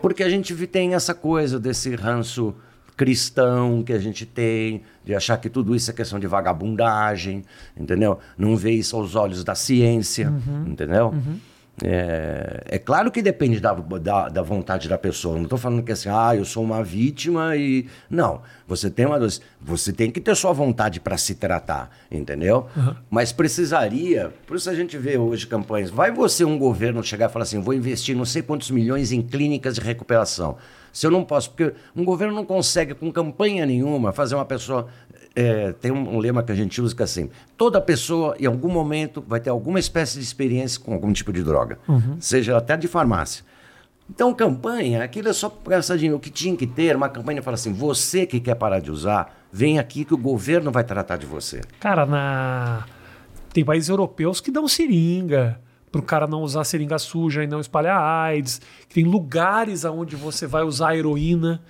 Porque 0.00 0.24
a 0.24 0.28
gente 0.28 0.54
tem 0.66 0.94
essa 0.94 1.14
coisa 1.14 1.60
desse 1.60 1.94
ranço 1.94 2.56
cristão 3.00 3.82
que 3.82 3.94
a 3.94 3.98
gente 3.98 4.26
tem, 4.26 4.82
de 5.02 5.14
achar 5.14 5.38
que 5.38 5.48
tudo 5.48 5.74
isso 5.74 5.90
é 5.90 5.94
questão 5.94 6.20
de 6.20 6.26
vagabundagem, 6.26 7.42
entendeu? 7.74 8.18
Não 8.36 8.58
vê 8.58 8.72
isso 8.72 8.94
aos 8.94 9.14
olhos 9.14 9.42
da 9.42 9.54
ciência, 9.54 10.30
entendeu? 10.66 11.14
É, 11.82 12.62
é 12.66 12.78
claro 12.78 13.10
que 13.10 13.22
depende 13.22 13.58
da, 13.58 13.72
da, 13.72 14.28
da 14.28 14.42
vontade 14.42 14.86
da 14.86 14.98
pessoa. 14.98 15.36
Não 15.36 15.44
estou 15.44 15.58
falando 15.58 15.82
que 15.82 15.92
assim, 15.92 16.10
ah, 16.10 16.36
eu 16.36 16.44
sou 16.44 16.62
uma 16.62 16.84
vítima 16.84 17.56
e. 17.56 17.86
Não. 18.10 18.42
Você 18.68 18.90
tem 18.90 19.06
uma. 19.06 19.18
Você 19.62 19.90
tem 19.90 20.10
que 20.10 20.20
ter 20.20 20.36
sua 20.36 20.52
vontade 20.52 21.00
para 21.00 21.16
se 21.16 21.34
tratar, 21.36 21.90
entendeu? 22.10 22.66
Mas 23.08 23.32
precisaria. 23.32 24.30
Por 24.46 24.58
isso 24.58 24.68
a 24.68 24.74
gente 24.74 24.98
vê 24.98 25.16
hoje 25.16 25.46
campanhas. 25.46 25.88
Vai 25.88 26.12
você, 26.12 26.44
um 26.44 26.58
governo, 26.58 27.02
chegar 27.02 27.30
e 27.30 27.32
falar 27.32 27.44
assim: 27.44 27.62
vou 27.62 27.72
investir 27.72 28.14
não 28.14 28.26
sei 28.26 28.42
quantos 28.42 28.70
milhões 28.70 29.10
em 29.10 29.22
clínicas 29.22 29.76
de 29.76 29.80
recuperação. 29.80 30.58
Se 30.92 31.06
eu 31.06 31.10
não 31.10 31.24
posso, 31.24 31.50
porque 31.50 31.74
um 31.94 32.04
governo 32.04 32.34
não 32.34 32.44
consegue, 32.44 32.94
com 32.94 33.10
campanha 33.12 33.64
nenhuma, 33.66 34.12
fazer 34.12 34.34
uma 34.34 34.44
pessoa. 34.44 34.88
é, 35.34 35.72
tem 35.72 35.90
um, 35.90 36.16
um 36.16 36.18
lema 36.18 36.42
que 36.42 36.50
a 36.50 36.54
gente 36.54 36.80
usa 36.80 36.94
que 36.94 37.02
é 37.02 37.04
assim: 37.04 37.30
toda 37.56 37.80
pessoa, 37.80 38.36
em 38.38 38.46
algum 38.46 38.70
momento, 38.70 39.24
vai 39.26 39.40
ter 39.40 39.50
alguma 39.50 39.78
espécie 39.78 40.18
de 40.18 40.24
experiência 40.24 40.80
com 40.80 40.92
algum 40.92 41.12
tipo 41.12 41.32
de 41.32 41.42
droga, 41.42 41.78
seja 42.18 42.56
até 42.56 42.76
de 42.76 42.88
farmácia. 42.88 43.44
Então, 44.12 44.34
campanha, 44.34 45.04
aquilo 45.04 45.28
é 45.28 45.32
só 45.32 45.48
para 45.48 45.76
gastar 45.76 45.94
dinheiro. 45.94 46.16
O 46.16 46.20
que 46.20 46.30
tinha 46.30 46.56
que 46.56 46.66
ter, 46.66 46.96
uma 46.96 47.08
campanha 47.08 47.42
fala 47.42 47.54
assim: 47.54 47.72
você 47.72 48.26
que 48.26 48.40
quer 48.40 48.56
parar 48.56 48.80
de 48.80 48.90
usar, 48.90 49.36
vem 49.52 49.78
aqui 49.78 50.04
que 50.04 50.12
o 50.12 50.18
governo 50.18 50.72
vai 50.72 50.82
tratar 50.82 51.16
de 51.16 51.26
você. 51.26 51.60
Cara, 51.78 52.04
na... 52.04 52.84
tem 53.52 53.64
países 53.64 53.88
europeus 53.88 54.40
que 54.40 54.50
dão 54.50 54.66
seringa 54.66 55.60
pro 55.90 56.02
cara 56.02 56.26
não 56.26 56.42
usar 56.42 56.64
seringa 56.64 56.98
suja 56.98 57.42
e 57.42 57.46
não 57.46 57.60
espalhar 57.60 58.00
AIDS. 58.00 58.60
Tem 58.92 59.04
lugares 59.04 59.84
aonde 59.84 60.16
você 60.16 60.46
vai 60.46 60.62
usar 60.62 60.96
heroína. 60.96 61.62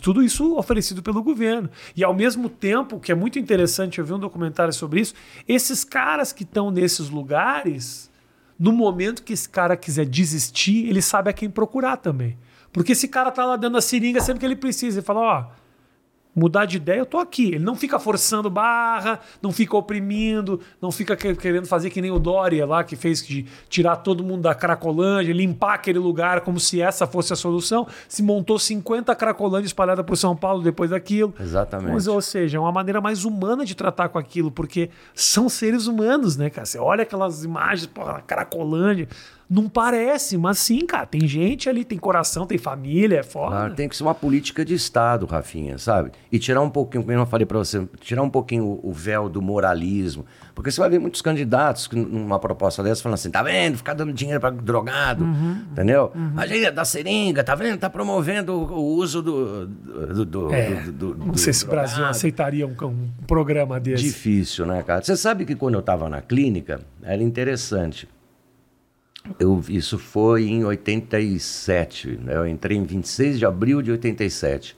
Tudo 0.00 0.22
isso 0.22 0.56
oferecido 0.56 1.02
pelo 1.02 1.22
governo. 1.22 1.68
E 1.94 2.02
ao 2.02 2.14
mesmo 2.14 2.48
tempo, 2.48 2.98
que 2.98 3.12
é 3.12 3.14
muito 3.14 3.38
interessante, 3.38 3.98
eu 3.98 4.04
vi 4.04 4.12
um 4.12 4.18
documentário 4.18 4.72
sobre 4.72 5.00
isso, 5.00 5.14
esses 5.46 5.84
caras 5.84 6.32
que 6.32 6.44
estão 6.44 6.70
nesses 6.70 7.10
lugares, 7.10 8.10
no 8.58 8.72
momento 8.72 9.22
que 9.22 9.34
esse 9.34 9.48
cara 9.48 9.76
quiser 9.76 10.06
desistir, 10.06 10.88
ele 10.88 11.02
sabe 11.02 11.28
a 11.28 11.32
quem 11.32 11.50
procurar 11.50 11.98
também. 11.98 12.38
Porque 12.72 12.92
esse 12.92 13.08
cara 13.08 13.30
tá 13.30 13.44
lá 13.44 13.56
dando 13.56 13.76
a 13.76 13.82
seringa 13.82 14.20
sempre 14.20 14.40
que 14.40 14.46
ele 14.46 14.56
precisa. 14.56 14.98
Ele 14.98 15.06
fala, 15.06 15.20
ó, 15.20 15.46
mudar 16.36 16.66
de 16.66 16.76
ideia, 16.76 16.98
eu 16.98 17.06
tô 17.06 17.16
aqui. 17.18 17.46
Ele 17.54 17.64
não 17.64 17.74
fica 17.74 17.98
forçando 17.98 18.50
barra, 18.50 19.18
não 19.40 19.50
fica 19.50 19.74
oprimindo, 19.76 20.60
não 20.80 20.92
fica 20.92 21.16
que- 21.16 21.34
querendo 21.34 21.66
fazer 21.66 21.88
que 21.88 22.02
nem 22.02 22.10
o 22.10 22.18
Dória 22.18 22.66
lá, 22.66 22.84
que 22.84 22.94
fez 22.94 23.26
de 23.26 23.46
tirar 23.70 23.96
todo 23.96 24.22
mundo 24.22 24.42
da 24.42 24.54
Cracolândia, 24.54 25.32
limpar 25.32 25.74
aquele 25.74 25.98
lugar 25.98 26.42
como 26.42 26.60
se 26.60 26.80
essa 26.82 27.06
fosse 27.06 27.32
a 27.32 27.36
solução. 27.36 27.86
Se 28.06 28.22
montou 28.22 28.58
50 28.58 29.14
Cracolândia 29.14 29.66
espalhada 29.66 30.04
por 30.04 30.16
São 30.16 30.36
Paulo 30.36 30.62
depois 30.62 30.90
daquilo. 30.90 31.34
Exatamente. 31.40 31.92
Mas, 31.94 32.06
ou 32.06 32.20
seja, 32.20 32.58
é 32.58 32.60
uma 32.60 32.72
maneira 32.72 33.00
mais 33.00 33.24
humana 33.24 33.64
de 33.64 33.74
tratar 33.74 34.10
com 34.10 34.18
aquilo, 34.18 34.50
porque 34.50 34.90
são 35.14 35.48
seres 35.48 35.86
humanos, 35.86 36.36
né, 36.36 36.50
cara? 36.50 36.66
Você 36.66 36.78
olha 36.78 37.02
aquelas 37.02 37.44
imagens, 37.44 37.86
porra, 37.86 38.20
Cracolândia, 38.26 39.08
não 39.48 39.68
parece, 39.68 40.36
mas 40.36 40.58
sim, 40.58 40.80
cara, 40.86 41.06
tem 41.06 41.26
gente 41.26 41.68
ali, 41.68 41.84
tem 41.84 41.96
coração, 41.98 42.46
tem 42.46 42.58
família, 42.58 43.20
é 43.20 43.22
foda. 43.22 43.50
Claro, 43.50 43.74
tem 43.74 43.88
que 43.88 43.96
ser 43.96 44.02
uma 44.02 44.14
política 44.14 44.64
de 44.64 44.74
Estado, 44.74 45.24
Rafinha, 45.26 45.78
sabe? 45.78 46.10
E 46.32 46.38
tirar 46.38 46.60
um 46.62 46.70
pouquinho, 46.70 47.04
como 47.04 47.16
eu 47.16 47.26
falei 47.26 47.46
para 47.46 47.58
você, 47.58 47.86
tirar 48.00 48.22
um 48.22 48.30
pouquinho 48.30 48.64
o, 48.64 48.90
o 48.90 48.92
véu 48.92 49.28
do 49.28 49.40
moralismo. 49.40 50.24
Porque 50.54 50.70
você 50.70 50.80
vai 50.80 50.88
ver 50.90 50.98
muitos 50.98 51.20
candidatos 51.22 51.86
que 51.86 51.94
numa 51.94 52.38
proposta 52.38 52.82
dessa 52.82 53.02
falando 53.02 53.14
assim, 53.14 53.30
tá 53.30 53.42
vendo? 53.42 53.76
Ficar 53.76 53.94
dando 53.94 54.12
dinheiro 54.12 54.40
para 54.40 54.50
drogado, 54.50 55.24
entendeu? 55.70 56.10
A 56.36 56.46
gente 56.46 56.70
da 56.70 56.84
seringa, 56.84 57.44
tá 57.44 57.54
vendo? 57.54 57.78
Tá 57.78 57.90
promovendo 57.90 58.52
o, 58.52 58.72
o 58.72 58.84
uso 58.96 59.22
do... 59.22 59.66
do, 59.66 60.24
do- 60.24 60.54
É, 60.54 60.74
do- 60.90 61.14
não 61.14 61.36
sei 61.36 61.52
se 61.52 61.64
o 61.64 61.68
Brasil 61.68 62.04
aceitaria 62.06 62.66
um, 62.66 62.70
um 62.84 63.08
programa 63.26 63.78
desse. 63.78 64.02
Difícil, 64.04 64.66
né, 64.66 64.82
cara? 64.82 65.02
Você 65.02 65.16
sabe 65.16 65.44
que 65.44 65.54
quando 65.54 65.74
eu 65.74 65.80
estava 65.80 66.08
na 66.08 66.20
clínica, 66.22 66.80
era 67.02 67.22
interessante. 67.22 68.08
Eu, 69.38 69.62
isso 69.68 69.98
foi 69.98 70.46
em 70.46 70.64
87. 70.64 72.18
né? 72.22 72.36
Eu 72.36 72.46
entrei 72.46 72.76
em 72.76 72.84
26 72.84 73.38
de 73.38 73.46
abril 73.46 73.82
de 73.82 73.90
87. 73.90 74.76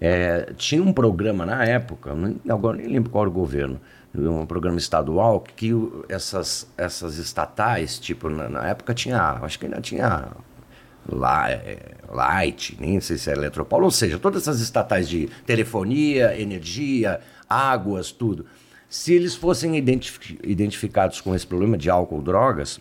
É, 0.00 0.52
tinha 0.56 0.82
um 0.82 0.92
programa 0.92 1.44
na 1.44 1.64
época, 1.64 2.12
agora 2.48 2.76
nem 2.76 2.86
lembro 2.86 3.10
qual 3.10 3.24
era 3.24 3.30
o 3.30 3.32
governo, 3.32 3.80
um 4.14 4.46
programa 4.46 4.78
estadual 4.78 5.40
que 5.40 5.72
essas, 6.08 6.70
essas 6.76 7.18
estatais, 7.18 7.98
tipo, 7.98 8.28
na, 8.28 8.48
na 8.48 8.68
época 8.68 8.94
tinha, 8.94 9.20
acho 9.42 9.58
que 9.58 9.66
ainda 9.66 9.80
tinha 9.80 10.28
lá, 11.10 11.50
é, 11.50 11.78
Light, 12.10 12.76
nem 12.80 13.00
sei 13.00 13.18
se 13.18 13.28
é 13.28 13.32
Eletropaulo, 13.32 13.86
ou 13.86 13.90
seja, 13.90 14.18
todas 14.18 14.42
essas 14.42 14.60
estatais 14.60 15.08
de 15.08 15.28
telefonia, 15.44 16.40
energia, 16.40 17.20
águas, 17.48 18.12
tudo. 18.12 18.46
Se 18.88 19.12
eles 19.12 19.34
fossem 19.34 19.76
identifi- 19.76 20.38
identificados 20.44 21.20
com 21.20 21.34
esse 21.34 21.46
problema 21.46 21.76
de 21.76 21.90
álcool, 21.90 22.22
drogas, 22.22 22.80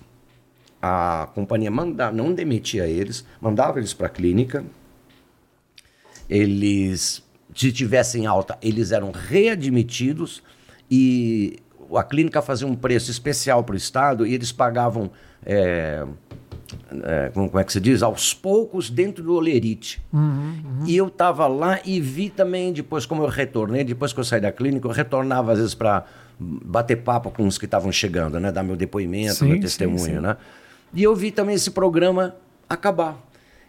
a 0.87 1.27
companhia 1.27 1.71
manda, 1.71 2.11
não 2.11 2.33
demitia 2.33 2.87
eles, 2.87 3.25
mandava 3.41 3.79
eles 3.79 3.93
para 3.93 4.07
a 4.07 4.09
clínica, 4.09 4.63
eles, 6.29 7.23
se 7.55 7.71
tivessem 7.71 8.25
alta, 8.25 8.57
eles 8.61 8.91
eram 8.91 9.11
readmitidos 9.11 10.43
e 10.89 11.57
a 11.95 12.03
clínica 12.03 12.41
fazia 12.41 12.67
um 12.67 12.75
preço 12.75 13.11
especial 13.11 13.63
para 13.63 13.73
o 13.73 13.77
Estado 13.77 14.25
e 14.25 14.33
eles 14.33 14.51
pagavam, 14.51 15.09
é, 15.45 16.05
é, 17.03 17.31
como, 17.33 17.57
é 17.57 17.63
que 17.63 17.71
se 17.71 17.79
diz? 17.79 18.03
Aos 18.03 18.33
poucos 18.33 18.89
dentro 18.89 19.23
do 19.23 19.33
olerite. 19.33 20.01
E 20.85 20.97
eu 20.97 21.07
estava 21.07 21.47
lá 21.47 21.79
e 21.85 21.99
vi 22.01 22.29
também, 22.29 22.73
depois 22.73 23.05
como 23.05 23.23
eu 23.23 23.27
retornei, 23.27 23.83
depois 23.83 24.11
que 24.11 24.19
eu 24.19 24.23
saí 24.23 24.41
da 24.41 24.51
clínica, 24.51 24.87
eu 24.87 24.91
retornava 24.91 25.53
às 25.53 25.59
vezes 25.59 25.73
para 25.73 26.05
bater 26.39 26.97
papo 26.97 27.31
com 27.31 27.47
os 27.47 27.57
que 27.57 27.65
estavam 27.65 27.91
chegando, 27.91 28.39
né? 28.39 28.51
Dar 28.51 28.63
meu 28.63 28.75
depoimento, 28.75 29.35
Sim, 29.35 29.45
meu 29.45 29.55
sim, 29.55 29.61
testemunho, 29.61 29.99
sim. 29.99 30.19
né? 30.19 30.37
E 30.93 31.03
eu 31.03 31.15
vi 31.15 31.31
também 31.31 31.55
esse 31.55 31.71
programa 31.71 32.35
acabar. 32.69 33.17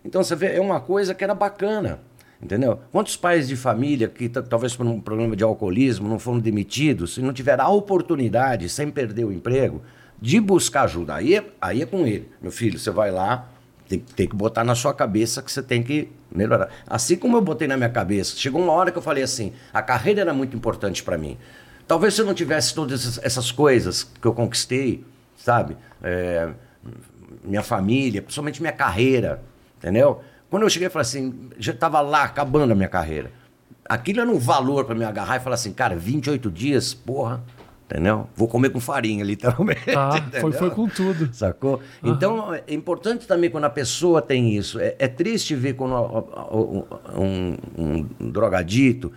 Então 0.05 0.23
você 0.23 0.35
vê, 0.35 0.55
é 0.55 0.61
uma 0.61 0.81
coisa 0.81 1.15
que 1.15 1.25
era 1.25 1.35
bacana. 1.35 2.01
Entendeu? 2.41 2.81
Quantos 2.93 3.17
pais 3.17 3.49
de 3.49 3.57
família 3.57 4.09
que 4.09 4.29
talvez 4.29 4.77
por 4.77 4.87
um 4.87 5.01
problema 5.01 5.35
de 5.35 5.43
alcoolismo 5.43 6.09
não 6.09 6.21
foram 6.21 6.39
demitidos 6.39 7.17
e 7.17 7.21
não 7.21 7.33
tiveram 7.33 7.65
a 7.65 7.69
oportunidade, 7.69 8.69
sem 8.69 8.91
perder 8.91 9.25
o 9.25 9.33
emprego, 9.33 9.83
de 10.21 10.41
buscar 10.41 10.83
ajuda? 10.83 11.17
Aí 11.17 11.35
é, 11.35 11.45
aí 11.61 11.83
é 11.83 11.87
com 11.87 12.07
ele. 12.07 12.29
Meu 12.41 12.53
filho, 12.53 12.79
você 12.79 12.93
vai 12.93 13.11
lá, 13.11 13.49
tem, 13.89 13.99
tem 13.99 14.29
que 14.29 14.37
botar 14.37 14.63
na 14.63 14.77
sua 14.77 14.95
cabeça 14.95 15.43
que 15.43 15.51
você 15.51 15.63
tem 15.63 15.83
que 15.83 16.13
melhorar. 16.31 16.69
Assim 16.87 17.17
como 17.17 17.37
eu 17.37 17.41
botei 17.41 17.67
na 17.67 17.77
minha 17.77 17.89
cabeça, 17.89 18.37
chegou 18.37 18.63
uma 18.63 18.73
hora 18.73 18.93
que 18.93 18.99
eu 18.99 19.03
falei 19.03 19.25
assim: 19.25 19.53
a 19.73 19.83
carreira 19.83 20.21
era 20.21 20.33
muito 20.33 20.57
importante 20.57 21.03
para 21.03 21.19
mim. 21.19 21.37
Talvez 21.89 22.15
se 22.15 22.21
eu 22.21 22.27
não 22.27 22.35
tivesse 22.35 22.73
todas 22.73 23.19
essas 23.23 23.51
coisas 23.51 24.05
que 24.05 24.27
eu 24.27 24.33
conquistei, 24.33 25.05
sabe? 25.37 25.77
É, 26.03 26.51
minha 27.45 27.63
família, 27.63 28.23
principalmente 28.23 28.61
minha 28.61 28.73
carreira, 28.73 29.43
entendeu? 29.77 30.21
Quando 30.51 30.63
eu 30.63 30.71
cheguei, 30.71 30.87
eu 30.87 30.91
falei 30.91 31.03
assim, 31.03 31.51
já 31.59 31.73
estava 31.73 32.01
lá 32.01 32.25
acabando 32.25 32.73
a 32.73 32.75
minha 32.75 32.89
carreira. 32.89 33.31
Aquilo 33.85 34.21
era 34.21 34.31
um 34.31 34.39
valor 34.39 34.85
para 34.85 34.95
me 34.95 35.05
agarrar 35.05 35.37
e 35.37 35.41
falar 35.41 35.55
assim, 35.55 35.73
cara, 35.73 35.97
28 35.97 36.51
dias, 36.51 36.95
porra, 36.95 37.43
entendeu? 37.87 38.29
Vou 38.35 38.49
comer 38.49 38.71
com 38.71 38.81
farinha, 38.81 39.25
literalmente. 39.25 39.91
Ah, 39.97 40.23
foi, 40.41 40.53
foi 40.53 40.71
com 40.71 40.89
tudo. 40.89 41.33
Sacou? 41.33 41.81
Uhum. 42.03 42.13
Então, 42.13 42.55
é 42.55 42.63
importante 42.69 43.27
também 43.27 43.51
quando 43.51 43.65
a 43.65 43.71
pessoa 43.71 44.21
tem 44.21 44.57
isso. 44.57 44.79
É, 44.79 44.95
é 44.99 45.09
triste 45.09 45.55
ver 45.55 45.75
quando 45.75 45.95
um, 46.53 46.85
um, 47.77 48.07
um 48.21 48.31
drogadito 48.31 49.13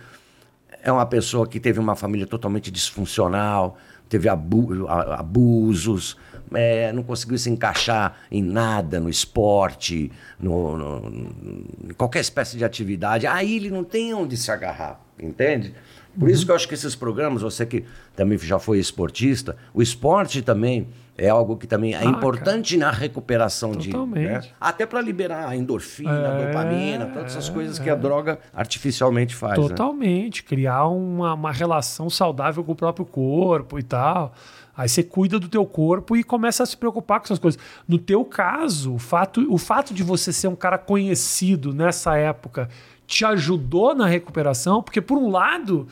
é 0.82 0.90
uma 0.90 1.06
pessoa 1.06 1.46
que 1.46 1.60
teve 1.60 1.78
uma 1.78 1.94
família 1.94 2.26
totalmente 2.26 2.70
disfuncional, 2.70 3.78
teve 4.08 4.28
abu 4.28 4.86
abusos, 4.88 6.16
é, 6.54 6.92
não 6.92 7.02
conseguiu 7.02 7.38
se 7.38 7.50
encaixar 7.50 8.16
em 8.30 8.42
nada, 8.42 9.00
no 9.00 9.08
esporte, 9.08 10.10
no, 10.38 10.76
no, 10.76 11.66
em 11.90 11.94
qualquer 11.94 12.20
espécie 12.20 12.56
de 12.56 12.64
atividade. 12.64 13.26
Aí 13.26 13.56
ele 13.56 13.70
não 13.70 13.84
tem 13.84 14.14
onde 14.14 14.36
se 14.36 14.50
agarrar, 14.50 15.00
entende? 15.18 15.74
Por 16.18 16.28
uhum. 16.28 16.34
isso 16.34 16.44
que 16.44 16.50
eu 16.50 16.54
acho 16.54 16.68
que 16.68 16.74
esses 16.74 16.94
programas, 16.94 17.42
você 17.42 17.64
que 17.64 17.84
também 18.14 18.36
já 18.38 18.58
foi 18.58 18.78
esportista, 18.78 19.56
o 19.72 19.80
esporte 19.80 20.42
também 20.42 20.86
é 21.16 21.28
algo 21.28 21.56
que 21.56 21.66
também 21.66 21.94
é 21.94 21.98
ah, 21.98 22.04
importante 22.04 22.76
cara. 22.76 22.90
na 22.90 22.96
recuperação 22.96 23.72
Totalmente. 23.72 24.42
de. 24.42 24.48
Né? 24.48 24.54
Até 24.60 24.86
para 24.86 25.00
liberar 25.00 25.48
a 25.48 25.56
endorfina, 25.56 26.10
é, 26.10 26.26
a 26.26 26.46
dopamina, 26.46 27.06
todas 27.06 27.32
essas 27.32 27.48
coisas 27.48 27.78
é. 27.78 27.82
que 27.82 27.90
a 27.90 27.94
droga 27.94 28.38
artificialmente 28.52 29.34
faz. 29.34 29.58
Né? 29.58 29.68
Totalmente. 29.68 30.42
Né? 30.42 30.48
Criar 30.48 30.86
uma, 30.88 31.34
uma 31.34 31.52
relação 31.52 32.08
saudável 32.08 32.64
com 32.64 32.72
o 32.72 32.76
próprio 32.76 33.04
corpo 33.04 33.78
e 33.78 33.82
tal. 33.82 34.34
Aí 34.76 34.88
você 34.88 35.02
cuida 35.02 35.38
do 35.38 35.48
teu 35.48 35.66
corpo 35.66 36.16
e 36.16 36.24
começa 36.24 36.62
a 36.62 36.66
se 36.66 36.76
preocupar 36.76 37.20
com 37.20 37.26
essas 37.26 37.38
coisas. 37.38 37.60
No 37.86 37.98
teu 37.98 38.24
caso, 38.24 38.94
o 38.94 38.98
fato, 38.98 39.46
o 39.52 39.58
fato 39.58 39.92
de 39.92 40.02
você 40.02 40.32
ser 40.32 40.48
um 40.48 40.56
cara 40.56 40.78
conhecido 40.78 41.74
nessa 41.74 42.16
época 42.16 42.68
te 43.06 43.24
ajudou 43.24 43.94
na 43.94 44.06
recuperação, 44.06 44.82
porque 44.82 45.00
por 45.00 45.18
um 45.18 45.30
lado, 45.30 45.86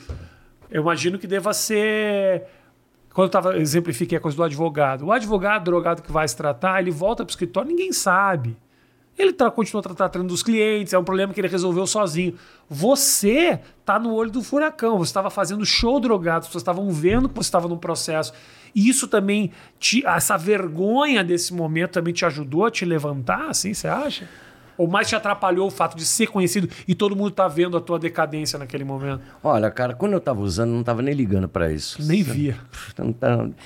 eu 0.69 0.81
imagino 0.81 1.19
que 1.19 1.27
deva 1.27 1.53
ser 1.53 2.47
quando 3.13 3.25
eu 3.25 3.29
tava, 3.31 3.57
exemplifiquei 3.57 4.17
a 4.17 4.21
coisa 4.21 4.37
do 4.37 4.43
advogado. 4.43 5.05
O 5.05 5.11
advogado 5.11 5.65
drogado 5.65 6.01
que 6.01 6.11
vai 6.11 6.27
se 6.27 6.35
tratar, 6.35 6.79
ele 6.79 6.91
volta 6.91 7.25
para 7.25 7.29
o 7.29 7.33
escritório, 7.33 7.69
ninguém 7.69 7.91
sabe. 7.91 8.57
Ele 9.17 9.33
tá, 9.33 9.51
continua 9.51 9.83
tratando 9.83 10.27
dos 10.27 10.41
clientes, 10.41 10.93
é 10.93 10.97
um 10.97 11.03
problema 11.03 11.33
que 11.33 11.39
ele 11.39 11.47
resolveu 11.47 11.85
sozinho. 11.85 12.35
Você 12.69 13.59
tá 13.85 13.99
no 13.99 14.13
olho 14.13 14.31
do 14.31 14.41
furacão, 14.41 14.97
você 14.97 15.09
estava 15.09 15.29
fazendo 15.29 15.65
show 15.65 15.99
drogado, 15.99 16.39
as 16.39 16.47
pessoas 16.47 16.61
estavam 16.61 16.89
vendo 16.91 17.29
que 17.29 17.35
você 17.35 17.47
estava 17.47 17.67
num 17.67 17.77
processo. 17.77 18.33
E 18.73 18.87
isso 18.87 19.07
também, 19.07 19.51
te, 19.77 20.05
essa 20.05 20.37
vergonha 20.37 21.23
desse 21.23 21.53
momento 21.53 21.91
também 21.91 22.13
te 22.13 22.25
ajudou 22.25 22.65
a 22.65 22.71
te 22.71 22.85
levantar, 22.85 23.49
assim, 23.49 23.73
você 23.73 23.87
acha? 23.87 24.27
Ou 24.81 24.87
mais 24.87 25.07
te 25.07 25.15
atrapalhou 25.15 25.67
o 25.67 25.69
fato 25.69 25.95
de 25.95 26.03
ser 26.03 26.25
conhecido 26.25 26.67
e 26.87 26.95
todo 26.95 27.15
mundo 27.15 27.29
tá 27.29 27.47
vendo 27.47 27.77
a 27.77 27.79
tua 27.79 27.99
decadência 27.99 28.57
naquele 28.57 28.83
momento? 28.83 29.21
Olha, 29.43 29.69
cara, 29.69 29.93
quando 29.93 30.13
eu 30.13 30.19
tava 30.19 30.41
usando, 30.41 30.71
não 30.71 30.81
tava 30.81 31.03
nem 31.03 31.13
ligando 31.13 31.47
para 31.47 31.71
isso. 31.71 32.01
Nem 32.01 32.23
via. 32.23 32.57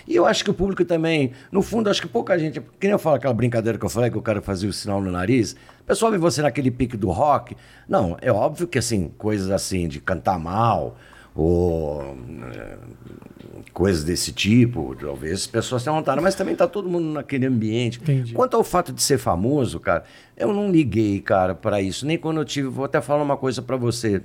E 0.05 0.13
eu 0.13 0.25
acho 0.25 0.43
que 0.43 0.51
o 0.51 0.53
público 0.53 0.83
também, 0.83 1.31
no 1.49 1.61
fundo, 1.61 1.89
acho 1.89 2.01
que 2.01 2.07
pouca 2.09 2.37
gente. 2.37 2.59
Que 2.59 2.87
nem 2.87 2.91
eu 2.91 2.99
falo 2.99 3.15
aquela 3.15 3.33
brincadeira 3.33 3.77
que 3.77 3.85
eu 3.85 3.89
falei, 3.89 4.11
que 4.11 4.17
o 4.17 4.21
cara 4.21 4.41
fazia 4.41 4.69
o 4.69 4.73
sinal 4.73 4.99
no 4.99 5.09
nariz. 5.09 5.53
O 5.53 5.85
pessoal 5.85 6.11
vê 6.11 6.17
você 6.17 6.41
naquele 6.41 6.69
pique 6.69 6.97
do 6.97 7.09
rock. 7.09 7.55
Não, 7.87 8.17
é 8.21 8.29
óbvio 8.29 8.67
que 8.67 8.77
assim, 8.77 9.09
coisas 9.17 9.49
assim, 9.49 9.87
de 9.87 10.01
cantar 10.01 10.37
mal, 10.37 10.97
ou 11.35 12.01
é, 12.53 12.77
coisas 13.73 14.05
desse 14.05 14.31
tipo, 14.31 14.95
talvez 14.95 15.33
as 15.33 15.47
pessoas 15.47 15.83
tenham 15.83 15.97
vontade, 15.97 16.21
mas 16.21 16.33
também 16.33 16.55
tá 16.55 16.65
todo 16.65 16.87
mundo 16.87 17.07
naquele 17.07 17.45
ambiente. 17.45 17.99
Entendi. 18.01 18.33
Quanto 18.33 18.55
ao 18.55 18.63
fato 18.63 18.93
de 18.93 19.03
ser 19.03 19.17
famoso, 19.17 19.79
cara, 19.79 20.05
eu 20.37 20.53
não 20.53 20.71
liguei, 20.71 21.19
cara, 21.19 21.53
para 21.53 21.81
isso. 21.81 22.05
Nem 22.05 22.17
quando 22.17 22.37
eu 22.37 22.45
tive, 22.45 22.69
vou 22.69 22.85
até 22.85 23.01
falar 23.01 23.21
uma 23.21 23.35
coisa 23.35 23.61
para 23.61 23.75
você. 23.75 24.23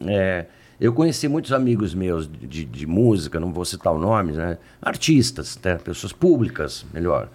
É, 0.00 0.46
eu 0.80 0.92
conheci 0.92 1.28
muitos 1.28 1.52
amigos 1.52 1.94
meus 1.94 2.28
de, 2.28 2.46
de, 2.46 2.64
de, 2.64 2.86
música, 2.86 3.38
não 3.38 3.52
vou 3.52 3.64
citar 3.64 3.92
o 3.92 3.98
nome, 3.98 4.32
né? 4.32 4.58
Artistas, 4.82 5.56
até, 5.56 5.76
pessoas 5.76 6.12
públicas, 6.12 6.84
melhor, 6.92 7.28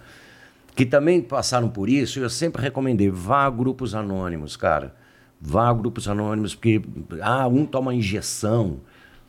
que 0.76 0.84
também 0.84 1.22
passaram 1.22 1.70
por 1.70 1.88
isso. 1.88 2.20
Eu 2.20 2.28
sempre 2.28 2.60
recomendei, 2.60 3.08
vá 3.08 3.46
a 3.46 3.50
grupos 3.50 3.94
anônimos, 3.94 4.54
cara. 4.54 4.94
Vá 5.40 5.70
a 5.70 5.74
grupos 5.74 6.08
anônimos, 6.08 6.54
porque 6.54 6.82
ah, 7.22 7.46
um 7.48 7.64
toma 7.64 7.94
injeção 7.94 8.80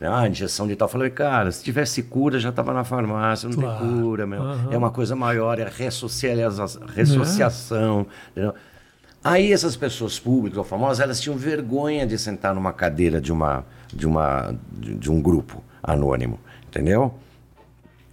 ah, 0.01 0.27
injeção 0.27 0.67
de 0.67 0.75
tal. 0.75 0.87
Eu 0.87 0.91
falei, 0.91 1.09
cara, 1.09 1.51
se 1.51 1.63
tivesse 1.63 2.03
cura, 2.03 2.39
já 2.39 2.49
estava 2.49 2.73
na 2.73 2.83
farmácia, 2.83 3.47
não 3.47 3.55
claro. 3.55 3.79
tem 3.79 4.01
cura, 4.01 4.27
meu. 4.27 4.41
Uhum. 4.41 4.71
É 4.71 4.77
uma 4.77 4.91
coisa 4.91 5.15
maior, 5.15 5.59
é 5.59 5.69
ressocialização. 5.69 8.05
É. 8.35 8.53
Aí 9.23 9.51
essas 9.51 9.75
pessoas 9.75 10.19
públicas 10.19 10.57
ou 10.57 10.63
famosas, 10.63 10.99
elas 10.99 11.19
tinham 11.19 11.37
vergonha 11.37 12.05
de 12.05 12.17
sentar 12.17 12.53
numa 12.53 12.71
cadeira 12.71 13.19
de, 13.19 13.31
uma, 13.31 13.65
de, 13.91 14.05
uma, 14.05 14.53
de, 14.71 14.95
de 14.95 15.09
um 15.09 15.21
grupo 15.21 15.63
anônimo, 15.81 16.39
entendeu? 16.67 17.13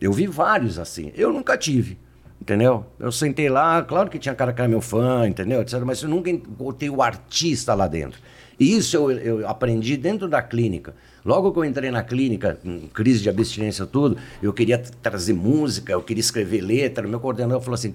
Eu 0.01 0.13
vi 0.13 0.27
vários 0.27 0.79
assim. 0.79 1.13
Eu 1.15 1.33
nunca 1.33 1.59
tive, 1.59 1.99
entendeu? 2.41 2.87
Eu 2.99 3.13
sentei 3.13 3.51
lá, 3.51 3.83
claro 3.83 4.09
que 4.09 4.19
tinha 4.19 4.35
cara 4.35 4.53
que 4.53 4.61
era 4.61 4.69
meu 4.69 4.81
fã, 4.81 5.29
entendeu? 5.29 5.61
Etc, 5.61 5.79
mas 5.85 6.03
eu 6.03 6.09
nunca 6.09 6.31
botei 6.49 6.89
o 6.89 7.03
artista 7.03 7.75
lá 7.75 7.87
dentro. 7.87 8.19
E 8.59 8.77
isso 8.77 8.97
eu, 8.97 9.11
eu 9.11 9.49
aprendi 9.49 9.97
dentro 9.97 10.29
da 10.29 10.41
clínica. 10.41 10.95
Logo 11.25 11.53
que 11.53 11.59
eu 11.59 11.65
entrei 11.65 11.91
na 11.91 12.03
clínica, 12.03 12.59
com 12.63 12.89
crise 12.89 13.23
de 13.23 13.29
abstinência 13.29 13.87
tudo, 13.87 14.17
eu 14.43 14.53
queria 14.53 14.79
trazer 14.79 15.33
música, 15.33 15.93
eu 15.93 16.03
queria 16.03 16.21
escrever 16.21 16.61
letra. 16.61 17.07
Meu 17.07 17.21
coordenador 17.21 17.61
falou 17.61 17.75
assim: 17.75 17.95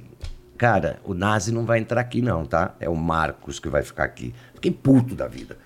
cara, 0.57 0.99
o 1.03 1.13
Nazi 1.13 1.51
não 1.51 1.65
vai 1.65 1.79
entrar 1.79 2.01
aqui, 2.01 2.21
não, 2.21 2.45
tá? 2.45 2.75
É 2.79 2.89
o 2.89 2.95
Marcos 2.95 3.59
que 3.59 3.69
vai 3.69 3.83
ficar 3.83 4.05
aqui. 4.05 4.33
Fiquei 4.55 4.71
puto 4.71 5.13
da 5.13 5.27
vida. 5.27 5.57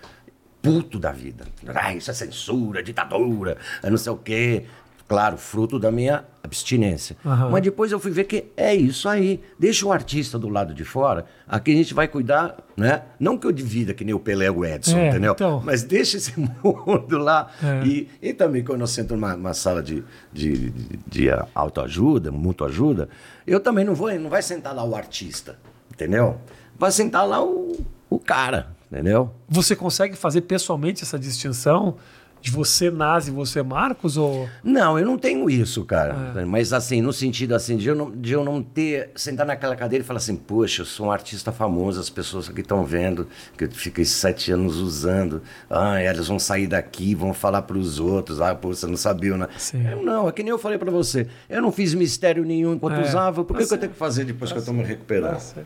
Puto 0.61 0.99
da 0.99 1.11
vida. 1.11 1.45
Ah, 1.67 1.93
isso 1.93 2.11
é 2.11 2.13
censura, 2.13 2.83
ditadura, 2.83 3.57
é 3.81 3.89
não 3.89 3.97
sei 3.97 4.11
o 4.11 4.17
quê. 4.17 4.65
Claro, 5.11 5.35
fruto 5.35 5.77
da 5.77 5.91
minha 5.91 6.23
abstinência. 6.41 7.17
Uhum. 7.25 7.49
Mas 7.49 7.61
depois 7.61 7.91
eu 7.91 7.99
fui 7.99 8.11
ver 8.11 8.23
que 8.23 8.45
é 8.55 8.73
isso 8.73 9.09
aí. 9.09 9.41
Deixa 9.59 9.85
o 9.85 9.91
artista 9.91 10.39
do 10.39 10.47
lado 10.47 10.73
de 10.73 10.85
fora. 10.85 11.25
Aqui 11.45 11.73
a 11.73 11.75
gente 11.75 11.93
vai 11.93 12.07
cuidar, 12.07 12.55
né? 12.77 13.01
Não 13.19 13.37
que 13.37 13.45
eu 13.45 13.51
divida 13.51 13.93
que 13.93 14.05
nem 14.05 14.13
o 14.15 14.19
Pelé 14.21 14.49
o 14.49 14.63
Edson, 14.63 14.97
é, 14.97 15.09
entendeu? 15.09 15.33
Então... 15.33 15.61
Mas 15.65 15.83
deixa 15.83 16.15
esse 16.15 16.31
mundo 16.39 17.17
lá. 17.17 17.51
É. 17.61 17.85
E, 17.85 18.09
e 18.21 18.33
também 18.33 18.63
quando 18.63 18.79
eu 18.79 18.87
sento 18.87 19.13
numa, 19.13 19.35
numa 19.35 19.53
sala 19.53 19.83
de, 19.83 20.01
de, 20.31 20.69
de, 20.69 20.99
de 21.05 21.29
autoajuda, 21.53 22.31
mutua 22.31 22.67
ajuda, 22.67 23.09
eu 23.45 23.59
também 23.59 23.83
não 23.83 23.93
vou, 23.93 24.17
não 24.17 24.29
vai 24.29 24.41
sentar 24.41 24.73
lá 24.73 24.85
o 24.85 24.95
artista, 24.95 25.59
entendeu? 25.93 26.37
Vai 26.79 26.89
sentar 26.93 27.27
lá 27.27 27.43
o, 27.43 27.85
o 28.09 28.17
cara, 28.17 28.69
entendeu? 28.89 29.29
Você 29.49 29.75
consegue 29.75 30.15
fazer 30.15 30.39
pessoalmente 30.39 31.03
essa 31.03 31.19
distinção? 31.19 31.97
De 32.41 32.49
você 32.49 32.89
Nazi, 32.89 33.31
você 33.31 33.61
Marcos 33.61 34.17
ou 34.17 34.49
Não, 34.63 34.97
eu 34.97 35.05
não 35.05 35.17
tenho 35.17 35.49
isso, 35.49 35.85
cara. 35.85 36.33
É. 36.35 36.45
Mas 36.45 36.73
assim, 36.73 37.01
no 37.01 37.13
sentido 37.13 37.53
assim 37.53 37.77
de 37.77 37.87
eu 37.87 37.95
não, 37.95 38.11
de 38.11 38.33
eu 38.33 38.43
não 38.43 38.61
ter 38.63 39.11
sentar 39.15 39.45
naquela 39.45 39.75
cadeira 39.75 40.03
e 40.03 40.07
falar 40.07 40.17
assim, 40.17 40.35
poxa, 40.35 40.81
eu 40.81 40.85
sou 40.85 41.07
um 41.07 41.11
artista 41.11 41.51
famoso, 41.51 41.99
as 41.99 42.09
pessoas 42.09 42.49
aqui 42.49 42.61
estão 42.61 42.83
vendo 42.83 43.27
que 43.57 43.65
eu 43.65 43.71
fiquei 43.71 44.05
sete 44.05 44.51
anos 44.51 44.77
usando, 44.77 45.41
ah, 45.69 45.99
elas 45.99 46.27
vão 46.27 46.39
sair 46.39 46.67
daqui, 46.67 47.13
vão 47.13 47.33
falar 47.33 47.61
para 47.61 47.77
os 47.77 47.99
outros, 47.99 48.41
ah, 48.41 48.55
pô, 48.55 48.69
você 48.69 48.87
não 48.87 48.97
sabia, 48.97 49.37
né? 49.37 49.47
Eu, 49.73 50.03
não, 50.03 50.27
é 50.27 50.31
que 50.31 50.41
nem 50.41 50.49
eu 50.49 50.57
falei 50.57 50.77
para 50.77 50.91
você, 50.91 51.27
eu 51.49 51.61
não 51.61 51.71
fiz 51.71 51.93
mistério 51.93 52.43
nenhum 52.43 52.73
enquanto 52.73 52.95
é. 52.95 53.03
usava, 53.03 53.43
por 53.43 53.55
que, 53.55 53.65
que 53.65 53.73
eu 53.73 53.77
tenho 53.77 53.91
que 53.91 53.97
fazer 53.97 54.25
depois 54.25 54.49
tá 54.49 54.55
que 54.55 54.57
eu 54.57 54.61
estou 54.61 54.73
me 54.73 54.83
recuperando? 54.83 55.37
Tá 55.53 55.63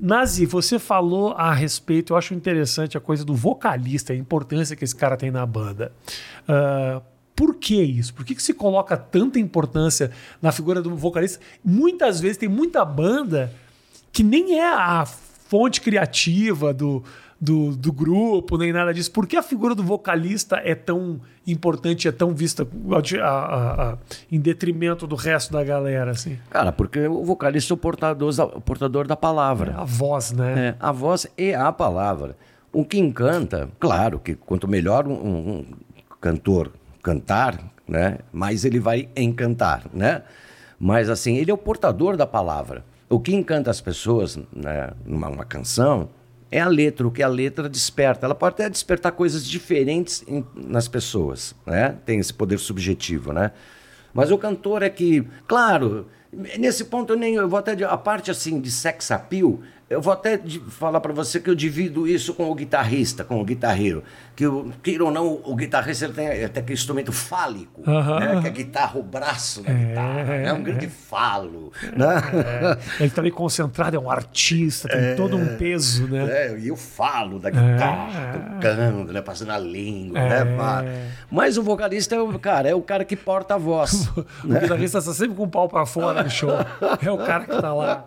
Nazi, 0.00 0.46
você 0.46 0.78
falou 0.78 1.32
a 1.32 1.52
respeito, 1.52 2.12
eu 2.12 2.16
acho 2.16 2.34
interessante 2.34 2.96
a 2.96 3.00
coisa 3.00 3.24
do 3.24 3.34
vocalista, 3.34 4.12
a 4.12 4.16
importância 4.16 4.76
que 4.76 4.84
esse 4.84 4.94
cara 4.94 5.16
tem 5.16 5.30
na 5.30 5.44
banda. 5.46 5.92
Uh, 6.42 7.02
por 7.34 7.54
que 7.54 7.82
isso? 7.82 8.12
Por 8.12 8.24
que, 8.24 8.34
que 8.34 8.42
se 8.42 8.52
coloca 8.52 8.96
tanta 8.96 9.38
importância 9.38 10.10
na 10.42 10.52
figura 10.52 10.82
do 10.82 10.94
vocalista? 10.94 11.40
Muitas 11.64 12.20
vezes 12.20 12.36
tem 12.36 12.48
muita 12.48 12.84
banda 12.84 13.52
que 14.12 14.22
nem 14.22 14.58
é 14.58 14.68
a 14.70 15.06
fonte 15.06 15.80
criativa 15.80 16.74
do, 16.74 17.02
do, 17.40 17.74
do, 17.74 17.90
grupo, 17.92 18.58
nem 18.58 18.72
nada 18.72 18.92
disso. 18.92 19.10
Por 19.10 19.26
que 19.26 19.36
a 19.36 19.42
figura 19.42 19.74
do 19.74 19.82
vocalista 19.82 20.56
é 20.62 20.74
tão 20.74 21.20
importante, 21.46 22.06
é 22.06 22.12
tão 22.12 22.34
vista 22.34 22.68
a, 22.92 23.26
a, 23.26 23.92
a, 23.92 23.98
em 24.30 24.38
detrimento 24.38 25.06
do 25.06 25.16
resto 25.16 25.52
da 25.52 25.64
galera? 25.64 26.10
Assim? 26.10 26.38
Cara, 26.50 26.70
porque 26.70 27.06
o 27.06 27.24
vocalista 27.24 27.72
é 27.72 27.74
o 27.74 27.78
portador, 27.78 28.30
o 28.54 28.60
portador 28.60 29.06
da 29.06 29.16
palavra. 29.16 29.72
É 29.72 29.80
a 29.80 29.84
voz, 29.84 30.32
né? 30.32 30.68
É, 30.68 30.74
a 30.78 30.92
voz 30.92 31.26
é 31.38 31.54
a 31.54 31.72
palavra. 31.72 32.36
O 32.70 32.84
que 32.84 32.98
encanta, 32.98 33.70
claro, 33.80 34.18
que 34.18 34.34
quanto 34.34 34.68
melhor 34.68 35.08
um, 35.08 35.12
um 35.12 35.66
cantor 36.20 36.70
cantar, 37.02 37.58
né, 37.88 38.18
mais 38.30 38.64
ele 38.64 38.78
vai 38.78 39.08
encantar, 39.16 39.84
né? 39.92 40.22
Mas 40.78 41.08
assim, 41.08 41.36
ele 41.36 41.50
é 41.50 41.54
o 41.54 41.58
portador 41.58 42.16
da 42.16 42.26
palavra. 42.26 42.84
O 43.08 43.18
que 43.18 43.34
encanta 43.34 43.70
as 43.70 43.80
pessoas 43.80 44.38
né, 44.54 44.90
numa 45.04 45.44
canção 45.44 46.08
é 46.50 46.60
a 46.60 46.68
letra, 46.68 47.06
o 47.06 47.10
que 47.10 47.22
a 47.22 47.28
letra 47.28 47.68
desperta. 47.68 48.26
Ela 48.26 48.34
pode 48.34 48.54
até 48.54 48.68
despertar 48.68 49.12
coisas 49.12 49.46
diferentes 49.46 50.24
em, 50.26 50.44
nas 50.54 50.88
pessoas, 50.88 51.54
né? 51.64 51.96
Tem 52.04 52.18
esse 52.18 52.34
poder 52.34 52.58
subjetivo, 52.58 53.32
né? 53.32 53.52
Mas 54.12 54.30
o 54.30 54.38
cantor 54.38 54.82
é 54.82 54.90
que, 54.90 55.24
claro, 55.46 56.08
nesse 56.32 56.84
ponto 56.84 57.12
eu 57.12 57.16
nem 57.16 57.34
eu 57.34 57.48
vou 57.48 57.58
até 57.58 57.72
a 57.84 57.96
parte 57.96 58.30
assim 58.30 58.60
de 58.60 58.70
sex 58.70 59.10
appeal 59.10 59.60
eu 59.90 60.00
vou 60.00 60.12
até 60.12 60.40
falar 60.68 61.00
para 61.00 61.12
você 61.12 61.40
que 61.40 61.50
eu 61.50 61.54
divido 61.54 62.06
isso 62.06 62.32
com 62.32 62.48
o 62.48 62.54
guitarrista, 62.54 63.24
com 63.24 63.40
o 63.40 63.44
guitarreiro. 63.44 64.04
Que, 64.36 64.44
queira 64.84 65.04
ou 65.04 65.10
não, 65.10 65.40
o 65.44 65.56
guitarrista 65.56 66.04
ele 66.04 66.14
tem 66.14 66.44
até 66.44 66.60
aquele 66.60 66.74
instrumento 66.74 67.10
fálico, 67.10 67.82
né? 67.84 68.40
que 68.40 68.46
é 68.46 68.50
a 68.50 68.52
guitarra, 68.52 69.00
o 69.00 69.02
braço 69.02 69.62
da 69.62 69.72
é, 69.72 69.74
guitarra. 69.74 70.34
É 70.34 70.52
um 70.52 70.62
grande 70.62 70.86
falo. 70.86 71.72
Né? 71.82 72.06
É, 72.06 72.78
ele 73.00 73.08
está 73.08 73.20
ali 73.20 73.32
concentrado, 73.32 73.96
é 73.96 73.98
um 73.98 74.08
artista, 74.08 74.88
tem 74.88 75.00
é, 75.00 75.14
todo 75.16 75.36
um 75.36 75.56
peso. 75.56 76.06
Né? 76.06 76.24
É, 76.30 76.56
e 76.56 76.70
o 76.70 76.76
falo 76.76 77.40
da 77.40 77.50
guitarra, 77.50 78.38
tocando, 78.60 79.12
né? 79.12 79.20
passando 79.20 79.50
a 79.50 79.58
língua. 79.58 80.20
Né? 80.20 81.10
Mas 81.28 81.58
o 81.58 81.64
vocalista 81.64 82.14
é 82.14 82.20
o 82.20 82.38
cara, 82.38 82.68
é 82.68 82.74
o 82.76 82.80
cara 82.80 83.04
que 83.04 83.16
porta 83.16 83.56
a 83.56 83.58
voz. 83.58 84.08
o 84.44 84.46
né? 84.46 84.60
guitarrista 84.60 84.98
está 84.98 85.12
sempre 85.12 85.34
com 85.34 85.42
o 85.42 85.48
pau 85.48 85.68
para 85.68 85.84
fora 85.84 86.22
no 86.22 86.30
show. 86.30 86.52
É 87.04 87.10
o 87.10 87.18
cara 87.18 87.44
que 87.44 87.54
está 87.54 87.74
lá, 87.74 88.06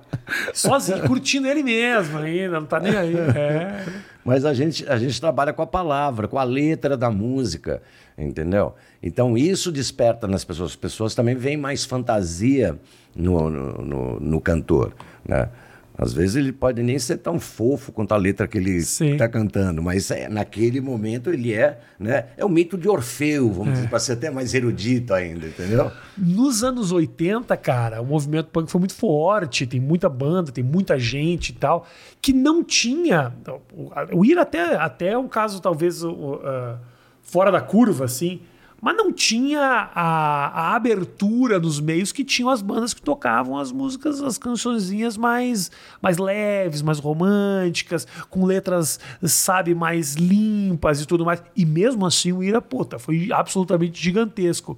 sozinho, 0.53 1.05
curtindo 1.05 1.45
ele 1.45 1.61
mesmo 1.61 1.72
mesmo 1.75 2.17
ainda, 2.19 2.59
não 2.59 2.67
tá 2.67 2.79
nem 2.79 2.95
aí. 2.95 3.15
É. 3.35 3.85
Mas 4.23 4.45
a 4.45 4.53
gente, 4.53 4.87
a 4.87 4.97
gente 4.97 5.19
trabalha 5.19 5.51
com 5.51 5.61
a 5.61 5.67
palavra, 5.67 6.27
com 6.27 6.37
a 6.37 6.43
letra 6.43 6.95
da 6.95 7.11
música, 7.11 7.81
entendeu? 8.17 8.73
Então 9.01 9.37
isso 9.37 9.71
desperta 9.71 10.27
nas 10.27 10.45
pessoas. 10.45 10.71
As 10.71 10.75
pessoas 10.75 11.13
também 11.13 11.35
veem 11.35 11.57
mais 11.57 11.83
fantasia 11.83 12.77
no, 13.15 13.49
no, 13.49 13.71
no, 13.81 14.19
no 14.19 14.41
cantor, 14.41 14.93
né? 15.27 15.49
Às 15.95 16.11
vezes 16.11 16.35
ele 16.35 16.51
pode 16.51 16.81
nem 16.81 16.97
ser 16.97 17.17
tão 17.17 17.39
fofo 17.39 17.91
quanto 17.91 18.13
a 18.13 18.17
letra 18.17 18.47
que 18.47 18.57
ele 18.57 18.77
está 18.77 19.29
cantando, 19.29 19.81
mas 19.81 20.09
é, 20.09 20.27
naquele 20.27 20.81
momento 20.81 21.29
ele 21.29 21.53
é, 21.53 21.79
né? 21.99 22.25
É 22.35 22.43
o 22.43 22.49
mito 22.49 22.77
de 22.77 22.89
Orfeu, 22.89 23.51
vamos 23.51 23.69
é. 23.69 23.71
dizer, 23.73 23.89
para 23.89 23.99
ser 23.99 24.13
até 24.13 24.31
mais 24.31 24.53
erudito 24.53 25.13
ainda, 25.13 25.47
entendeu? 25.47 25.91
Nos 26.17 26.63
anos 26.63 26.91
80, 26.91 27.55
cara, 27.57 28.01
o 28.01 28.05
movimento 28.05 28.47
punk 28.47 28.71
foi 28.71 28.79
muito 28.79 28.95
forte, 28.95 29.67
tem 29.67 29.79
muita 29.79 30.09
banda, 30.09 30.51
tem 30.51 30.63
muita 30.63 30.97
gente 30.97 31.49
e 31.49 31.53
tal, 31.53 31.85
que 32.19 32.33
não 32.33 32.63
tinha. 32.63 33.33
O 34.11 34.25
Ir 34.25 34.39
até, 34.39 34.75
até 34.75 35.09
é 35.09 35.17
um 35.17 35.27
caso, 35.27 35.61
talvez, 35.61 36.03
uh, 36.03 36.09
fora 37.21 37.51
da 37.51 37.61
curva, 37.61 38.05
assim 38.05 38.41
mas 38.83 38.97
não 38.97 39.13
tinha 39.13 39.61
a, 39.95 40.47
a, 40.47 40.75
abertura 40.75 41.57
nos 41.57 41.79
meios 41.79 42.11
que 42.11 42.21
tinham 42.21 42.49
as 42.49 42.61
bandas 42.61 42.93
que 42.93 43.01
tocavam 43.01 43.57
as 43.57 43.71
músicas, 43.71 44.21
as 44.21 44.37
cançõezinhas 44.37 45.15
mais, 45.15 45.71
mais 46.01 46.17
leves, 46.17 46.81
mais 46.81 46.99
românticas, 46.99 48.05
com 48.29 48.43
letras, 48.43 48.99
sabe, 49.23 49.73
mais 49.73 50.15
limpas 50.15 51.01
e 51.01 51.07
tudo 51.07 51.23
mais. 51.23 51.41
E 51.55 51.65
mesmo 51.65 52.05
assim 52.05 52.33
o 52.33 52.43
Ira, 52.43 52.61
puta, 52.61 52.99
foi 52.99 53.29
absolutamente 53.31 54.03
gigantesco. 54.03 54.77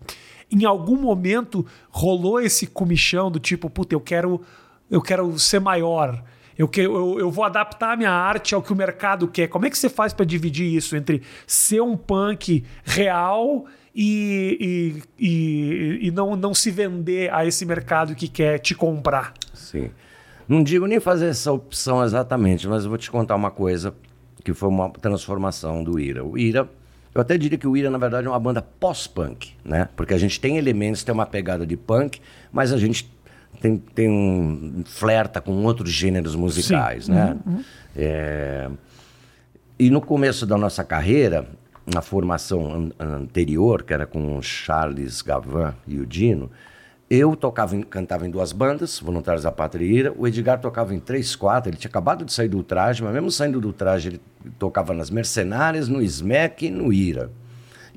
Em 0.51 0.66
algum 0.66 0.97
momento 0.97 1.66
rolou 1.89 2.39
esse 2.39 2.68
comichão 2.68 3.32
do 3.32 3.39
tipo, 3.39 3.72
puta, 3.72 3.95
eu 3.95 3.99
quero, 3.99 4.39
eu 4.88 5.01
quero 5.01 5.39
ser 5.39 5.60
maior. 5.60 6.24
Eu, 6.56 6.70
eu, 6.78 7.20
eu 7.20 7.32
vou 7.32 7.43
adaptar 7.43 7.93
a 7.93 7.97
minha 7.97 8.12
arte 8.12 8.53
ao 8.53 8.62
que 8.62 8.72
o 8.72 8.76
mercado 8.76 9.28
quer. 9.28 9.47
Como 9.47 9.66
é 9.66 9.70
que 9.72 9.78
você 9.80 9.89
faz 9.89 10.14
para 10.14 10.26
dividir 10.26 10.72
isso 10.72 10.95
entre 10.95 11.24
ser 11.47 11.82
um 11.82 11.97
punk 11.97 12.64
real 12.84 13.66
e, 13.96 15.02
e, 15.18 15.26
e, 15.26 16.08
e, 16.08 16.12
não, 16.12 16.36
não 16.36 16.54
se 16.54 16.70
vender 16.70 17.34
a 17.34 17.46
esse 17.46 17.66
mercado 17.66 18.14
que 18.14 18.28
quer 18.28 18.60
te 18.60 18.76
comprar. 18.76 19.34
Sim. 19.54 19.89
Não 20.50 20.62
digo 20.62 20.86
nem 20.86 21.00
fazer 21.00 21.28
essa 21.28 21.52
opção 21.52 22.04
exatamente, 22.04 22.68
mas 22.68 22.84
eu 22.84 22.89
vou 22.89 22.98
te 22.98 23.10
contar 23.10 23.36
uma 23.36 23.50
coisa 23.50 23.96
que 24.43 24.54
foi 24.54 24.68
uma 24.68 24.89
transformação 24.89 25.82
do 25.82 25.98
Ira. 25.98 26.26
O 26.26 26.38
Ira, 26.38 26.70
eu 27.14 27.22
até 27.22 27.38
diria 27.38 27.58
que 27.58 27.66
o 27.66 27.78
Ira, 27.78 27.89
na 27.89 27.98
verdade, 27.98 28.28
é 28.28 28.30
uma 28.30 28.39
banda 28.39 28.62
pós-punk, 28.62 29.54
né? 29.64 29.88
Porque 29.96 30.14
a 30.14 30.18
gente 30.18 30.39
tem 30.41 30.58
elementos, 30.58 31.02
tem 31.02 31.14
uma 31.14 31.26
pegada 31.26 31.66
de 31.66 31.78
punk, 31.78 32.20
mas 32.52 32.74
a 32.74 32.78
gente 32.78 33.10
tem, 33.62 33.78
tem 33.78 34.10
um 34.10 34.84
flerta 34.86 35.39
com 35.39 35.52
outros 35.64 35.89
gêneros 35.89 36.36
musicais, 36.36 37.06
Sim. 37.06 37.14
né? 37.14 37.38
Uhum. 37.46 37.64
É... 37.96 38.70
E 39.80 39.89
no 39.89 40.02
começo 40.02 40.46
da 40.46 40.58
nossa 40.58 40.84
carreira, 40.84 41.48
na 41.86 42.01
formação 42.01 42.91
an 42.99 43.17
anterior, 43.17 43.83
que 43.83 43.93
era 43.93 44.05
com 44.05 44.38
o 44.38 44.41
Charles 44.41 45.21
Gavan 45.21 45.73
e 45.88 45.99
o 45.99 46.05
Dino, 46.05 46.49
eu 47.09 47.36
tocava, 47.36 47.75
em, 47.75 47.81
cantava 47.81 48.25
em 48.25 48.31
duas 48.31 48.51
bandas, 48.51 48.99
Voluntários 48.99 49.43
da 49.43 49.51
Pátria 49.51 49.86
e 49.86 49.91
Ira. 49.91 50.13
O 50.17 50.27
Edgar 50.27 50.59
tocava 50.59 50.93
em 50.93 50.99
três, 50.99 51.36
quatro. 51.36 51.69
Ele 51.69 51.77
tinha 51.77 51.89
acabado 51.89 52.25
de 52.25 52.33
sair 52.33 52.47
do 52.47 52.63
traje, 52.63 53.03
mas 53.03 53.13
mesmo 53.13 53.29
saindo 53.29 53.61
do 53.61 53.71
traje, 53.71 54.09
ele 54.09 54.21
tocava 54.57 54.93
nas 54.93 55.11
Mercenárias, 55.11 55.88
no 55.88 56.01
Smack 56.01 56.65
e 56.65 56.71
no 56.71 56.91
Ira. 56.91 57.29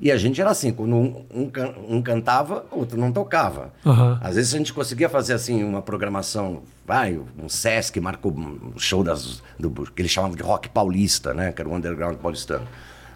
E 0.01 0.11
a 0.11 0.17
gente 0.17 0.39
era 0.39 0.51
assim, 0.51 0.71
quando 0.71 0.95
um, 0.95 1.25
um, 1.33 1.51
um 1.97 2.01
cantava, 2.01 2.65
o 2.71 2.79
outro 2.79 2.97
não 2.97 3.11
tocava. 3.11 3.73
Uhum. 3.83 4.17
Às 4.21 4.35
vezes 4.35 4.53
a 4.53 4.57
gente 4.57 4.71
conseguia 4.71 5.09
fazer 5.09 5.33
assim 5.33 5.61
uma 5.63 5.81
programação, 5.81 6.61
vai, 6.87 7.19
um 7.37 7.49
Sesc 7.49 7.99
marcou 7.99 8.31
um 8.31 8.77
show 8.77 9.03
das, 9.03 9.43
do, 9.59 9.69
que 9.91 10.01
eles 10.01 10.11
chamavam 10.11 10.37
de 10.37 10.43
rock 10.43 10.69
paulista, 10.69 11.33
né? 11.33 11.51
Que 11.51 11.61
era 11.61 11.69
o 11.69 11.75
underground 11.75 12.15
paulistano. 12.17 12.65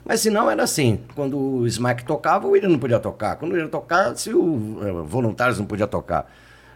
Mas 0.06 0.22
se 0.22 0.30
não, 0.30 0.50
era 0.50 0.64
assim. 0.64 1.00
Quando 1.16 1.38
o 1.38 1.68
Smack 1.68 2.04
tocava, 2.04 2.48
o 2.48 2.52
William 2.52 2.70
não 2.70 2.80
podia 2.80 3.00
tocar. 3.00 3.36
Quando 3.38 3.54
William 3.54 3.70
tocava, 3.70 4.16
se 4.16 4.34
o 4.34 4.80
é, 4.82 4.92
Voluntários 5.04 5.58
não 5.58 5.66
podia 5.66 5.88
tocar. 5.88 6.32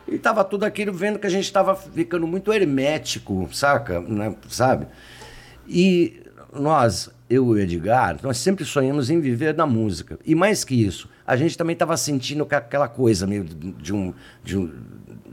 E 0.08 0.18
tava 0.18 0.44
tudo 0.44 0.64
aquilo 0.64 0.94
vendo 0.94 1.20
que 1.20 1.28
a 1.28 1.30
gente 1.30 1.44
estava 1.44 1.76
ficando 1.76 2.26
muito 2.26 2.54
hermético, 2.54 3.50
saca? 3.52 4.00
Né? 4.00 4.34
Sabe? 4.48 4.88
E 5.68 6.22
nós, 6.54 7.10
eu 7.30 7.44
e 7.46 7.48
o 7.48 7.60
Edgar, 7.60 8.18
nós 8.24 8.38
sempre 8.38 8.64
sonhamos 8.64 9.10
em 9.10 9.20
viver 9.20 9.54
da 9.54 9.66
música. 9.66 10.18
E 10.26 10.34
mais 10.34 10.64
que 10.64 10.76
isso, 10.76 11.10
a 11.26 11.36
gente 11.36 11.58
também 11.58 11.74
estava 11.74 11.98
sentindo 11.98 12.48
aquela 12.50 12.88
coisa 12.88 13.28
meio 13.28 13.44
de 13.44 13.94
um, 13.94 14.14
de 14.44 14.58
um 14.58 14.72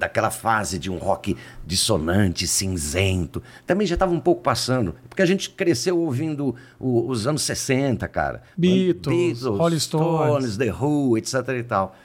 daquela 0.05 0.30
fase 0.30 0.78
de 0.78 0.90
um 0.90 0.98
rock 0.98 1.36
dissonante, 1.66 2.46
cinzento. 2.46 3.42
Também 3.66 3.86
já 3.86 3.94
estava 3.94 4.12
um 4.12 4.20
pouco 4.20 4.42
passando, 4.42 4.94
porque 5.09 5.22
a 5.22 5.26
gente 5.26 5.50
cresceu 5.50 5.98
ouvindo 5.98 6.55
o, 6.78 7.09
os 7.09 7.26
anos 7.26 7.42
60, 7.42 8.07
cara. 8.09 8.42
Beatles, 8.57 9.42
Beatles 9.42 9.42
Rolling 9.42 9.78
Stones. 9.78 10.55
Stones, 10.55 10.57
The 10.57 10.72
Who, 10.72 11.18
etc 11.18 11.48
e 11.59 11.62
tal. 11.62 11.96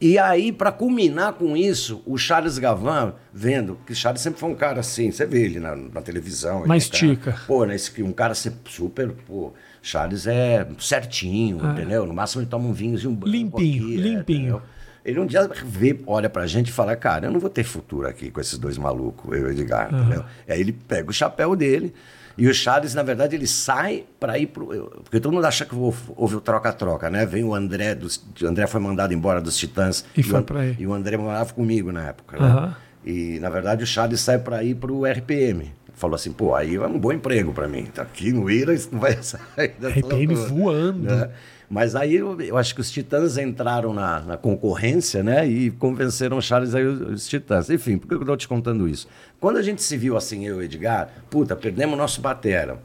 E 0.00 0.18
aí, 0.18 0.52
para 0.52 0.70
culminar 0.70 1.32
com 1.34 1.56
isso, 1.56 2.02
o 2.04 2.18
Charles 2.18 2.58
Gavan, 2.58 3.14
vendo, 3.32 3.78
que 3.86 3.94
Charles 3.94 4.20
sempre 4.20 4.38
foi 4.38 4.50
um 4.50 4.54
cara 4.54 4.80
assim, 4.80 5.10
você 5.10 5.24
vê 5.24 5.44
ele 5.44 5.58
na, 5.58 5.74
na 5.74 6.02
televisão. 6.02 6.66
Mais 6.66 6.90
tica. 6.90 7.40
pô, 7.46 7.64
né, 7.64 7.74
esse, 7.74 8.02
um 8.02 8.12
cara 8.12 8.34
super, 8.34 9.12
pô, 9.26 9.52
Charles 9.80 10.26
é 10.26 10.66
certinho, 10.78 11.60
ah. 11.62 11.72
entendeu? 11.72 12.04
No 12.04 12.12
máximo 12.12 12.42
ele 12.42 12.50
toma 12.50 12.68
um 12.68 12.72
vinho 12.72 12.98
e 12.98 13.06
um 13.06 13.14
banho. 13.14 13.32
Limpinho, 13.32 13.86
aqui, 13.86 13.96
limpinho. 13.96 14.56
É, 14.56 14.73
ele 15.04 15.20
um 15.20 15.26
dia 15.26 15.48
vê, 15.64 15.98
olha 16.06 16.30
pra 16.30 16.46
gente 16.46 16.68
e 16.68 16.72
fala, 16.72 16.96
cara, 16.96 17.26
eu 17.26 17.30
não 17.30 17.38
vou 17.38 17.50
ter 17.50 17.64
futuro 17.64 18.06
aqui 18.06 18.30
com 18.30 18.40
esses 18.40 18.56
dois 18.58 18.78
malucos, 18.78 19.32
eu 19.36 19.42
e 19.42 19.44
o 19.44 19.50
Edgar, 19.50 19.92
uhum. 19.92 20.22
Aí 20.48 20.60
ele 20.60 20.72
pega 20.72 21.10
o 21.10 21.12
chapéu 21.12 21.54
dele 21.54 21.92
e 22.36 22.48
o 22.48 22.54
Charles, 22.54 22.94
na 22.94 23.02
verdade, 23.02 23.36
ele 23.36 23.46
sai 23.46 24.04
para 24.18 24.36
ir 24.38 24.46
pro... 24.48 24.66
Porque 25.04 25.20
todo 25.20 25.32
mundo 25.32 25.44
acha 25.44 25.64
que 25.64 25.74
houve 25.74 26.36
o 26.36 26.40
troca-troca, 26.40 27.08
né? 27.08 27.24
Vem 27.24 27.44
o 27.44 27.54
André, 27.54 27.94
dos, 27.94 28.24
o 28.42 28.46
André 28.46 28.66
foi 28.66 28.80
mandado 28.80 29.14
embora 29.14 29.40
dos 29.40 29.56
Titãs. 29.56 30.04
E, 30.16 30.20
e 30.20 30.22
foi 30.24 30.42
para 30.42 30.60
aí. 30.60 30.76
E 30.78 30.86
o 30.86 30.92
André 30.92 31.16
morava 31.16 31.52
comigo 31.54 31.92
na 31.92 32.08
época, 32.08 32.36
né? 32.36 32.52
Uhum. 32.52 32.72
E, 33.04 33.38
na 33.38 33.50
verdade, 33.50 33.84
o 33.84 33.86
Charles 33.86 34.20
sai 34.20 34.38
para 34.38 34.64
ir 34.64 34.74
pro 34.74 35.04
RPM 35.04 35.72
falou 35.96 36.16
assim, 36.16 36.32
pô, 36.32 36.56
aí 36.56 36.74
é 36.74 36.86
um 36.86 36.98
bom 36.98 37.12
emprego 37.12 37.52
para 37.52 37.68
mim. 37.68 37.84
Tá 37.84 38.02
aqui 38.02 38.32
no 38.32 38.50
Ira, 38.50 38.74
isso 38.74 38.88
não 38.90 38.98
vai 38.98 39.16
sair. 39.22 39.74
RPM 39.80 40.34
voando. 40.34 41.14
Né? 41.14 41.30
Mas 41.68 41.96
aí 41.96 42.16
eu, 42.16 42.40
eu, 42.40 42.56
acho 42.56 42.74
que 42.74 42.80
os 42.80 42.90
Titãs 42.90 43.38
entraram 43.38 43.92
na, 43.94 44.20
na, 44.20 44.36
concorrência, 44.36 45.22
né? 45.22 45.46
E 45.46 45.70
convenceram 45.70 46.36
o 46.36 46.42
Charles 46.42 46.74
aí 46.74 46.84
os, 46.84 47.00
os 47.00 47.28
Titãs. 47.28 47.70
Enfim, 47.70 47.96
por 47.98 48.08
que 48.08 48.14
eu 48.14 48.20
estou 48.20 48.36
te 48.36 48.46
contando 48.46 48.86
isso? 48.86 49.08
Quando 49.40 49.56
a 49.56 49.62
gente 49.62 49.82
se 49.82 49.96
viu 49.96 50.16
assim, 50.16 50.46
eu 50.46 50.62
e 50.62 50.66
Edgar, 50.66 51.08
puta, 51.30 51.56
perdemos 51.56 51.96
nosso 51.96 52.20
batera. 52.20 52.78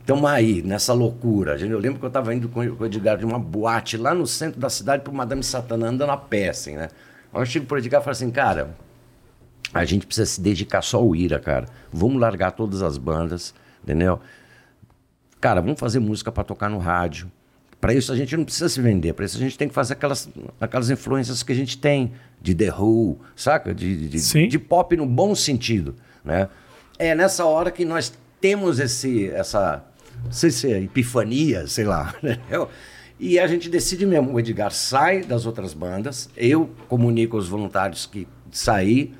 Estamos 0.00 0.28
aí, 0.30 0.60
nessa 0.62 0.92
loucura. 0.92 1.56
Eu 1.56 1.78
lembro 1.78 1.98
que 1.98 2.04
eu 2.04 2.08
estava 2.08 2.34
indo 2.34 2.48
com 2.48 2.60
o 2.60 2.84
Edgar 2.84 3.16
de 3.16 3.24
uma 3.24 3.38
boate 3.38 3.96
lá 3.96 4.14
no 4.14 4.26
centro 4.26 4.60
da 4.60 4.68
cidade 4.68 5.02
para 5.02 5.12
Madame 5.12 5.42
Satana 5.42 5.88
andando 5.88 6.10
a 6.10 6.16
pé, 6.16 6.50
assim, 6.50 6.74
né? 6.74 6.88
Aí 7.32 7.40
eu 7.40 7.46
chego 7.46 7.64
pro 7.64 7.78
Edgar 7.78 8.00
e 8.00 8.04
falo 8.04 8.12
assim, 8.12 8.30
cara, 8.30 8.76
a 9.72 9.84
gente 9.84 10.06
precisa 10.06 10.26
se 10.26 10.40
dedicar 10.40 10.82
só 10.82 10.98
ao 10.98 11.16
Ira, 11.16 11.38
cara. 11.40 11.66
Vamos 11.92 12.20
largar 12.20 12.52
todas 12.52 12.82
as 12.82 12.98
bandas, 12.98 13.54
entendeu? 13.82 14.20
Cara, 15.40 15.60
vamos 15.60 15.80
fazer 15.80 16.00
música 16.00 16.30
para 16.30 16.44
tocar 16.44 16.68
no 16.68 16.78
rádio. 16.78 17.30
Para 17.84 17.92
isso 17.92 18.10
a 18.10 18.16
gente 18.16 18.34
não 18.34 18.46
precisa 18.46 18.66
se 18.66 18.80
vender, 18.80 19.12
para 19.12 19.26
isso 19.26 19.36
a 19.36 19.40
gente 19.40 19.58
tem 19.58 19.68
que 19.68 19.74
fazer 19.74 19.92
aquelas, 19.92 20.26
aquelas 20.58 20.88
influências 20.88 21.42
que 21.42 21.52
a 21.52 21.54
gente 21.54 21.76
tem 21.76 22.12
de 22.40 22.54
The 22.54 22.72
Who, 22.72 23.18
saca? 23.36 23.74
De, 23.74 24.08
de, 24.08 24.46
de, 24.48 24.58
pop 24.58 24.96
no 24.96 25.04
bom 25.04 25.34
sentido, 25.34 25.94
né? 26.24 26.48
É 26.98 27.14
nessa 27.14 27.44
hora 27.44 27.70
que 27.70 27.84
nós 27.84 28.10
temos 28.40 28.78
esse, 28.78 29.28
essa, 29.28 29.84
não 30.24 30.32
sei 30.32 30.50
se 30.50 30.72
é 30.72 30.80
epifania, 30.80 31.66
sei 31.66 31.84
lá, 31.84 32.14
né? 32.24 32.38
E 33.20 33.38
a 33.38 33.46
gente 33.46 33.68
decide 33.68 34.06
mesmo, 34.06 34.32
o 34.32 34.40
Edgar 34.40 34.72
sai 34.72 35.20
das 35.20 35.44
outras 35.44 35.74
bandas, 35.74 36.30
eu 36.34 36.70
comunico 36.88 37.36
aos 37.36 37.48
voluntários 37.48 38.06
que 38.06 38.26
saí, 38.50 39.12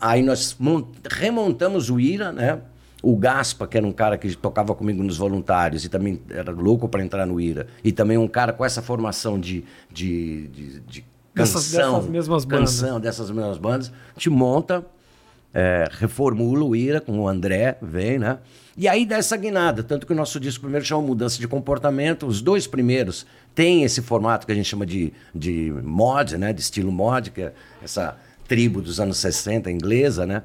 aí 0.00 0.22
nós 0.22 0.56
remontamos 1.10 1.90
o 1.90 2.00
Ira, 2.00 2.32
né? 2.32 2.62
O 3.04 3.16
Gaspa, 3.16 3.66
que 3.66 3.76
era 3.76 3.86
um 3.86 3.92
cara 3.92 4.16
que 4.16 4.34
tocava 4.34 4.74
comigo 4.74 5.02
nos 5.02 5.18
voluntários 5.18 5.84
e 5.84 5.88
também 5.88 6.20
era 6.30 6.50
louco 6.50 6.88
para 6.88 7.02
entrar 7.02 7.26
no 7.26 7.40
Ira, 7.40 7.66
e 7.82 7.92
também 7.92 8.16
um 8.16 8.28
cara 8.28 8.52
com 8.52 8.64
essa 8.64 8.80
formação 8.80 9.38
de, 9.38 9.64
de, 9.92 10.48
de, 10.48 10.80
de 10.80 11.04
canção, 11.34 11.60
dessas, 11.60 11.70
dessas 11.70 12.08
mesmas 12.08 12.44
bandas. 12.44 12.70
canção 12.80 13.00
dessas 13.00 13.30
mesmas 13.30 13.58
bandas, 13.58 13.92
te 14.16 14.30
monta, 14.30 14.84
é, 15.52 15.88
reformula 15.90 16.64
o 16.64 16.74
Ira 16.74 17.00
com 17.00 17.18
o 17.20 17.28
André, 17.28 17.78
vem, 17.80 18.18
né? 18.18 18.38
E 18.76 18.88
aí 18.88 19.06
dá 19.06 19.16
essa 19.16 19.36
guinada, 19.36 19.84
tanto 19.84 20.04
que 20.04 20.12
o 20.12 20.16
nosso 20.16 20.40
disco 20.40 20.62
primeiro 20.62 20.84
chama 20.84 21.02
Mudança 21.02 21.38
de 21.38 21.46
Comportamento, 21.46 22.26
os 22.26 22.42
dois 22.42 22.66
primeiros 22.66 23.24
têm 23.54 23.84
esse 23.84 24.02
formato 24.02 24.46
que 24.46 24.52
a 24.52 24.54
gente 24.54 24.68
chama 24.68 24.84
de, 24.84 25.12
de 25.32 25.72
mod, 25.84 26.36
né? 26.36 26.52
De 26.52 26.60
estilo 26.60 26.90
mod, 26.90 27.30
que 27.30 27.42
é 27.42 27.52
essa 27.82 28.16
tribo 28.48 28.82
dos 28.82 28.98
anos 28.98 29.18
60 29.18 29.70
inglesa, 29.70 30.26
né? 30.26 30.42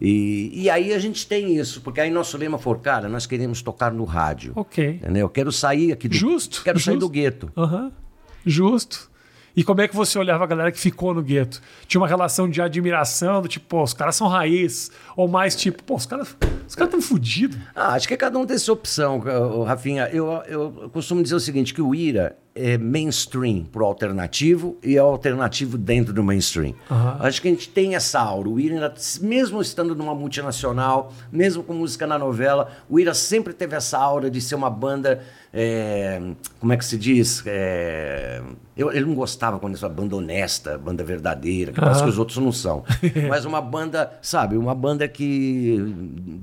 E, 0.00 0.50
e 0.54 0.70
aí 0.70 0.94
a 0.94 0.98
gente 0.98 1.26
tem 1.26 1.56
isso, 1.56 1.82
porque 1.82 2.00
aí 2.00 2.10
nosso 2.10 2.38
lema 2.38 2.58
for, 2.58 2.78
cara, 2.78 3.08
nós 3.08 3.26
queremos 3.26 3.60
tocar 3.60 3.92
no 3.92 4.04
rádio. 4.04 4.52
Ok. 4.56 4.98
Entendeu? 5.02 5.26
Eu 5.26 5.28
quero 5.28 5.52
sair 5.52 5.92
aqui 5.92 6.08
do. 6.08 6.14
Justo. 6.14 6.62
Quero 6.64 6.78
justo. 6.78 6.90
sair 6.90 6.98
do 6.98 7.08
gueto. 7.08 7.52
Uhum. 7.54 7.92
Justo. 8.46 9.10
E 9.54 9.64
como 9.64 9.80
é 9.80 9.88
que 9.88 9.94
você 9.94 10.18
olhava 10.18 10.44
a 10.44 10.46
galera 10.46 10.72
que 10.72 10.78
ficou 10.78 11.12
no 11.12 11.22
gueto? 11.22 11.60
Tinha 11.86 12.00
uma 12.00 12.06
relação 12.08 12.48
de 12.48 12.62
admiração, 12.62 13.42
do 13.42 13.48
tipo, 13.48 13.66
pô, 13.66 13.82
os 13.82 13.92
caras 13.92 14.16
são 14.16 14.28
raiz. 14.28 14.90
Ou 15.16 15.28
mais 15.28 15.56
tipo, 15.56 15.82
pô, 15.82 15.96
os 15.96 16.06
caras 16.06 16.36
os 16.66 16.74
caras 16.74 16.94
estão 16.94 17.02
fodidos. 17.02 17.58
Ah, 17.74 17.94
acho 17.94 18.06
que 18.06 18.16
cada 18.16 18.38
um 18.38 18.46
tem 18.46 18.56
sua 18.56 18.74
opção, 18.74 19.18
Rafinha. 19.66 20.08
Eu, 20.12 20.30
eu 20.46 20.90
costumo 20.92 21.22
dizer 21.22 21.34
o 21.34 21.40
seguinte, 21.40 21.74
que 21.74 21.82
o 21.82 21.94
IRA 21.94 22.36
é 22.54 22.76
mainstream 22.76 23.64
pro 23.64 23.84
alternativo 23.84 24.76
e 24.82 24.96
é 24.96 24.98
alternativo 24.98 25.78
dentro 25.78 26.12
do 26.12 26.22
mainstream. 26.22 26.74
Uhum. 26.90 27.16
Acho 27.20 27.40
que 27.40 27.48
a 27.48 27.50
gente 27.50 27.68
tem 27.68 27.94
essa 27.94 28.20
aura. 28.20 28.48
O 28.48 28.58
IRA, 28.58 28.92
mesmo 29.20 29.60
estando 29.60 29.94
numa 29.94 30.14
multinacional, 30.14 31.12
mesmo 31.30 31.62
com 31.62 31.72
música 31.74 32.06
na 32.06 32.18
novela, 32.18 32.70
o 32.88 32.98
IRA 32.98 33.14
sempre 33.14 33.52
teve 33.52 33.76
essa 33.76 33.98
aura 33.98 34.30
de 34.30 34.40
ser 34.40 34.54
uma 34.54 34.70
banda 34.70 35.20
é, 35.52 36.20
como 36.60 36.72
é 36.72 36.76
que 36.76 36.84
se 36.84 36.96
diz? 36.96 37.42
É, 37.44 38.40
eu, 38.76 38.92
ele 38.92 39.04
não 39.04 39.14
gostava 39.14 39.58
quando 39.58 39.74
isso 39.74 39.88
banda 39.88 40.14
honesta, 40.14 40.78
banda 40.78 41.02
verdadeira, 41.02 41.72
que 41.72 41.80
parece 41.80 42.04
que 42.04 42.08
os 42.08 42.18
outros 42.18 42.38
não 42.38 42.52
são. 42.52 42.84
Mas 43.28 43.44
uma 43.44 43.60
banda, 43.60 44.12
sabe, 44.22 44.56
uma 44.56 44.74
banda 44.74 45.08
que 45.08 45.92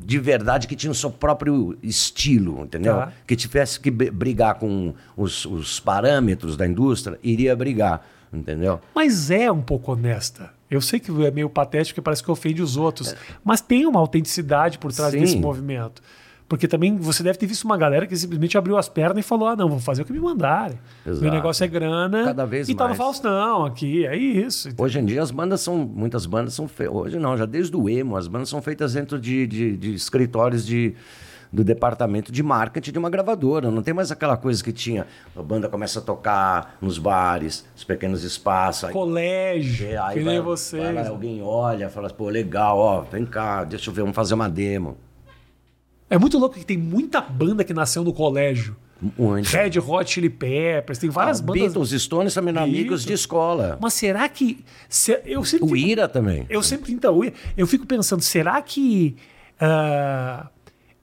de 0.05 0.19
verdade 0.19 0.67
que 0.67 0.75
tinha 0.75 0.91
o 0.91 0.95
seu 0.95 1.09
próprio 1.09 1.77
estilo, 1.81 2.63
entendeu? 2.63 2.95
Tá. 2.95 3.13
Que 3.25 3.35
tivesse 3.35 3.79
que 3.79 3.89
brigar 3.89 4.55
com 4.55 4.93
os, 5.15 5.45
os 5.45 5.79
parâmetros 5.97 6.55
da 6.55 6.67
indústria, 6.67 7.17
iria 7.23 7.55
brigar, 7.55 8.05
entendeu? 8.31 8.79
Mas 8.93 9.31
é 9.31 9.51
um 9.51 9.61
pouco 9.61 9.93
honesta. 9.93 10.51
Eu 10.69 10.79
sei 10.79 10.99
que 10.99 11.09
é 11.25 11.31
meio 11.31 11.49
patético, 11.49 11.95
porque 11.95 12.05
parece 12.05 12.23
que 12.23 12.29
ofende 12.29 12.61
os 12.61 12.77
outros, 12.77 13.13
é. 13.13 13.17
mas 13.43 13.61
tem 13.61 13.85
uma 13.87 13.99
autenticidade 13.99 14.77
por 14.77 14.93
trás 14.93 15.11
Sim. 15.11 15.21
desse 15.21 15.37
movimento. 15.37 16.01
Porque 16.47 16.67
também 16.67 16.95
você 16.95 17.23
deve 17.23 17.37
ter 17.37 17.45
visto 17.45 17.65
uma 17.65 17.75
galera 17.75 18.07
que 18.07 18.15
simplesmente 18.15 18.57
abriu 18.57 18.77
as 18.77 18.87
pernas 18.87 19.17
e 19.17 19.21
falou: 19.21 19.49
ah, 19.49 19.55
não, 19.55 19.67
vou 19.67 19.79
fazer 19.79 20.03
o 20.03 20.05
que 20.05 20.13
me 20.13 20.19
mandarem. 20.19 20.79
Exato. 21.05 21.21
Meu 21.21 21.31
negócio 21.31 21.63
é 21.63 21.67
grana. 21.67 22.23
Cada 22.23 22.45
vez 22.45 22.69
e 22.69 22.73
mais. 22.73 22.77
tá 22.77 22.87
no 22.87 22.95
Faustão 22.95 23.65
aqui, 23.65 24.05
é 24.05 24.15
isso. 24.15 24.69
Hoje 24.77 24.97
em 24.97 25.05
dia 25.05 25.21
as 25.21 25.29
bandas 25.29 25.59
são. 25.59 25.77
Muitas 25.77 26.25
bandas 26.25 26.53
são 26.53 26.65
feitas. 26.65 26.95
Hoje 26.95 27.19
não, 27.19 27.35
já 27.35 27.45
desde 27.45 27.75
o 27.75 27.89
emo, 27.89 28.15
as 28.15 28.29
bandas 28.29 28.47
são 28.47 28.61
feitas 28.61 28.93
dentro 28.93 29.19
de, 29.19 29.45
de, 29.45 29.75
de 29.75 29.93
escritórios 29.93 30.65
de 30.65 30.95
do 31.51 31.63
departamento 31.63 32.31
de 32.31 32.43
marketing 32.43 32.91
de 32.91 32.99
uma 32.99 33.09
gravadora. 33.09 33.71
Não 33.71 33.81
tem 33.81 33.93
mais 33.93 34.11
aquela 34.11 34.37
coisa 34.37 34.63
que 34.63 34.71
tinha. 34.71 35.07
A 35.35 35.41
banda 35.41 35.69
começa 35.69 35.99
a 35.99 36.01
tocar 36.01 36.77
nos 36.81 36.97
bares, 36.97 37.65
nos 37.73 37.83
pequenos 37.83 38.23
espaços. 38.23 38.91
Colégio, 38.91 39.87
aí, 39.87 39.97
aí 39.97 40.17
que 40.19 40.23
nem 40.23 40.39
você. 40.39 40.79
Alguém 41.07 41.41
olha, 41.41 41.89
fala, 41.89 42.09
pô, 42.09 42.29
legal, 42.29 42.77
ó, 42.77 43.01
vem 43.01 43.25
cá, 43.25 43.63
deixa 43.63 43.89
eu 43.89 43.93
ver, 43.93 44.01
vamos 44.01 44.15
fazer 44.15 44.33
uma 44.33 44.49
demo. 44.49 44.97
É 46.09 46.17
muito 46.17 46.37
louco 46.37 46.55
que 46.55 46.65
tem 46.65 46.77
muita 46.77 47.19
banda 47.19 47.63
que 47.63 47.73
nasceu 47.73 48.03
no 48.03 48.13
colégio. 48.13 48.75
Muito. 49.17 49.47
Red 49.49 49.79
Hot 49.79 50.09
Chili 50.09 50.29
Peppers, 50.29 50.97
tem 50.97 51.09
várias 51.09 51.39
ah, 51.39 51.43
bandas. 51.43 51.73
Beatles, 51.73 52.01
Stones 52.01 52.33
também 52.33 52.53
eram 52.53 52.63
amigos 52.63 53.03
de 53.05 53.13
escola. 53.13 53.77
Mas 53.79 53.93
será 53.93 54.27
que. 54.27 54.63
Se, 54.89 55.21
eu 55.25 55.43
sempre 55.43 55.69
o 55.69 55.75
Ira 55.75 56.07
também. 56.07 56.45
Eu 56.49 56.63
sempre. 56.63 56.91
Então, 56.93 57.19
eu 57.55 57.67
fico 57.67 57.85
pensando, 57.85 58.21
será 58.21 58.61
que. 58.61 59.15
Uh, 59.61 60.47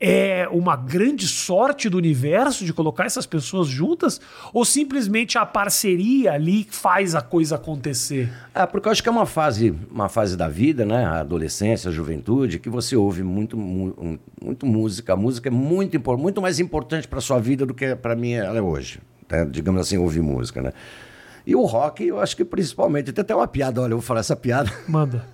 é 0.07 0.47
uma 0.51 0.77
grande 0.77 1.27
sorte 1.27 1.89
do 1.89 1.97
universo 1.97 2.63
de 2.63 2.75
colocar 2.75 3.07
essas 3.07 3.25
pessoas 3.25 3.69
juntas? 3.69 4.21
Ou 4.53 4.63
simplesmente 4.63 5.39
a 5.39 5.47
parceria 5.47 6.33
ali 6.33 6.67
faz 6.71 7.15
a 7.15 7.23
coisa 7.23 7.55
acontecer? 7.55 8.31
É, 8.55 8.67
porque 8.67 8.87
eu 8.87 8.93
acho 8.93 9.03
que 9.03 9.09
é 9.09 9.13
uma 9.13 9.25
fase, 9.25 9.75
uma 9.91 10.11
fase 10.11 10.37
da 10.37 10.47
vida, 10.47 10.85
né? 10.85 11.07
A 11.07 11.21
adolescência, 11.21 11.89
a 11.89 11.93
juventude, 11.93 12.59
que 12.59 12.69
você 12.69 12.95
ouve 12.95 13.23
muito, 13.23 13.57
muito, 13.57 14.21
muito 14.43 14.67
música. 14.67 15.15
A 15.15 15.17
música 15.17 15.49
é 15.49 15.51
muito, 15.51 16.19
muito 16.19 16.43
mais 16.43 16.61
importante 16.61 17.09
para 17.09 17.23
sua 17.23 17.39
vida 17.39 17.65
do 17.65 17.73
que 17.73 17.97
para 17.97 18.15
mim 18.15 18.33
ela 18.33 18.59
é 18.59 18.63
hoje. 18.63 19.01
Né? 19.31 19.47
Digamos 19.51 19.81
assim, 19.81 19.97
ouvir 19.97 20.21
música, 20.21 20.61
né? 20.61 20.73
E 21.47 21.55
o 21.55 21.65
rock, 21.65 22.07
eu 22.07 22.21
acho 22.21 22.37
que 22.37 22.45
principalmente. 22.45 23.13
Tem 23.13 23.23
até 23.23 23.35
uma 23.35 23.47
piada, 23.47 23.83
olha, 23.83 23.93
eu 23.93 23.99
vou 23.99 24.03
falar 24.03 24.21
essa 24.21 24.35
piada. 24.35 24.73
Manda. 24.89 25.27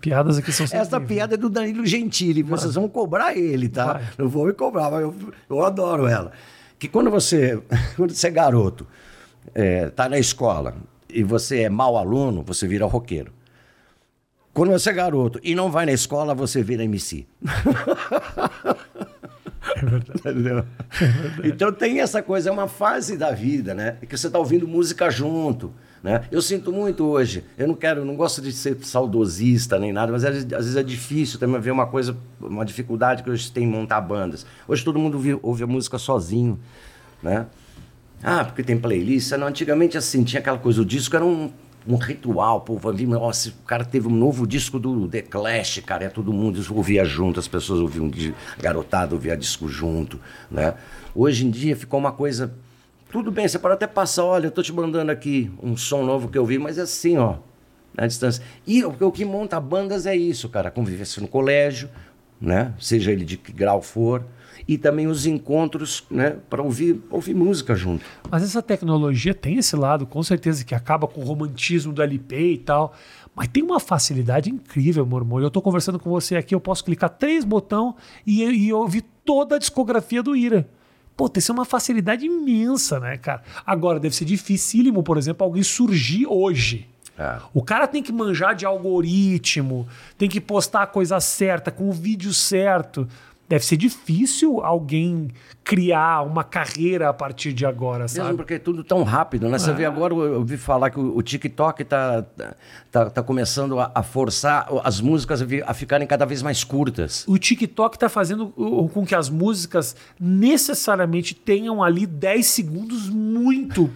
Piadas 0.00 0.38
aqui 0.38 0.52
são 0.52 0.66
Essa 0.70 1.00
piada 1.00 1.34
é 1.34 1.36
do 1.36 1.48
Danilo 1.48 1.86
Gentili. 1.86 2.42
Manda. 2.42 2.56
Vocês 2.56 2.74
vão 2.74 2.88
cobrar 2.88 3.36
ele, 3.36 3.68
tá? 3.68 3.94
Vai. 3.94 4.08
Não 4.18 4.28
vou 4.28 4.46
me 4.46 4.52
cobrar, 4.52 4.90
mas 4.90 5.02
eu, 5.02 5.14
eu 5.48 5.64
adoro 5.64 6.06
ela. 6.06 6.32
Que 6.78 6.88
quando 6.88 7.10
você, 7.10 7.60
quando 7.96 8.12
você 8.12 8.28
é 8.28 8.30
garoto, 8.30 8.86
é, 9.54 9.88
tá 9.90 10.08
na 10.08 10.18
escola 10.18 10.74
e 11.08 11.22
você 11.22 11.62
é 11.62 11.68
mau 11.68 11.96
aluno, 11.96 12.42
você 12.42 12.66
vira 12.66 12.86
roqueiro. 12.86 13.32
Quando 14.52 14.72
você 14.72 14.90
é 14.90 14.92
garoto 14.92 15.38
e 15.42 15.54
não 15.54 15.70
vai 15.70 15.86
na 15.86 15.92
escola, 15.92 16.34
você 16.34 16.62
vira 16.62 16.82
MC. 16.82 17.26
É 19.82 19.86
verdade. 19.86 20.20
É 21.00 21.06
verdade. 21.06 21.48
Então 21.48 21.72
tem 21.72 22.00
essa 22.00 22.22
coisa, 22.22 22.48
é 22.48 22.52
uma 22.52 22.68
fase 22.68 23.16
da 23.16 23.30
vida, 23.30 23.74
né? 23.74 23.96
Que 24.08 24.16
você 24.16 24.26
está 24.26 24.38
ouvindo 24.38 24.66
música 24.66 25.10
junto. 25.10 25.72
Né? 26.02 26.22
Eu 26.30 26.40
sinto 26.40 26.72
muito 26.72 27.04
hoje. 27.04 27.44
Eu 27.56 27.66
não 27.66 27.74
quero, 27.74 28.04
não 28.04 28.14
gosto 28.14 28.40
de 28.40 28.52
ser 28.52 28.76
saudosista 28.82 29.78
nem 29.78 29.92
nada, 29.92 30.12
mas 30.12 30.24
às 30.24 30.44
vezes 30.44 30.76
é 30.76 30.82
difícil 30.82 31.38
também 31.38 31.60
ver 31.60 31.72
uma 31.72 31.86
coisa, 31.86 32.16
uma 32.40 32.64
dificuldade 32.64 33.22
que 33.22 33.30
hoje 33.30 33.50
tem 33.50 33.64
em 33.64 33.66
montar 33.66 34.00
bandas. 34.00 34.46
Hoje 34.66 34.84
todo 34.84 34.98
mundo 34.98 35.16
ouve, 35.16 35.38
ouve 35.42 35.62
a 35.64 35.66
música 35.66 35.98
sozinho, 35.98 36.58
né? 37.22 37.46
Ah, 38.22 38.44
porque 38.44 38.62
tem 38.62 38.78
playlist. 38.78 39.32
Não, 39.32 39.46
antigamente 39.46 39.98
assim, 39.98 40.22
tinha 40.22 40.40
aquela 40.40 40.58
coisa, 40.58 40.82
o 40.82 40.84
disco 40.84 41.14
era 41.16 41.24
um 41.24 41.50
um 41.86 41.96
ritual, 41.96 42.60
pô, 42.60 42.76
vai 42.76 42.94
vir, 42.94 43.06
nossa, 43.06 43.48
o 43.48 43.66
cara 43.66 43.84
teve 43.84 44.08
um 44.08 44.14
novo 44.14 44.46
disco 44.46 44.78
do 44.78 45.08
The 45.08 45.22
Clash, 45.22 45.80
cara, 45.86 46.04
é 46.04 46.08
todo 46.08 46.32
mundo 46.32 46.60
ouvia 46.74 47.04
junto, 47.04 47.40
as 47.40 47.48
pessoas 47.48 47.80
ouviam, 47.80 48.10
garotada 48.60 49.14
ouvia 49.14 49.36
disco 49.36 49.68
junto, 49.68 50.20
né? 50.50 50.74
Hoje 51.14 51.46
em 51.46 51.50
dia 51.50 51.74
ficou 51.76 51.98
uma 51.98 52.12
coisa, 52.12 52.52
tudo 53.10 53.30
bem, 53.30 53.48
você 53.48 53.58
pode 53.58 53.74
até 53.74 53.86
passar, 53.86 54.24
olha, 54.24 54.46
eu 54.48 54.50
tô 54.50 54.62
te 54.62 54.72
mandando 54.72 55.10
aqui 55.10 55.50
um 55.62 55.76
som 55.76 56.02
novo 56.02 56.28
que 56.28 56.36
eu 56.36 56.44
vi, 56.44 56.58
mas 56.58 56.78
é 56.78 56.82
assim, 56.82 57.16
ó, 57.16 57.36
na 57.94 58.06
distância. 58.06 58.44
E 58.66 58.84
o, 58.84 58.94
o 59.00 59.12
que 59.12 59.24
monta 59.24 59.58
bandas 59.58 60.04
é 60.04 60.14
isso, 60.14 60.48
cara, 60.48 60.70
convivência 60.70 61.22
no 61.22 61.28
colégio, 61.28 61.88
né? 62.40 62.74
Seja 62.78 63.10
ele 63.10 63.24
de 63.24 63.36
que 63.36 63.52
grau 63.52 63.80
for, 63.80 64.24
e 64.68 64.76
também 64.76 65.06
os 65.06 65.24
encontros 65.24 66.04
né, 66.10 66.36
para 66.50 66.62
ouvir, 66.62 67.00
ouvir 67.10 67.34
música 67.34 67.74
junto. 67.74 68.04
Mas 68.30 68.42
essa 68.42 68.60
tecnologia 68.60 69.32
tem 69.32 69.56
esse 69.56 69.74
lado, 69.74 70.06
com 70.06 70.22
certeza, 70.22 70.62
que 70.62 70.74
acaba 70.74 71.08
com 71.08 71.22
o 71.22 71.24
romantismo 71.24 71.90
do 71.90 72.02
LP 72.02 72.52
e 72.52 72.58
tal. 72.58 72.92
Mas 73.34 73.48
tem 73.48 73.62
uma 73.62 73.80
facilidade 73.80 74.50
incrível, 74.50 75.06
meu 75.06 75.18
irmão. 75.18 75.40
Eu 75.40 75.48
estou 75.48 75.62
conversando 75.62 75.98
com 75.98 76.10
você 76.10 76.36
aqui, 76.36 76.54
eu 76.54 76.60
posso 76.60 76.84
clicar 76.84 77.08
três 77.08 77.46
botões 77.46 77.94
e, 78.26 78.44
e 78.44 78.72
ouvir 78.72 79.04
toda 79.24 79.56
a 79.56 79.58
discografia 79.58 80.22
do 80.22 80.36
Ira. 80.36 80.68
Pô, 81.16 81.28
tem 81.28 81.42
uma 81.48 81.64
facilidade 81.64 82.26
imensa, 82.26 83.00
né, 83.00 83.16
cara? 83.16 83.42
Agora, 83.64 83.98
deve 83.98 84.14
ser 84.14 84.26
dificílimo, 84.26 85.02
por 85.02 85.16
exemplo, 85.16 85.44
alguém 85.44 85.62
surgir 85.62 86.26
hoje. 86.26 86.86
É. 87.18 87.38
O 87.52 87.62
cara 87.62 87.88
tem 87.88 88.02
que 88.02 88.12
manjar 88.12 88.54
de 88.54 88.64
algoritmo, 88.64 89.88
tem 90.16 90.28
que 90.28 90.40
postar 90.40 90.82
a 90.82 90.86
coisa 90.86 91.18
certa, 91.18 91.70
com 91.72 91.88
o 91.88 91.92
vídeo 91.92 92.32
certo 92.32 93.08
deve 93.48 93.64
ser 93.64 93.76
difícil 93.76 94.60
alguém 94.60 95.30
criar 95.64 96.22
uma 96.22 96.44
carreira 96.44 97.08
a 97.08 97.12
partir 97.12 97.52
de 97.52 97.64
agora, 97.64 98.08
sabe? 98.08 98.24
Mesmo 98.24 98.36
porque 98.38 98.54
é 98.54 98.58
tudo 98.58 98.82
tão 98.84 99.02
rápido, 99.02 99.48
né? 99.48 99.58
Você 99.58 99.72
vê 99.72 99.84
agora, 99.84 100.14
eu 100.14 100.38
ouvi 100.38 100.56
falar 100.56 100.90
que 100.90 100.98
o, 100.98 101.22
TikTok 101.22 101.82
está 101.82 102.24
tá, 102.90 103.10
tá 103.10 103.22
começando 103.22 103.78
a, 103.78 104.02
forçar 104.02 104.66
as 104.82 105.00
músicas 105.00 105.44
a, 105.66 105.74
ficarem 105.74 106.06
cada 106.06 106.24
vez 106.24 106.42
mais 106.42 106.64
curtas. 106.64 107.24
O 107.26 107.38
TikTok 107.38 107.96
está 107.96 108.08
fazendo 108.08 108.48
com 108.48 109.04
que 109.04 109.14
as 109.14 109.28
músicas 109.28 109.94
necessariamente 110.18 111.34
tenham 111.34 111.82
ali 111.82 112.06
10 112.06 112.46
segundos 112.46 113.08
muito 113.08 113.90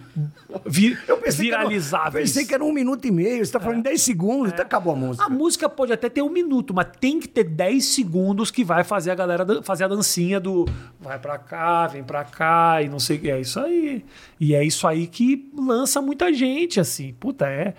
vi, 0.65 0.97
Eu 1.07 1.17
pensei 1.17 1.47
que, 1.47 1.53
era, 1.53 1.63
viralizáveis. 1.63 2.29
pensei 2.29 2.45
que 2.45 2.53
era 2.53 2.63
um 2.63 2.71
minuto 2.71 3.05
e 3.05 3.11
meio. 3.11 3.45
Você 3.45 3.51
tá 3.51 3.59
falando 3.59 3.83
10 3.83 4.01
segundos, 4.01 4.51
então 4.51 4.65
acabou 4.65 4.93
a 4.93 4.95
música. 4.95 5.25
A 5.25 5.29
música 5.29 5.69
pode 5.69 5.93
até 5.93 6.09
ter 6.09 6.21
um 6.21 6.29
minuto, 6.29 6.73
mas 6.73 6.87
tem 6.99 7.19
que 7.19 7.27
ter 7.27 7.43
10 7.43 7.83
segundos 7.83 8.51
que 8.51 8.63
vai 8.63 8.83
fazer 8.83 9.11
a 9.11 9.15
galera 9.15 9.42
dan- 9.43 9.61
fazer 9.63 9.83
a 9.83 9.87
dancinha 9.87 10.39
do 10.39 10.65
vai 10.99 11.19
pra 11.19 11.37
cá, 11.37 11.87
vem 11.87 12.03
pra 12.03 12.23
cá 12.23 12.81
e 12.81 12.89
não 12.89 12.99
sei 12.99 13.17
o 13.17 13.19
que. 13.21 13.29
É 13.31 13.39
isso 13.39 13.59
aí. 13.59 14.03
E 14.39 14.53
é 14.55 14.63
isso 14.63 14.87
aí 14.87 15.07
que 15.07 15.51
lança 15.57 16.01
muita 16.01 16.33
gente, 16.33 16.79
assim. 16.79 17.13
Puta, 17.19 17.47
é. 17.47 17.73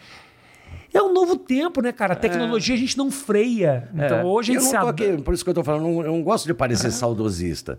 É 0.92 1.02
um 1.02 1.12
novo 1.12 1.36
tempo, 1.36 1.80
né, 1.82 1.90
cara? 1.90 2.12
A 2.12 2.16
tecnologia 2.16 2.74
a 2.74 2.78
gente 2.78 2.96
não 2.96 3.10
freia. 3.10 3.88
Então 3.92 4.18
É. 4.18 4.24
hoje 4.24 4.52
a 4.52 4.54
eu 4.54 4.60
gente 4.60 4.72
não 4.72 4.78
se 4.80 4.84
tô 4.86 4.88
aqui, 4.90 5.22
por 5.22 5.34
isso 5.34 5.42
que 5.42 5.50
eu 5.50 5.54
tô 5.54 5.64
falando, 5.64 5.86
eu 5.86 5.92
não, 5.92 6.00
eu 6.04 6.12
não 6.12 6.22
gosto 6.22 6.46
de 6.46 6.54
parecer 6.54 6.90
saudosista. 6.92 7.78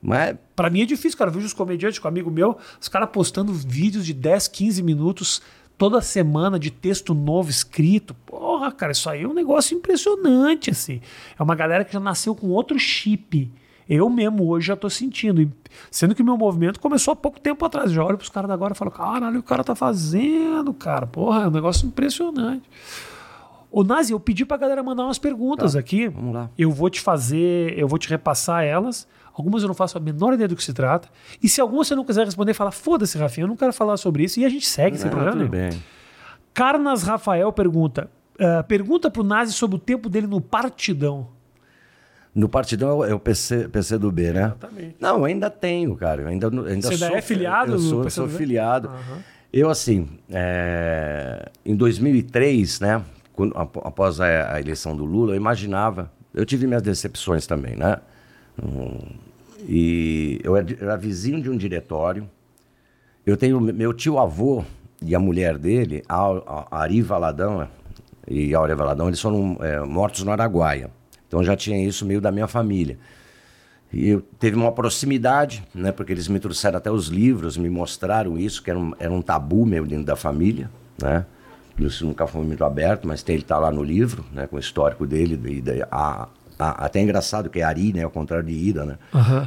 Mas 0.00 0.36
Pra 0.54 0.70
mim 0.70 0.82
é 0.82 0.86
difícil, 0.86 1.18
cara. 1.18 1.30
Eu 1.30 1.34
vejo 1.34 1.46
os 1.46 1.52
comediantes 1.52 1.98
com 1.98 2.06
um 2.06 2.10
amigo 2.10 2.30
meu, 2.30 2.56
os 2.80 2.88
caras 2.88 3.08
postando 3.12 3.52
vídeos 3.52 4.06
de 4.06 4.12
10, 4.14 4.46
15 4.46 4.82
minutos 4.84 5.42
toda 5.76 6.00
semana 6.00 6.58
de 6.58 6.70
texto 6.70 7.14
novo 7.14 7.50
escrito. 7.50 8.14
Porra, 8.26 8.70
cara, 8.72 8.92
isso 8.92 9.08
aí 9.08 9.22
é 9.22 9.28
um 9.28 9.34
negócio 9.34 9.76
impressionante, 9.76 10.70
assim. 10.70 11.00
É 11.38 11.42
uma 11.42 11.54
galera 11.54 11.84
que 11.84 11.92
já 11.92 12.00
nasceu 12.00 12.34
com 12.34 12.48
outro 12.48 12.78
chip. 12.78 13.50
Eu 13.88 14.08
mesmo 14.08 14.48
hoje 14.48 14.68
já 14.68 14.76
tô 14.76 14.88
sentindo. 14.88 15.42
E 15.42 15.50
Sendo 15.90 16.14
que 16.14 16.22
o 16.22 16.24
meu 16.24 16.36
movimento 16.36 16.80
começou 16.80 17.12
há 17.12 17.16
pouco 17.16 17.38
tempo 17.38 17.64
atrás. 17.64 17.92
Já 17.92 18.02
olho 18.02 18.16
pros 18.16 18.30
caras 18.30 18.48
da 18.48 18.54
agora 18.54 18.72
e 18.72 18.76
falo, 18.76 18.90
caralho, 18.90 19.40
o 19.40 19.42
cara 19.42 19.62
tá 19.62 19.74
fazendo, 19.74 20.72
cara. 20.72 21.06
Porra, 21.06 21.42
é 21.42 21.48
um 21.48 21.50
negócio 21.50 21.86
impressionante. 21.86 22.68
Ô, 23.70 23.82
Nazi, 23.82 24.12
eu 24.12 24.20
pedi 24.20 24.44
pra 24.46 24.56
galera 24.56 24.82
mandar 24.82 25.04
umas 25.04 25.18
perguntas 25.18 25.74
aqui. 25.74 26.08
vamos 26.08 26.32
lá. 26.32 26.48
Eu 26.56 26.70
vou 26.70 26.88
te 26.88 27.00
fazer, 27.00 27.76
eu 27.76 27.88
vou 27.88 27.98
te 27.98 28.08
repassar 28.08 28.62
elas. 28.64 29.06
Algumas 29.36 29.62
eu 29.62 29.68
não 29.68 29.74
faço 29.74 29.98
a 29.98 30.00
menor 30.00 30.32
ideia 30.34 30.46
do 30.48 30.54
que 30.56 30.62
se 30.62 30.72
trata. 30.72 31.08
E 31.42 31.48
se 31.48 31.60
alguma 31.60 31.82
você 31.84 31.94
não 31.94 32.04
quiser 32.04 32.24
responder, 32.24 32.54
fala, 32.54 32.70
foda-se, 32.70 33.18
Rafinha, 33.18 33.44
eu 33.44 33.48
não 33.48 33.56
quero 33.56 33.72
falar 33.72 33.96
sobre 33.96 34.22
isso. 34.24 34.38
E 34.38 34.44
a 34.44 34.48
gente 34.48 34.64
segue 34.66 34.96
sem 34.96 35.08
Ah, 35.08 35.10
problema. 35.10 35.32
tudo 35.32 35.50
nenhum. 35.50 35.70
bem. 35.70 35.82
Carnas 36.52 37.02
Rafael 37.02 37.52
pergunta: 37.52 38.08
ah, 38.38 38.62
pergunta 38.62 39.10
pro 39.10 39.24
Nazi 39.24 39.52
sobre 39.52 39.76
o 39.76 39.78
tempo 39.78 40.08
dele 40.08 40.26
no 40.26 40.40
Partidão. 40.40 41.28
No 42.34 42.48
partidão 42.48 43.04
é 43.04 43.12
o- 43.12 43.16
é 43.16 43.18
PC, 43.18 43.68
PC 43.68 43.96
do 43.96 44.10
B, 44.10 44.32
né? 44.32 44.46
Exatamente. 44.46 44.96
Não, 44.98 45.18
eu 45.18 45.24
ainda 45.24 45.48
tenho, 45.48 45.94
cara. 45.94 46.22
Eu 46.22 46.26
ainda, 46.28 46.48
ainda 46.48 46.62
Você 46.88 46.94
ainda 46.94 47.06
sou, 47.06 47.16
é 47.16 47.22
filiado 47.22 47.72
Eu 47.74 47.78
sou, 47.78 48.10
sou 48.10 48.28
filiado. 48.28 48.90
Eu, 49.52 49.70
assim, 49.70 50.08
é, 50.28 51.48
em 51.64 51.76
2003, 51.76 52.80
né? 52.80 53.02
quando- 53.32 53.56
ap- 53.56 53.76
após 53.86 54.20
a, 54.20 54.52
a 54.54 54.60
eleição 54.60 54.96
do 54.96 55.04
Lula, 55.04 55.32
eu 55.32 55.36
imaginava. 55.36 56.10
Eu 56.34 56.44
tive 56.44 56.66
minhas 56.66 56.82
decepções 56.82 57.46
também, 57.46 57.76
né? 57.76 57.98
E 59.66 60.40
eu 60.42 60.56
era, 60.56 60.96
vizinho 60.96 61.40
de 61.40 61.50
um 61.50 61.56
diretório. 61.56 62.28
Eu 63.26 63.36
tenho 63.36 63.60
meu 63.60 63.92
tio 63.92 64.18
avô 64.18 64.64
e 65.00 65.14
a 65.14 65.18
mulher 65.18 65.58
dele, 65.58 66.02
a, 66.08 66.66
Ari 66.70 67.00
Valadão 67.02 67.66
e 68.28 68.54
a 68.54 68.58
Áurea 68.58 68.76
Valadão, 68.76 69.08
eles 69.08 69.20
foram 69.20 69.56
é, 69.60 69.80
mortos 69.80 70.22
no 70.22 70.30
Araguaia. 70.30 70.90
Então 71.26 71.42
já 71.42 71.56
tinha 71.56 71.82
isso 71.84 72.06
meio 72.06 72.20
da 72.20 72.30
minha 72.30 72.46
família. 72.46 72.98
E 73.92 74.08
eu 74.08 74.20
teve 74.20 74.56
uma 74.56 74.72
proximidade, 74.72 75.62
né? 75.74 75.92
Porque 75.92 76.12
eles 76.12 76.26
me 76.26 76.40
trouxeram 76.40 76.78
até 76.78 76.90
os 76.90 77.06
livros, 77.06 77.56
me 77.56 77.70
mostraram 77.70 78.36
isso, 78.36 78.62
que 78.62 78.70
era 78.70 78.78
um, 78.78 78.92
era 78.98 79.12
um 79.12 79.22
tabu 79.22 79.64
meu 79.64 79.86
dentro 79.86 80.04
da 80.04 80.16
família, 80.16 80.68
né? 81.00 81.24
Isso 81.78 82.04
nunca 82.04 82.26
foi 82.26 82.44
muito 82.44 82.64
aberto, 82.64 83.06
mas 83.06 83.22
tem, 83.22 83.34
ele 83.34 83.42
está 83.42 83.58
lá 83.58 83.70
no 83.70 83.82
livro, 83.82 84.24
né? 84.32 84.46
Com 84.46 84.56
o 84.56 84.58
histórico 84.58 85.06
dele. 85.06 85.40
E 85.48 85.60
daí, 85.60 85.82
a, 85.90 86.28
a- 86.58 86.84
até 86.86 87.00
é 87.00 87.02
engraçado 87.02 87.48
que 87.50 87.60
é 87.60 87.62
Ari, 87.62 87.92
né? 87.92 88.02
Ao 88.02 88.10
contrário 88.10 88.46
de 88.46 88.52
Ida, 88.52 88.84
né? 88.84 88.98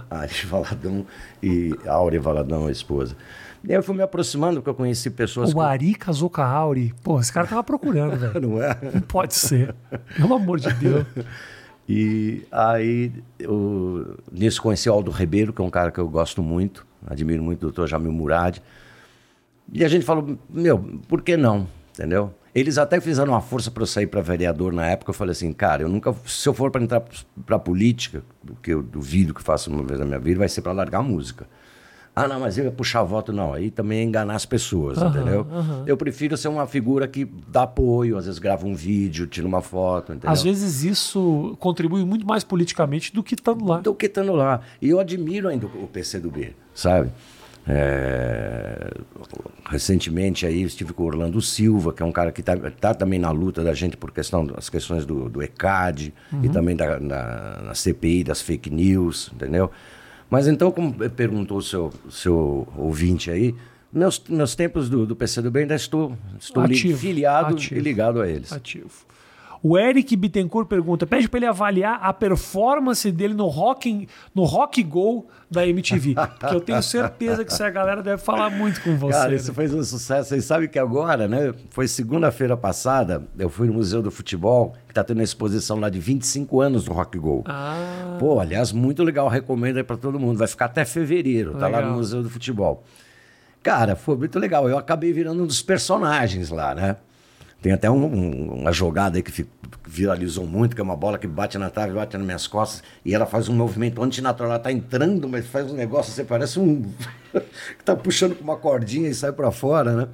A 0.10 0.20
Ari 0.22 0.46
Valadão 0.46 1.06
e 1.42 1.76
Áurea 1.86 2.20
Valadão, 2.22 2.68
a 2.68 2.72
esposa. 2.72 3.16
E 3.64 3.72
aí 3.72 3.78
eu 3.78 3.84
fui 3.84 3.96
me 3.96 4.04
aproximando, 4.04 4.58
porque 4.62 4.70
eu 4.70 4.76
conheci 4.76 5.10
pessoas 5.10 5.54
O 5.54 5.60
Ari 5.60 5.96
casou 5.96 6.30
com 6.30 6.42
a 6.42 6.46
Auri. 6.46 6.94
Pô, 7.04 7.20
esse 7.20 7.34
cara 7.34 7.48
tava 7.48 7.64
procurando, 7.64 8.16
velho. 8.20 8.40
Não 8.48 8.62
é? 8.64 8.78
Não 8.94 9.02
pode 9.02 9.34
ser. 9.36 9.74
Pelo 10.16 10.36
amor 10.36 10.60
de 10.60 10.72
Deus. 10.74 11.06
E 11.90 12.46
aí, 12.52 13.14
eu, 13.40 14.18
nisso 14.30 14.62
conheci 14.62 14.90
o 14.90 14.94
Aldo 14.94 15.10
Ribeiro, 15.10 15.54
que 15.54 15.62
é 15.62 15.64
um 15.64 15.70
cara 15.70 15.90
que 15.90 15.98
eu 15.98 16.10
gosto 16.10 16.44
muito, 16.44 16.86
admiro 17.06 17.42
muito 17.42 17.60
o 17.60 17.68
doutor 17.68 17.88
Jamil 17.88 18.12
Murad. 18.12 18.58
E 19.72 19.86
a 19.86 19.88
gente 19.88 20.04
falou, 20.06 20.38
meu, 20.50 20.78
por 21.08 21.22
que 21.22 21.38
não? 21.38 21.66
Entendeu? 21.94 22.34
Eles 22.56 22.78
até 22.78 23.00
fizeram 23.00 23.34
uma 23.34 23.42
força 23.42 23.70
para 23.70 23.84
eu 23.84 23.88
sair 23.88 24.08
para 24.08 24.22
vereador 24.22 24.74
na 24.74 24.88
época. 24.88 25.12
Eu 25.12 25.14
falei 25.14 25.32
assim, 25.32 25.54
cara, 25.54 25.84
eu 25.84 25.90
nunca, 25.90 26.14
se 26.26 26.48
eu 26.48 26.54
for 26.54 26.72
para 26.72 26.82
entrar 26.84 27.04
para 27.46 27.60
política, 27.60 28.24
o 28.50 28.56
que 28.56 28.74
eu 28.74 28.82
duvido 28.82 29.34
que 29.34 29.42
faça 29.44 29.70
uma 29.70 29.84
vez 29.84 30.00
na 30.00 30.06
minha 30.06 30.20
vida, 30.20 30.40
vai 30.40 30.50
ser 30.50 30.62
para 30.62 30.72
largar 30.72 31.00
a 31.00 31.04
música. 31.04 31.48
Ah, 32.20 32.28
não, 32.28 32.40
mas 32.40 32.58
eu 32.58 32.66
ia 32.66 32.72
puxar 32.72 33.04
voto, 33.04 33.32
não. 33.32 33.54
Aí 33.54 33.70
também 33.70 34.00
é 34.00 34.04
enganar 34.04 34.34
as 34.34 34.44
pessoas, 34.44 34.98
entendeu? 34.98 35.46
Eu 35.86 35.96
prefiro 35.96 36.36
ser 36.36 36.48
uma 36.48 36.66
figura 36.66 37.08
que 37.08 37.26
dá 37.48 37.62
apoio, 37.62 38.18
às 38.18 38.26
vezes 38.26 38.40
grava 38.40 38.66
um 38.66 38.74
vídeo, 38.74 39.28
tira 39.28 39.46
uma 39.46 39.62
foto, 39.62 40.14
entendeu? 40.14 40.32
Às 40.32 40.42
vezes 40.42 40.84
isso 40.84 41.56
contribui 41.60 42.04
muito 42.04 42.26
mais 42.26 42.44
politicamente 42.44 43.14
do 43.14 43.22
que 43.22 43.36
estando 43.36 43.64
lá. 43.64 43.82
do 43.82 43.94
que 43.94 44.08
estando 44.08 44.34
lá. 44.34 44.62
E 44.82 44.90
eu 44.90 45.00
admiro 45.00 45.48
ainda 45.48 45.68
o 45.68 45.88
PCdoB, 45.88 46.56
sabe? 46.74 47.12
É, 47.68 48.92
Recentemente 49.70 50.46
aí 50.46 50.62
eu 50.62 50.68
estive 50.68 50.94
com 50.94 51.04
o 51.04 51.06
Orlando 51.08 51.42
Silva, 51.42 51.92
que 51.92 52.02
é 52.02 52.06
um 52.06 52.12
cara 52.12 52.32
que 52.32 52.40
está 52.42 52.94
também 52.94 53.20
na 53.20 53.32
luta 53.32 53.62
da 53.64 53.74
gente 53.74 53.98
por 53.98 54.12
questão 54.12 54.46
das 54.46 54.70
questões 54.70 55.06
do, 55.06 55.28
do 55.30 55.44
ECAD 55.44 56.14
e 56.42 56.48
também 56.48 56.74
da, 56.76 56.98
na, 57.00 57.62
na 57.64 57.76
CPI 57.76 58.24
das 58.24 58.42
fake 58.42 58.70
news, 58.70 59.30
entendeu? 59.34 59.70
Mas 60.30 60.48
então, 60.48 60.72
como 60.72 60.94
perguntou 61.10 61.58
o 61.58 61.62
seu, 61.62 61.92
seu 62.10 62.66
ouvinte 62.78 63.30
aí, 63.30 63.54
meus, 63.92 64.22
meus 64.30 64.56
tempos 64.56 64.90
do, 64.90 65.06
do 65.06 65.16
PCdoB 65.18 65.60
ainda 65.60 65.76
estou, 65.76 66.18
estou 66.40 66.66
li- 66.66 66.76
Ativo, 66.76 66.98
filiado 67.00 67.56
ativo. 67.56 67.76
e 67.76 67.80
ligado 67.84 68.22
a 68.22 68.30
eles. 68.30 68.54
Ativo. 68.54 68.90
O 69.70 69.78
Eric 69.78 70.16
Bittencourt 70.16 70.68
pergunta: 70.68 71.06
pede 71.06 71.28
pra 71.28 71.38
ele 71.40 71.46
avaliar 71.46 72.00
a 72.02 72.14
performance 72.14 73.12
dele 73.12 73.34
no 73.34 73.48
Rock, 73.48 74.08
no 74.34 74.44
rock 74.44 74.82
Go 74.84 75.28
da 75.52 75.68
MTV. 75.68 76.16
Porque 76.40 76.56
eu 76.56 76.62
tenho 76.62 76.82
certeza 76.82 77.44
que 77.44 77.52
essa 77.52 77.70
galera 77.70 78.02
deve 78.02 78.22
falar 78.22 78.50
muito 78.50 78.82
com 78.82 78.96
você. 78.98 79.14
Cara, 79.18 79.30
né? 79.32 79.36
isso 79.36 79.54
fez 79.54 79.74
um 79.74 79.84
sucesso. 79.84 80.30
Vocês 80.30 80.46
sabem 80.46 80.70
que 80.70 80.80
agora, 80.80 81.28
né? 81.28 81.54
Foi 81.72 81.88
segunda-feira 81.88 82.56
passada, 82.56 83.24
eu 83.38 83.50
fui 83.50 83.68
no 83.68 83.74
Museu 83.74 84.02
do 84.02 84.10
Futebol, 84.12 84.74
que 84.88 84.94
tá 84.94 85.04
tendo 85.04 85.18
uma 85.18 85.24
exposição 85.24 85.80
lá 85.80 85.90
de 85.90 86.00
25 86.00 86.62
anos 86.62 86.86
do 86.86 86.94
Rock 86.94 87.18
Go. 87.18 87.44
Ah, 87.46 88.16
Pô, 88.20 88.40
aliás, 88.40 88.72
muito 88.72 89.04
legal, 89.04 89.28
recomendo 89.28 89.78
aí 89.78 89.84
pra 89.84 89.98
todo 89.98 90.20
mundo. 90.20 90.38
Vai 90.38 90.48
ficar 90.48 90.66
até 90.66 90.86
fevereiro, 90.86 91.54
tá 91.54 91.68
lá 91.68 91.78
Legal. 91.78 91.92
no 91.92 91.98
Museu 91.98 92.24
do 92.24 92.30
Futebol. 92.30 92.84
Cara, 93.64 93.96
foi 93.98 94.16
muito 94.16 94.40
legal. 94.40 94.70
Eu 94.70 94.78
acabei 94.78 95.12
virando 95.12 95.44
um 95.44 95.46
dos 95.48 95.62
personagens 95.62 96.50
lá, 96.50 96.74
né? 96.74 96.96
Tem 97.62 97.72
até 97.74 97.90
um- 97.90 98.06
um- 98.06 98.54
uma 98.62 98.72
jogada 98.72 99.18
aí 99.18 99.24
que 99.24 99.46
viralizou 99.86 100.46
muito, 100.46 100.76
que 100.76 100.82
é 100.82 100.84
uma 100.84 100.96
bola 100.96 101.18
que 101.18 101.28
bate 101.28 101.58
na 101.58 101.70
trave, 101.70 101.94
bate 101.94 102.18
nas 102.18 102.26
minhas 102.26 102.48
costas, 102.48 102.84
e 103.04 103.14
ela 103.14 103.26
faz 103.26 103.50
um 103.50 103.56
movimento 103.56 104.02
antinatural. 104.02 104.52
Ela 104.52 104.60
tá 104.60 104.72
entrando, 104.72 105.28
mas 105.28 105.48
faz 105.48 105.72
um 105.72 105.76
negócio, 105.76 106.12
você 106.12 106.24
parece 106.24 106.60
um. 106.60 106.84
que 107.78 107.84
tá 107.84 107.96
puxando 107.96 108.36
com 108.36 108.44
uma 108.44 108.58
cordinha 108.58 109.10
e 109.10 109.14
sai 109.14 109.32
pra 109.32 109.52
fora, 109.52 109.94
né? 109.94 110.08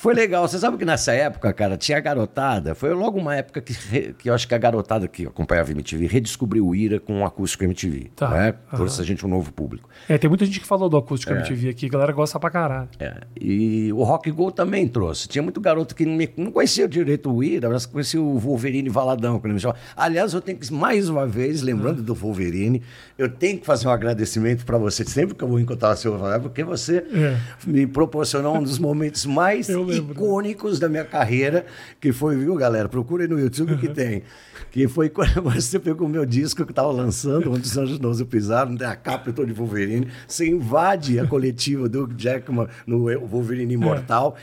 Foi 0.00 0.14
legal. 0.14 0.48
Você 0.48 0.58
sabe 0.58 0.78
que 0.78 0.84
nessa 0.86 1.12
época, 1.12 1.52
cara, 1.52 1.76
tinha 1.76 1.98
a 1.98 2.00
garotada. 2.00 2.74
Foi 2.74 2.90
logo 2.94 3.18
uma 3.18 3.36
época 3.36 3.60
que, 3.60 3.74
que 4.14 4.30
eu 4.30 4.32
acho 4.32 4.48
que 4.48 4.54
a 4.54 4.58
garotada 4.58 5.06
que 5.06 5.26
acompanhava 5.26 5.68
a 5.68 5.72
MTV 5.72 6.06
redescobriu 6.06 6.66
o 6.66 6.74
Ira 6.74 6.98
com 6.98 7.20
o 7.20 7.24
acústico 7.26 7.64
MTV. 7.64 8.10
Tá. 8.16 8.30
Né? 8.30 8.54
Trouxe 8.74 9.02
a 9.02 9.04
gente 9.04 9.26
um 9.26 9.28
novo 9.28 9.52
público. 9.52 9.90
é, 10.08 10.16
tem 10.16 10.26
muita 10.30 10.46
gente 10.46 10.58
que 10.58 10.66
falou 10.66 10.88
do 10.88 10.96
acústico 10.96 11.34
MTV 11.34 11.68
aqui, 11.68 11.84
a 11.84 11.88
galera 11.90 12.12
gosta 12.12 12.40
pra 12.40 12.48
caralho. 12.48 12.88
É, 12.98 13.14
e 13.38 13.92
o 13.92 14.02
Rock 14.02 14.30
Go 14.30 14.50
também 14.50 14.88
trouxe. 14.88 15.28
Tinha 15.28 15.42
muito 15.42 15.60
garoto 15.60 15.94
que 15.94 16.06
não, 16.34 16.50
conhecia 16.50 16.88
direito 16.88 17.30
o 17.30 17.44
Ira, 17.44 17.68
mas 17.68 17.84
conhecia 17.84 18.22
o 18.22 18.38
Wolverine 18.38 18.88
Valadão. 18.88 19.38
Ele 19.44 19.52
me. 19.52 19.60
Aliás, 19.94 20.32
eu 20.32 20.40
tenho 20.40 20.56
que, 20.56 20.72
mais 20.72 21.10
uma 21.10 21.26
vez, 21.26 21.60
lembrando 21.60 22.02
do 22.02 22.14
Wolverine, 22.14 22.80
eu 23.18 23.28
tenho 23.28 23.58
que 23.58 23.66
fazer 23.66 23.86
um 23.86 23.90
agradecimento 23.90 24.64
para 24.64 24.78
você, 24.78 25.04
sempre 25.04 25.34
que 25.34 25.44
eu 25.44 25.48
vou 25.48 25.60
encontrar 25.60 25.90
o 25.90 25.96
seu 25.96 26.16
Valadão, 26.16 26.40
porque 26.44 26.64
você 26.64 27.04
É. 27.12 27.36
me 27.66 27.86
proporcionou 27.86 28.56
um 28.56 28.62
dos 28.62 28.78
momentos 28.78 29.26
mais 29.26 29.68
Eu 29.68 29.89
lembro. 29.90 30.12
icônicos 30.12 30.78
da 30.78 30.88
minha 30.88 31.04
carreira, 31.04 31.66
que 32.00 32.12
foi, 32.12 32.36
viu, 32.36 32.54
galera? 32.54 32.88
Procurem 32.88 33.28
no 33.28 33.38
YouTube 33.38 33.76
que 33.76 33.88
tem. 33.88 34.22
Que 34.70 34.86
foi 34.86 35.08
quando 35.08 35.42
você 35.42 35.78
pegou 35.78 36.06
o 36.06 36.10
meu 36.10 36.24
disco 36.24 36.64
que 36.64 36.72
estava 36.72 36.90
lançando, 36.90 37.52
onde 37.52 37.66
os 37.66 37.76
Anjos 37.76 37.98
Não 37.98 38.14
Pisaram, 38.26 38.76
tem 38.76 38.86
a 38.86 38.94
capa 38.94 39.30
eu 39.30 39.32
tô 39.32 39.44
de 39.44 39.52
Wolverine, 39.52 40.08
você 40.26 40.48
invade 40.48 41.18
a 41.18 41.26
coletiva 41.26 41.88
do 41.88 42.08
Jackman 42.16 42.68
no 42.86 43.06
Wolverine 43.26 43.74
Imortal, 43.74 44.36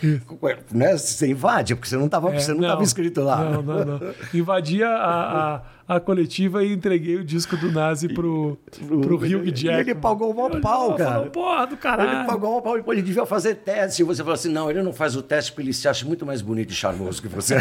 né? 0.72 0.98
Você 0.98 1.28
invade, 1.28 1.76
porque 1.76 1.88
você 1.88 1.98
não 1.98 2.06
estava 2.06 2.30
É, 2.30 2.34
não 2.54 3.24
lá. 3.24 3.52
Não, 3.52 3.62
não, 3.62 3.86
não. 3.86 4.00
Invadia 4.34 4.88
a, 4.88 5.56
a, 5.56 5.62
a 5.88 6.02
coletiva 6.02 6.64
e 6.66 6.74
entreguei 6.74 7.16
o 7.16 7.24
disco 7.24 7.56
do 7.56 7.72
Nazi 7.72 8.10
pro, 8.10 8.58
pro 9.02 9.16
Hugh 9.16 9.56
Jackman. 9.56 9.80
Ele 9.80 9.96
pagou 9.96 10.32
um 10.32 10.60
pau, 10.60 10.96
cara. 10.96 11.12
Falou, 11.12 11.30
Porra 11.30 11.68
do 11.68 11.78
caralho. 11.78 12.20
Ele 12.20 12.28
pagou 12.28 12.58
um 12.58 12.62
pau, 12.62 12.94
ele 12.94 13.02
devia 13.02 13.26
fazer 13.26 13.56
teste. 13.56 14.02
E 14.02 14.06
você 14.06 14.22
falou 14.22 14.34
assim, 14.34 14.52
não, 14.52 14.70
ele 14.70 14.82
não 14.82 14.92
faz 14.92 15.16
o 15.16 15.22
teste 15.22 15.52
porque 15.52 15.64
ele 15.64 15.74
se 15.74 15.88
acha 15.88 16.06
muito 16.06 16.26
mais 16.26 16.42
bonito 16.42 16.72
e 16.72 16.76
charmoso 16.76 17.22
que 17.22 17.30
você. 17.30 17.56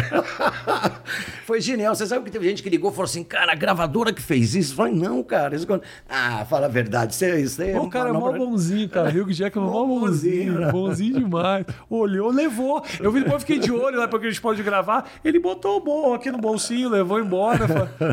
Foi 1.45 1.61
genial. 1.61 1.95
Você 1.95 2.05
sabe 2.05 2.25
que 2.25 2.31
teve 2.31 2.49
gente 2.49 2.61
que 2.61 2.69
ligou 2.69 2.91
e 2.91 2.93
falou 2.93 3.05
assim, 3.05 3.23
cara, 3.23 3.53
a 3.53 3.55
gravadora 3.55 4.11
que 4.11 4.21
fez 4.21 4.55
isso. 4.55 4.73
Eu 4.73 4.77
falei, 4.77 4.93
não, 4.93 5.23
cara. 5.23 5.55
Isso... 5.55 5.65
Ah, 6.09 6.45
fala 6.49 6.65
a 6.65 6.69
verdade. 6.69 7.13
Isso 7.13 7.23
é 7.23 7.39
isso. 7.39 7.61
É 7.63 7.79
o 7.79 7.89
cara 7.89 8.09
é 8.09 8.11
mó 8.11 8.33
bonzinho, 8.33 8.89
cara. 8.89 9.09
Hugh 9.09 9.31
Jackman 9.31 9.65
é 9.65 9.71
mó 9.71 9.85
bonzinho. 9.85 10.59
Né? 10.59 10.71
Bonzinho 10.71 11.19
demais. 11.19 11.65
Olhou, 11.89 12.29
levou. 12.29 12.83
Eu 12.99 13.11
depois 13.13 13.43
fiquei 13.43 13.57
de 13.57 13.71
olho 13.71 13.97
lá 13.97 14.07
porque 14.07 14.27
a 14.27 14.29
gente 14.29 14.41
pode 14.41 14.61
gravar. 14.63 15.09
Ele 15.23 15.39
botou 15.39 15.77
o 15.77 15.79
bom 15.79 16.13
aqui 16.13 16.29
no 16.29 16.37
bolsinho, 16.37 16.89
levou 16.89 17.19
embora. 17.21 17.65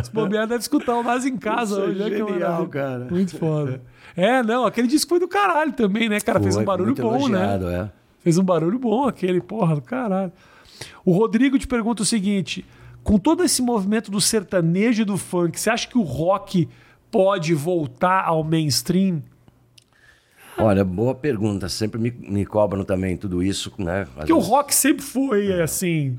Se 0.04 0.12
bobear, 0.12 0.46
deve 0.46 0.60
escutar 0.60 0.96
o 0.96 1.02
Nas 1.02 1.24
em 1.24 1.36
casa 1.36 1.80
hoje. 1.80 2.02
É 2.02 2.10
genial, 2.10 2.66
cara. 2.68 3.06
Muito 3.10 3.36
foda. 3.36 3.80
É, 4.16 4.44
não, 4.44 4.64
aquele 4.64 4.86
disco 4.86 5.08
foi 5.08 5.18
do 5.18 5.26
caralho 5.26 5.72
também, 5.72 6.08
né, 6.08 6.20
cara? 6.20 6.38
Foi, 6.38 6.44
Fez 6.44 6.56
um 6.56 6.64
barulho 6.64 6.94
bom, 6.94 7.26
né? 7.26 7.58
É. 7.64 7.90
Fez 8.20 8.38
um 8.38 8.44
barulho 8.44 8.78
bom 8.78 9.08
aquele, 9.08 9.40
porra, 9.40 9.74
do 9.74 9.82
caralho. 9.82 10.30
O 11.04 11.10
Rodrigo 11.10 11.58
te 11.58 11.66
pergunta 11.66 12.02
o 12.02 12.06
seguinte: 12.06 12.64
com 13.02 13.18
todo 13.18 13.42
esse 13.42 13.60
movimento 13.60 14.12
do 14.12 14.20
sertanejo 14.20 15.02
e 15.02 15.04
do 15.04 15.16
funk, 15.16 15.58
você 15.58 15.68
acha 15.68 15.88
que 15.88 15.98
o 15.98 16.02
rock 16.02 16.68
pode 17.10 17.54
voltar 17.54 18.24
ao 18.24 18.44
mainstream? 18.44 19.20
Olha, 20.56 20.84
boa 20.84 21.14
pergunta. 21.14 21.68
Sempre 21.68 22.00
me, 22.00 22.10
me 22.12 22.46
cobram 22.46 22.84
também 22.84 23.16
tudo 23.16 23.42
isso, 23.42 23.72
né? 23.78 24.06
Porque 24.14 24.32
vezes... 24.32 24.48
o 24.48 24.48
rock 24.48 24.72
sempre 24.72 25.02
foi 25.02 25.60
assim 25.60 26.16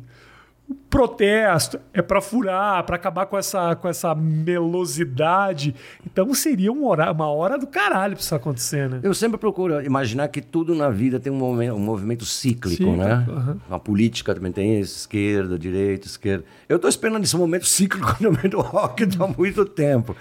protesto, 0.89 1.80
é 1.93 2.01
para 2.01 2.22
furar, 2.22 2.84
para 2.86 2.95
acabar 2.95 3.26
com 3.26 3.38
essa, 3.38 3.76
com 3.76 3.88
essa 3.88 4.16
melosidade. 4.16 5.76
Então 6.05 6.34
seria 6.34 6.72
uma 6.72 6.88
hora, 6.88 7.11
uma 7.11 7.28
hora 7.28 7.57
do 7.57 7.68
caralho 7.68 8.16
pra 8.16 8.22
isso 8.22 8.34
acontecer, 8.34 8.89
né? 8.89 8.99
Eu 9.03 9.13
sempre 9.13 9.38
procuro 9.38 9.84
imaginar 9.86 10.30
que 10.30 10.41
tudo 10.41 10.74
na 10.74 10.89
vida 10.89 11.20
tem 11.20 11.32
um 11.32 11.36
movimento, 11.36 11.76
um 11.76 11.80
movimento 11.80 12.26
cíclico, 12.26 12.78
cíclico 12.78 12.95
né? 12.95 13.26
Uhum. 13.28 13.57
A 13.70 13.78
política 13.78 14.34
também 14.34 14.51
tem 14.51 14.80
esquerda, 14.80 15.59
direita, 15.59 16.07
esquerda. 16.07 16.45
Eu 16.70 16.80
tô 16.80 16.88
esperando 16.88 17.24
esse 17.24 17.36
momento 17.36 17.68
cíclico 17.68 18.16
no 18.24 18.32
meio 18.32 18.49
do 18.49 18.61
rock 18.61 19.03
há 19.20 19.28
muito 19.28 19.66
tempo. 19.66 20.16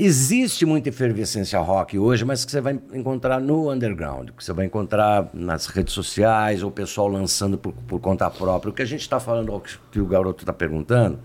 Existe 0.00 0.64
muita 0.64 0.90
efervescência 0.90 1.58
rock 1.58 1.98
hoje, 1.98 2.24
mas 2.24 2.44
que 2.44 2.52
você 2.52 2.60
vai 2.60 2.78
encontrar 2.92 3.40
no 3.40 3.68
underground, 3.68 4.30
que 4.30 4.44
você 4.44 4.52
vai 4.52 4.64
encontrar 4.64 5.28
nas 5.34 5.66
redes 5.66 5.92
sociais, 5.92 6.62
ou 6.62 6.68
o 6.68 6.72
pessoal 6.72 7.08
lançando 7.08 7.58
por, 7.58 7.72
por 7.72 7.98
conta 7.98 8.30
própria. 8.30 8.70
O 8.70 8.72
que 8.72 8.80
a 8.80 8.84
gente 8.84 9.00
está 9.00 9.18
falando, 9.18 9.52
o 9.52 9.60
que 9.60 9.98
o 9.98 10.06
garoto 10.06 10.44
está 10.44 10.52
perguntando, 10.52 11.18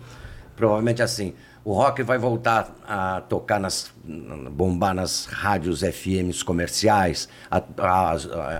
provavelmente 0.55 1.03
é 1.03 1.05
assim, 1.05 1.35
o 1.63 1.71
rock 1.71 2.01
vai 2.01 2.17
voltar 2.17 2.75
a 2.87 3.21
tocar 3.21 3.59
nas. 3.59 3.93
bombar 4.49 4.95
nas 4.95 5.25
rádios 5.25 5.81
FMs 5.83 6.43
comerciais, 6.43 7.29
a, 7.51 7.61
a, 7.77 8.17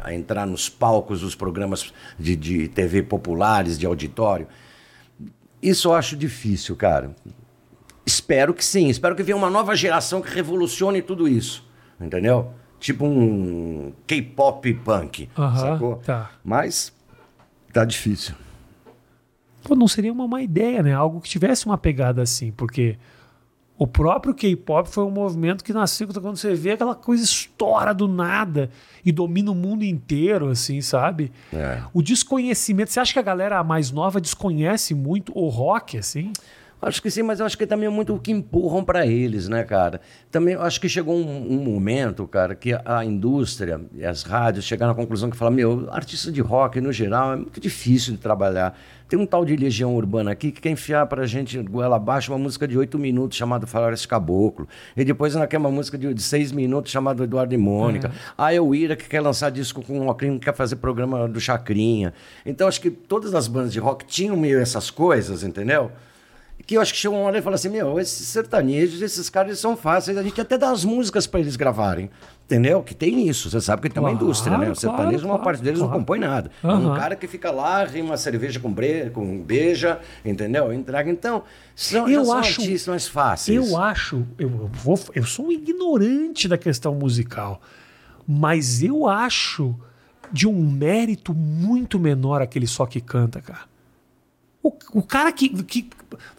a 0.10 0.14
entrar 0.14 0.46
nos 0.46 0.70
palcos 0.70 1.22
dos 1.22 1.34
programas 1.34 1.92
de, 2.20 2.36
de 2.36 2.68
TV 2.68 3.02
populares, 3.02 3.80
de 3.80 3.88
auditório. 3.88 4.48
Isso 5.60 5.88
eu 5.88 5.96
acho 5.96 6.16
difícil, 6.16 6.76
cara. 6.76 7.16
Espero 8.06 8.54
que 8.54 8.64
sim. 8.64 8.90
Espero 8.90 9.16
que 9.16 9.24
venha 9.24 9.38
uma 9.38 9.50
nova 9.50 9.76
geração 9.76 10.22
que 10.22 10.34
revolucione 10.34 11.02
tudo 11.02 11.28
isso. 11.28 11.66
Entendeu? 12.00 12.52
Tipo 12.80 13.06
um 13.06 13.94
K-pop 14.06 14.74
punk. 14.76 15.30
Uhum, 15.38 15.56
sacou? 15.56 15.96
Tá. 15.98 16.32
Mas 16.44 16.94
tá 17.72 17.86
difícil. 17.86 18.36
Pô, 19.64 19.76
não 19.76 19.88
seria 19.88 20.12
uma 20.12 20.28
má 20.28 20.42
ideia, 20.42 20.84
né? 20.84 20.94
Algo 20.94 21.22
que 21.22 21.30
tivesse 21.30 21.66
uma 21.66 21.78
pegada 21.78 22.22
assim, 22.22 22.52
porque 22.52 22.98
o 23.78 23.88
próprio 23.88 24.34
K-pop 24.34 24.88
foi 24.88 25.04
um 25.04 25.10
movimento 25.10 25.64
que 25.64 25.74
nasceu 25.74 26.08
quando 26.08 26.36
você 26.38 26.54
vê 26.54 26.72
aquela 26.72 26.94
coisa 26.94 27.24
estoura 27.24 27.94
do 27.94 28.08
nada 28.08 28.70
e 29.04 29.12
domina 29.12 29.52
o 29.52 29.56
mundo 29.56 29.84
inteiro, 29.84 30.50
assim, 30.50 30.80
sabe? 30.82 31.32
É. 31.52 31.82
O 31.94 32.02
desconhecimento. 32.02 32.92
Você 32.92 33.00
acha 33.00 33.14
que 33.14 33.20
a 33.20 33.24
galera 33.24 33.64
mais 33.64 33.92
nova 33.92 34.22
desconhece 34.22 34.94
muito 34.94 35.32
o 35.38 35.48
rock, 35.48 35.98
assim? 35.98 36.34
Acho 36.86 37.02
que 37.02 37.10
sim, 37.10 37.24
mas 37.24 37.40
eu 37.40 37.46
acho 37.46 37.58
que 37.58 37.66
também 37.66 37.88
é 37.88 37.90
muito 37.90 38.14
o 38.14 38.20
que 38.20 38.32
empurram 38.32 38.84
para 38.84 39.08
eles, 39.08 39.48
né, 39.48 39.64
cara? 39.64 40.02
Também 40.30 40.56
acho 40.56 40.82
que 40.82 40.90
chegou 40.90 41.16
um, 41.16 41.54
um, 41.54 41.64
momento, 41.64 42.28
cara, 42.28 42.56
que 42.56 42.74
a 42.86 43.06
indústria 43.06 43.80
e 43.96 44.06
as 44.06 44.24
rádios 44.24 44.66
chegaram 44.66 44.92
à 44.92 44.96
conclusão 44.96 45.30
que 45.30 45.38
falam, 45.38 45.54
meu, 45.54 45.88
artista 45.92 46.32
de 46.32 46.42
rock, 46.42 46.82
no 46.82 46.92
geral, 46.92 47.34
é 47.34 47.36
muito 47.38 47.60
difícil 47.60 48.14
de 48.14 48.20
trabalhar. 48.20 48.78
Tem 49.08 49.20
um 49.20 49.26
tal 49.26 49.46
de 49.46 49.56
Legião 49.56 49.96
Urbana 49.96 50.32
aqui 50.32 50.52
que 50.52 50.60
quer 50.60 50.72
enfiar 50.72 51.06
pra 51.06 51.26
gente, 51.26 51.62
goela 51.62 51.98
abaixo, 51.98 52.32
uma 52.32 52.40
música 52.40 52.68
de 52.68 52.78
oito 52.78 52.98
minutos 52.98 53.38
chamada 53.38 53.68
Floresta 53.68 54.08
Caboclo. 54.08 54.68
E 54.98 55.06
depois 55.06 55.36
naquela 55.36 55.66
uma 55.66 55.72
música 55.72 55.98
de, 55.98 56.22
seis 56.22 56.52
minutos 56.52 56.92
chamada 56.92 57.24
Eduardo 57.24 57.54
e 57.54 57.58
Mônica. 57.58 58.08
Uhum. 58.08 58.14
A 58.38 58.54
Elwira 58.54 58.96
que 58.96 59.08
quer 59.08 59.22
lançar 59.22 59.52
disco 59.52 59.84
com 59.84 60.00
o 60.00 60.10
Ocrim, 60.10 60.40
que 60.40 60.46
quer 60.46 60.56
fazer 60.56 60.78
programa 60.78 61.28
do 61.28 61.40
Chacrinha. 61.40 62.14
Então 62.46 62.68
acho 62.68 62.82
que 62.82 62.90
todas 62.90 63.36
as 63.36 63.48
bandas 63.48 63.72
de 63.72 63.80
rock 63.80 64.06
tinham 64.06 64.36
meio 64.36 64.60
essas 64.60 64.90
coisas, 64.90 65.44
entendeu? 65.44 65.92
Que 66.66 66.78
eu 66.78 66.82
acho 66.82 66.94
que 66.94 67.00
chegou 67.00 67.18
uma 67.18 67.28
hora 67.28 67.38
e 67.38 67.42
falou 67.42 67.56
assim: 67.56 67.70
Meu, 67.70 68.00
esses 68.00 68.28
sertanejos, 68.28 69.02
esses 69.02 69.30
caras 69.30 69.60
são 69.60 69.76
fáceis, 69.76 70.18
a 70.18 70.24
gente 70.24 70.40
até 70.40 70.58
dá 70.58 70.72
as 70.72 70.86
músicas 70.86 71.28
para 71.28 71.40
eles 71.40 71.56
gravarem. 71.56 72.10
Entendeu? 72.46 72.84
Que 72.84 72.94
tem 72.94 73.28
isso. 73.28 73.50
Você 73.50 73.62
sabe 73.62 73.82
que 73.82 73.90
tem 73.90 74.02
claro, 74.02 74.16
uma 74.16 74.22
indústria, 74.22 74.58
né? 74.58 74.70
O 74.70 74.76
sertanejo, 74.76 75.24
claro, 75.24 75.38
uma 75.38 75.40
parte 75.44 75.64
deles 75.64 75.80
claro. 75.80 75.94
não 75.94 76.00
compõe 76.00 76.20
nada. 76.20 76.52
Uhum. 76.62 76.92
Um 76.92 76.96
cara 76.96 77.16
que 77.16 77.26
fica 77.26 77.50
lá, 77.50 77.84
rima 77.86 78.18
cerveja 78.18 78.60
com, 78.60 78.72
bre... 78.72 79.10
com 79.12 79.42
beija, 79.42 80.00
entendeu? 80.26 80.72
Entrega. 80.74 81.10
Então, 81.10 81.44
são, 81.74 82.08
eu 82.08 82.26
são 82.26 82.38
acho, 82.38 82.62
artistas 82.62 82.88
mais 82.88 83.08
fáceis. 83.08 83.58
Eu 83.58 83.78
acho, 83.78 84.26
eu, 84.38 84.50
vou, 84.74 85.00
eu 85.16 85.24
sou 85.24 85.48
um 85.48 85.52
ignorante 85.52 86.48
da 86.48 86.58
questão 86.58 86.94
musical, 86.94 87.62
mas 88.28 88.84
eu 88.84 89.08
acho 89.08 89.74
de 90.32 90.48
um 90.48 90.70
mérito 90.70 91.34
muito 91.34 91.98
menor 91.98 92.42
aquele 92.42 92.68
só 92.68 92.86
que 92.86 93.00
canta, 93.00 93.42
cara. 93.42 93.73
O, 94.64 94.72
o 94.94 95.04
cara 95.04 95.30
que, 95.34 95.50
que. 95.64 95.90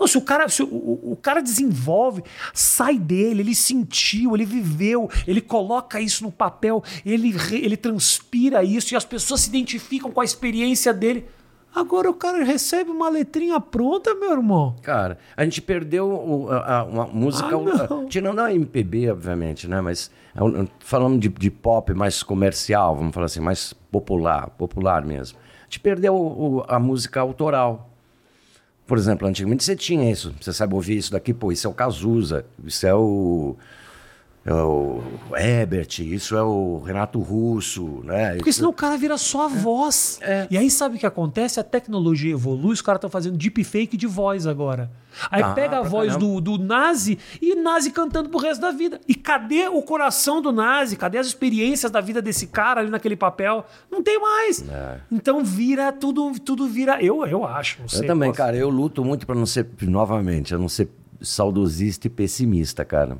Não, 0.00 0.06
se 0.06 0.16
o 0.16 0.22
cara, 0.22 0.48
se 0.48 0.62
o, 0.62 0.66
o, 0.66 1.18
cara 1.20 1.42
desenvolve, 1.42 2.24
sai 2.54 2.98
dele, 2.98 3.42
ele 3.42 3.54
sentiu, 3.54 4.34
ele 4.34 4.46
viveu, 4.46 5.10
ele 5.26 5.42
coloca 5.42 6.00
isso 6.00 6.24
no 6.24 6.32
papel, 6.32 6.82
ele, 7.04 7.34
ele 7.52 7.76
transpira 7.76 8.64
isso 8.64 8.94
e 8.94 8.96
as 8.96 9.04
pessoas 9.04 9.42
se 9.42 9.50
identificam 9.50 10.10
com 10.10 10.22
a 10.22 10.24
experiência 10.24 10.94
dele. 10.94 11.26
Agora 11.74 12.08
o 12.08 12.14
cara 12.14 12.44
recebe 12.44 12.90
uma 12.90 13.08
letrinha 13.08 13.60
pronta, 13.60 14.14
meu 14.14 14.30
irmão. 14.30 14.76
Cara, 14.80 15.18
a 15.36 15.42
gente 15.42 15.60
perdeu 15.60 16.08
o, 16.08 16.48
a, 16.48 16.78
a, 16.78 16.84
uma 16.84 17.06
música. 17.06 17.48
Ah, 17.56 18.06
tirando 18.08 18.38
a 18.38 18.54
MPB, 18.54 19.10
obviamente, 19.10 19.68
né? 19.68 19.80
Mas 19.80 20.08
falando 20.78 21.18
de, 21.18 21.28
de, 21.28 21.50
pop 21.50 21.92
mais 21.92 22.22
comercial, 22.22 22.94
vamos 22.96 23.12
falar 23.12 23.26
assim, 23.26 23.40
mais 23.40 23.72
popular, 23.72 24.50
popular 24.50 25.04
mesmo. 25.04 25.36
A 25.36 25.64
gente 25.64 25.80
perdeu 25.80 26.14
o, 26.14 26.64
a 26.68 26.78
música 26.78 27.20
autoral. 27.20 27.90
Por 28.86 28.98
exemplo, 28.98 29.26
antigamente 29.26 29.64
você 29.64 29.74
tinha 29.74 30.10
isso. 30.10 30.34
Você 30.40 30.52
sabe 30.52 30.74
ouvir 30.74 30.96
isso 30.98 31.12
daqui, 31.12 31.32
pô, 31.32 31.50
isso 31.50 31.66
é 31.66 31.70
o 31.70 31.74
Cazuza, 31.74 32.44
isso 32.64 32.86
é 32.86 32.94
o. 32.94 33.56
É 34.46 34.52
o 34.52 35.00
Ebert, 35.34 36.00
isso 36.00 36.36
é 36.36 36.42
o 36.42 36.78
Renato 36.80 37.18
Russo, 37.18 38.02
né? 38.04 38.34
Porque 38.34 38.52
senão 38.52 38.68
o 38.68 38.74
cara 38.74 38.94
vira 38.98 39.16
só 39.16 39.48
a 39.48 39.50
é. 39.50 39.54
voz. 39.56 40.18
É. 40.20 40.46
E 40.50 40.58
aí 40.58 40.70
sabe 40.70 40.96
o 40.96 40.98
que 40.98 41.06
acontece? 41.06 41.58
A 41.58 41.64
tecnologia 41.64 42.32
evolui, 42.32 42.74
os 42.74 42.82
caras 42.82 42.98
estão 42.98 43.08
fazendo 43.08 43.38
deepfake 43.38 43.96
de 43.96 44.06
voz 44.06 44.46
agora. 44.46 44.90
Aí 45.30 45.42
ah, 45.42 45.52
pega 45.52 45.78
a 45.78 45.82
voz 45.82 46.14
do, 46.16 46.42
do 46.42 46.58
Nazi 46.58 47.18
e 47.40 47.54
Nazi 47.54 47.90
cantando 47.90 48.28
pro 48.28 48.38
resto 48.38 48.60
da 48.60 48.70
vida. 48.70 49.00
E 49.08 49.14
cadê 49.14 49.66
o 49.68 49.80
coração 49.80 50.42
do 50.42 50.52
Nazi? 50.52 50.96
Cadê 50.96 51.16
as 51.16 51.26
experiências 51.26 51.90
da 51.90 52.02
vida 52.02 52.20
desse 52.20 52.46
cara 52.48 52.82
ali 52.82 52.90
naquele 52.90 53.16
papel? 53.16 53.64
Não 53.90 54.02
tem 54.02 54.20
mais. 54.20 54.62
É. 54.68 55.00
Então 55.10 55.42
vira 55.42 55.90
tudo, 55.90 56.38
tudo 56.38 56.68
vira. 56.68 57.02
Eu, 57.02 57.24
eu 57.24 57.46
acho. 57.46 57.80
eu 57.80 57.88
sei, 57.88 58.06
também, 58.06 58.28
posso... 58.28 58.36
cara. 58.36 58.56
Eu 58.56 58.68
luto 58.68 59.02
muito 59.02 59.26
para 59.26 59.36
não 59.36 59.46
ser, 59.46 59.66
novamente, 59.80 60.52
eu 60.52 60.58
não 60.58 60.68
ser 60.68 60.90
saudosista 61.22 62.08
e 62.08 62.10
pessimista, 62.10 62.84
cara. 62.84 63.16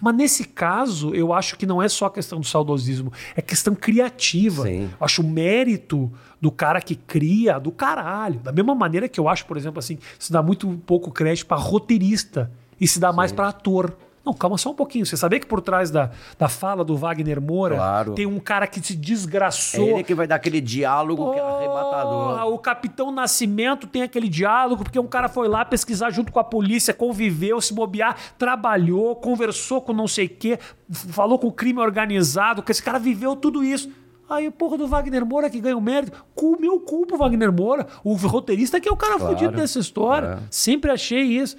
Mas 0.00 0.14
nesse 0.14 0.44
caso, 0.44 1.14
eu 1.14 1.32
acho 1.32 1.56
que 1.56 1.66
não 1.66 1.82
é 1.82 1.88
só 1.88 2.06
a 2.06 2.10
questão 2.10 2.40
do 2.40 2.46
saudosismo, 2.46 3.12
é 3.36 3.42
questão 3.42 3.74
criativa. 3.74 4.64
Sim. 4.64 4.84
Eu 4.84 5.04
acho 5.04 5.22
o 5.22 5.28
mérito 5.28 6.10
do 6.40 6.50
cara 6.50 6.80
que 6.80 6.94
cria 6.94 7.58
do 7.58 7.70
caralho. 7.70 8.40
Da 8.40 8.52
mesma 8.52 8.74
maneira 8.74 9.08
que 9.08 9.18
eu 9.18 9.28
acho, 9.28 9.46
por 9.46 9.56
exemplo, 9.56 9.78
assim, 9.78 9.98
se 10.18 10.32
dá 10.32 10.42
muito 10.42 10.68
pouco 10.86 11.10
crédito 11.10 11.46
para 11.46 11.56
roteirista 11.56 12.50
e 12.80 12.86
se 12.86 13.00
dá 13.00 13.10
Sim. 13.10 13.16
mais 13.16 13.32
para 13.32 13.48
ator. 13.48 13.96
Não, 14.28 14.34
calma 14.34 14.58
só 14.58 14.70
um 14.70 14.74
pouquinho. 14.74 15.06
Você 15.06 15.16
sabia 15.16 15.40
que 15.40 15.46
por 15.46 15.62
trás 15.62 15.90
da, 15.90 16.10
da 16.38 16.50
fala 16.50 16.84
do 16.84 16.94
Wagner 16.94 17.40
Moura 17.40 17.76
claro. 17.76 18.12
tem 18.12 18.26
um 18.26 18.38
cara 18.38 18.66
que 18.66 18.78
se 18.78 18.94
desgraçou. 18.94 19.86
É 19.86 19.90
ele 19.92 20.04
que 20.04 20.14
vai 20.14 20.26
dar 20.26 20.34
aquele 20.34 20.60
diálogo 20.60 21.24
oh, 21.24 21.32
que 21.32 21.38
é 21.38 21.42
arrebatador. 21.42 22.52
O 22.52 22.58
Capitão 22.58 23.10
Nascimento 23.10 23.86
tem 23.86 24.02
aquele 24.02 24.28
diálogo 24.28 24.84
porque 24.84 24.98
um 24.98 25.06
cara 25.06 25.30
foi 25.30 25.48
lá 25.48 25.64
pesquisar 25.64 26.10
junto 26.10 26.30
com 26.30 26.38
a 26.38 26.44
polícia, 26.44 26.92
conviveu, 26.92 27.58
se 27.58 27.72
bobear, 27.72 28.16
trabalhou, 28.36 29.16
conversou 29.16 29.80
com 29.80 29.94
não 29.94 30.06
sei 30.06 30.26
o 30.26 30.28
quê, 30.28 30.58
falou 30.90 31.38
com 31.38 31.46
o 31.46 31.52
crime 31.52 31.80
organizado, 31.80 32.62
que 32.62 32.70
esse 32.70 32.82
cara 32.82 32.98
viveu 32.98 33.34
tudo 33.34 33.64
isso. 33.64 33.90
Aí 34.28 34.46
o 34.46 34.52
porra 34.52 34.76
do 34.76 34.86
Wagner 34.86 35.24
Moura 35.24 35.48
que 35.48 35.58
ganha 35.58 35.76
o 35.76 35.80
mérito. 35.80 36.22
Com 36.34 36.54
meu 36.60 36.78
culpa 36.80 37.14
o 37.14 37.18
Wagner 37.18 37.50
Moura. 37.50 37.86
O 38.04 38.12
roteirista 38.14 38.78
que 38.78 38.86
é 38.86 38.92
o 38.92 38.96
cara 38.96 39.16
claro, 39.16 39.32
fudido 39.32 39.56
dessa 39.56 39.78
história. 39.78 40.26
É. 40.26 40.38
Sempre 40.50 40.90
achei 40.90 41.22
isso. 41.22 41.56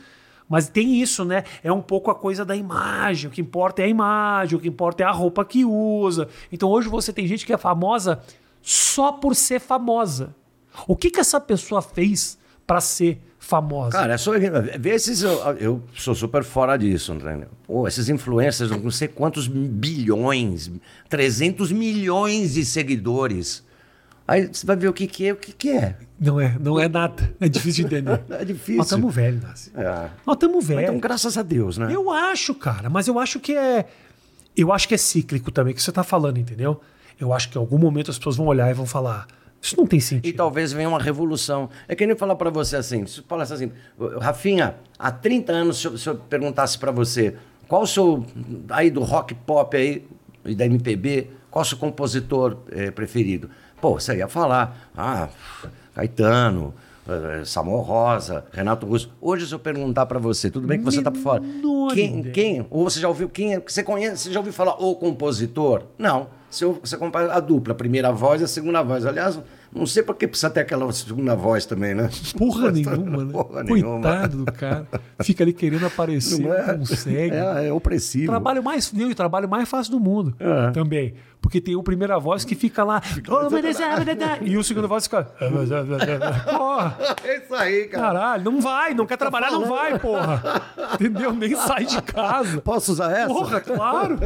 Mas 0.50 0.68
tem 0.68 1.00
isso, 1.00 1.24
né? 1.24 1.44
É 1.64 1.72
um 1.72 1.82
pouco 1.82 2.10
a 2.10 2.16
coisa 2.16 2.44
da 2.44 2.56
imagem. 2.56 3.30
O 3.30 3.32
que 3.32 3.40
importa 3.40 3.84
é 3.84 3.86
a 3.86 3.88
imagem, 3.88 4.58
o 4.58 4.60
que 4.60 4.68
importa 4.68 5.04
é 5.04 5.06
a 5.06 5.12
roupa 5.12 5.46
que 5.46 5.64
usa. 5.64 6.28
Então 6.52 6.68
hoje 6.70 6.90
você 6.90 7.14
tem 7.14 7.28
gente 7.28 7.46
que 7.46 7.54
é 7.54 7.58
famosa 7.58 8.20
só 8.62 9.12
por 9.12 9.36
ser 9.36 9.60
famosa. 9.60 10.36
O 10.88 10.96
que, 10.96 11.12
que 11.12 11.20
essa 11.20 11.40
pessoa 11.40 11.82
fez 11.82 12.38
para 12.66 12.82
ser 12.82 13.22
famosa? 13.38 13.92
Cara, 13.92 14.14
é 14.14 14.18
só 14.18 14.32
ver 14.32 14.96
esses. 14.96 15.22
Eu, 15.22 15.58
eu 15.58 15.84
sou 15.96 16.16
super 16.16 16.44
fora 16.44 16.78
disso, 16.78 17.14
entendeu? 17.14 17.50
Pô, 17.66 17.88
esses 17.88 18.10
influencers, 18.10 18.72
não 18.72 18.92
sei 18.92 19.08
quantos 19.08 19.48
bilhões, 19.48 20.72
300 21.08 21.72
milhões 21.72 22.56
de 22.56 22.66
seguidores. 22.66 23.64
Aí 24.30 24.46
você 24.46 24.64
vai 24.64 24.76
ver 24.76 24.88
o 24.88 24.94
que, 24.94 25.08
que 25.08 25.26
é, 25.26 25.34
o 25.34 25.36
que, 25.36 25.52
que 25.52 25.72
é. 25.72 25.96
Não 26.20 26.40
é, 26.40 26.56
não 26.60 26.80
é 26.80 26.88
nada. 26.88 27.34
É 27.40 27.50
difícil 27.50 27.88
de 27.88 27.96
entender. 27.96 28.22
É 28.30 28.46
difícil. 28.46 28.76
Nós 28.76 28.86
estamos 28.86 29.16
velhos, 29.16 29.42
Nassi. 29.42 29.72
É. 29.76 30.10
Nós 30.24 30.36
estamos 30.36 30.68
velhos. 30.68 30.84
Então, 30.84 31.00
graças 31.00 31.36
a 31.36 31.42
Deus, 31.42 31.80
né? 31.80 31.88
Eu 31.92 32.12
acho, 32.12 32.54
cara, 32.54 32.92
mas 32.92 33.08
eu 33.08 33.18
acho 33.18 33.40
que 33.40 33.58
é. 33.58 33.88
Eu 34.56 34.72
acho 34.72 34.88
que 34.88 34.94
é 34.94 34.98
cíclico 34.98 35.50
também, 35.50 35.74
que 35.74 35.82
você 35.82 35.92
tá 35.92 36.04
falando, 36.04 36.38
entendeu? 36.38 36.80
Eu 37.20 37.34
acho 37.34 37.50
que 37.50 37.58
em 37.58 37.60
algum 37.60 37.80
momento 37.80 38.12
as 38.12 38.20
pessoas 38.20 38.36
vão 38.36 38.46
olhar 38.46 38.70
e 38.70 38.74
vão 38.74 38.86
falar. 38.86 39.26
Isso 39.60 39.76
não 39.76 39.88
tem 39.88 40.00
sentido. 40.00 40.32
E 40.32 40.32
talvez 40.32 40.72
venha 40.72 40.88
uma 40.88 41.02
revolução. 41.02 41.68
É 41.88 41.96
que 41.96 42.06
nem 42.06 42.16
falar 42.16 42.36
para 42.36 42.52
você 42.52 42.76
assim, 42.76 43.08
se 43.08 43.24
falasse 43.24 43.52
assim, 43.52 43.72
Rafinha, 44.22 44.76
há 45.00 45.12
30 45.12 45.52
anos, 45.52 45.82
se 45.82 45.88
eu, 45.88 45.98
se 45.98 46.08
eu 46.08 46.16
perguntasse 46.16 46.78
para 46.78 46.92
você, 46.92 47.36
qual 47.68 47.82
o 47.82 47.88
seu, 47.88 48.24
aí 48.70 48.92
do 48.92 49.02
rock 49.02 49.34
pop 49.34 49.76
aí, 49.76 50.06
e 50.46 50.54
da 50.54 50.68
MPB, 50.68 51.32
qual 51.50 51.64
o 51.64 51.66
seu 51.66 51.80
compositor 51.80 52.58
eh, 52.72 52.92
preferido? 52.92 53.50
Pô, 53.82 54.00
você 54.00 54.18
ia 54.18 54.28
falar, 54.28 54.90
ah, 54.98 55.30
Caetano, 55.96 56.74
eh, 57.08 57.44
Samuel 57.46 57.80
Rosa, 57.80 58.44
Renato 58.52 58.86
Russo. 58.86 59.10
Hoje, 59.22 59.48
se 59.48 59.54
eu 59.54 59.60
perguntar 59.60 60.06
para 60.06 60.20
você, 60.20 60.50
tudo 60.52 60.68
bem 60.68 60.80
que 60.80 60.86
você 60.86 61.02
tá 61.02 61.10
por 61.12 61.20
fora. 61.22 61.42
Quem, 61.94 62.24
quem? 62.32 62.68
Ou 62.70 62.90
você 62.90 63.00
já 63.00 63.08
ouviu 63.08 63.30
quem? 63.30 63.56
é- 63.56 63.60
Você 63.66 63.82
conhece? 63.84 64.24
Você 64.24 64.34
já 64.34 64.40
ouviu 64.40 64.54
falar 64.54 64.74
o 64.84 64.96
compositor? 64.96 65.84
Não. 65.98 66.28
Se 66.50 66.66
você 66.66 66.98
compara 66.98 67.34
a 67.34 67.40
dupla, 67.40 67.74
a 67.74 67.76
primeira 67.76 68.12
voz 68.12 68.42
e 68.42 68.44
a 68.44 68.48
segunda 68.48 68.82
voz. 68.82 69.06
Aliás, 69.06 69.40
não 69.74 69.86
sei 69.86 70.04
que 70.04 70.28
precisa 70.28 70.50
ter 70.50 70.62
aquela 70.62 70.92
segunda 70.92 71.36
voz 71.36 71.66
também, 71.66 71.94
né? 71.94 72.10
Porra 72.38 72.72
nenhuma, 72.72 73.24
né? 73.26 73.32
Porra 73.32 73.64
nenhuma. 73.64 74.02
Coitado 74.02 74.38
do 74.46 74.52
cara. 74.52 74.88
Fica 75.24 75.44
ali 75.44 75.54
querendo 75.54 75.86
aparecer, 75.86 76.40
Não 76.42 76.54
é? 76.54 76.78
consegue. 76.78 77.36
É, 77.36 77.68
é 77.68 77.74
opressivo. 77.74 78.28
Trabalho 78.28 78.64
mais, 78.64 78.92
o 78.92 79.16
trabalho 79.16 79.48
mais 79.50 79.68
fácil 79.70 79.92
do 79.92 80.00
mundo 80.00 80.36
É. 80.40 80.72
também. 80.72 81.14
Porque 81.42 81.62
tem 81.62 81.74
o 81.76 81.82
primeira 81.82 82.20
voz 82.20 82.44
que 82.44 82.54
fica 82.54 82.84
lá. 82.84 83.02
"Oh, 83.30 83.50
mas 83.50 83.64
essa- 83.66 84.40
e 84.42 84.58
o 84.58 84.64
segundo 84.64 84.90
voz 84.90 85.06
fica. 85.06 85.24
Porra, 85.24 86.98
É 87.24 87.38
isso 87.38 87.56
aí, 87.56 87.86
cara. 87.88 88.04
caralho, 88.04 88.44
não 88.44 88.60
vai, 88.62 88.94
não 88.94 89.06
quer 89.06 89.18
trabalhar, 89.18 89.50
não 89.52 89.66
vai, 89.66 89.98
porra. 90.00 90.42
Entendeu? 90.96 91.32
Nem 91.32 91.56
sai 91.56 91.86
de 91.86 92.02
casa. 92.02 92.60
Posso 92.62 92.92
usar 92.92 93.12
essa? 93.12 93.28
Porra, 93.28 93.62
claro. 93.62 94.20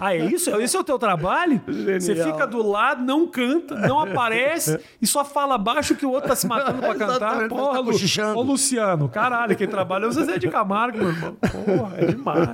Ah, 0.00 0.14
é 0.14 0.24
isso? 0.24 0.50
Esse 0.58 0.76
é 0.76 0.80
o 0.80 0.84
teu 0.84 0.98
trabalho? 0.98 1.60
Você 1.66 2.00
Genial. 2.14 2.32
fica 2.32 2.46
do 2.46 2.66
lado, 2.66 3.02
não 3.04 3.26
canta, 3.26 3.74
não 3.74 4.00
aparece 4.00 4.80
e 5.02 5.06
só 5.06 5.22
fala 5.24 5.58
baixo 5.58 5.94
que 5.94 6.06
o 6.06 6.10
outro 6.10 6.28
tá 6.30 6.36
se 6.36 6.46
matando 6.46 6.78
pra 6.78 6.94
cantar. 6.94 7.16
Exatamente, 7.16 7.48
Porra, 7.50 7.72
tá 7.72 7.80
Lu... 7.80 8.38
Ô, 8.38 8.42
Luciano, 8.42 9.08
caralho, 9.08 9.54
quem 9.54 9.68
trabalha 9.68 10.04
é 10.06 10.08
o 10.08 10.12
Zezé 10.12 10.38
de 10.38 10.48
Camargo, 10.48 10.96
meu 10.98 11.08
irmão. 11.08 11.34
Porra, 11.34 11.96
é 11.98 12.06
demais. 12.06 12.48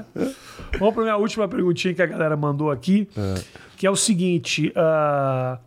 Vamos 0.79 0.95
pra 0.95 1.03
minha 1.05 1.17
última 1.17 1.47
perguntinha 1.47 1.95
que 1.95 2.03
a 2.03 2.07
galera 2.07 2.37
mandou 2.37 2.71
aqui, 2.73 3.09
que 3.77 3.87
é 3.87 3.91
o 3.91 3.97
seguinte. 3.97 4.73
ah, 4.75 5.59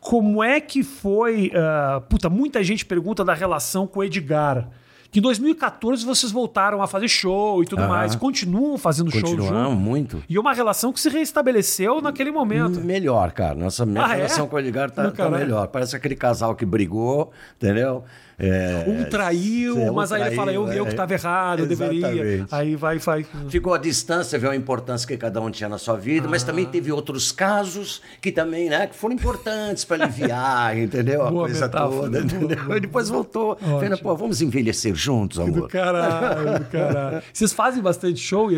como 0.00 0.42
é 0.44 0.60
que 0.60 0.84
foi. 0.84 1.50
ah, 1.54 2.00
puta, 2.08 2.30
muita 2.30 2.62
gente 2.62 2.86
pergunta 2.86 3.24
da 3.24 3.34
relação 3.34 3.86
com 3.86 3.98
o 4.00 4.04
Edgar. 4.04 4.68
Que 5.10 5.20
em 5.20 5.22
2014 5.22 6.04
vocês 6.04 6.30
voltaram 6.30 6.82
a 6.82 6.86
fazer 6.86 7.08
show 7.08 7.62
e 7.62 7.66
tudo 7.66 7.80
Aham. 7.80 7.88
mais. 7.88 8.14
Continuam 8.14 8.76
fazendo 8.76 9.10
show 9.10 9.26
junto. 9.26 9.70
Muito. 9.74 10.22
E 10.28 10.38
uma 10.38 10.52
relação 10.52 10.92
que 10.92 11.00
se 11.00 11.08
restabeleceu 11.08 12.00
naquele 12.02 12.30
momento. 12.30 12.78
Melhor, 12.80 13.32
cara. 13.32 13.54
Nossa 13.54 13.86
minha 13.86 14.04
Ah, 14.04 14.12
é? 14.12 14.16
relação 14.16 14.46
com 14.46 14.56
o 14.56 14.58
Edgar 14.58 14.90
tá, 14.90 15.10
tá 15.10 15.30
melhor. 15.30 15.68
Parece 15.68 15.96
aquele 15.96 16.14
casal 16.14 16.54
que 16.54 16.66
brigou, 16.66 17.30
entendeu? 17.56 18.04
É, 18.38 18.84
Um 18.86 19.04
traiu, 19.04 19.78
é, 19.80 19.90
um 19.90 19.94
mas 19.94 20.12
aí 20.12 20.22
ele 20.22 20.36
fala, 20.36 20.52
eu, 20.52 20.64
traiu, 20.64 20.78
eu 20.78 20.84
que 20.84 20.90
é. 20.90 20.92
estava 20.92 21.12
errado, 21.12 21.58
eu 21.60 21.66
deveria. 21.66 22.46
Aí 22.52 22.76
vai, 22.76 22.98
vai. 22.98 23.26
Ficou 23.48 23.74
à 23.74 23.78
distância, 23.78 24.38
viu 24.38 24.50
a 24.50 24.54
importância 24.56 25.08
que 25.08 25.16
cada 25.16 25.40
um 25.40 25.50
tinha 25.50 25.68
na 25.68 25.78
sua 25.78 25.96
vida, 25.96 26.28
mas 26.28 26.44
também 26.44 26.64
teve 26.64 26.92
outros 26.92 27.32
casos 27.32 28.00
que 28.20 28.30
também, 28.30 28.68
né, 28.70 28.86
que 28.86 28.94
foram 28.94 29.14
importantes 29.14 29.84
para 29.84 30.04
aliviar, 30.04 30.76
entendeu? 30.78 31.22
A 31.26 31.30
Boa 31.30 31.46
coisa 31.46 31.66
metáfora, 31.66 32.02
toda, 32.02 32.20
entendeu? 32.20 32.64
boa. 32.64 32.76
E 32.76 32.80
depois 32.80 33.08
voltou, 33.08 33.58
vendo, 33.80 33.98
pô, 33.98 34.14
vamos 34.14 34.40
envelhecer 34.40 34.94
juntos, 34.94 35.38
Do 35.38 35.42
amor. 35.42 35.68
caralho, 35.68 36.60
do 36.60 36.64
caralho. 36.66 37.22
Vocês 37.32 37.52
fazem 37.52 37.82
bastante 37.82 38.20
show? 38.20 38.48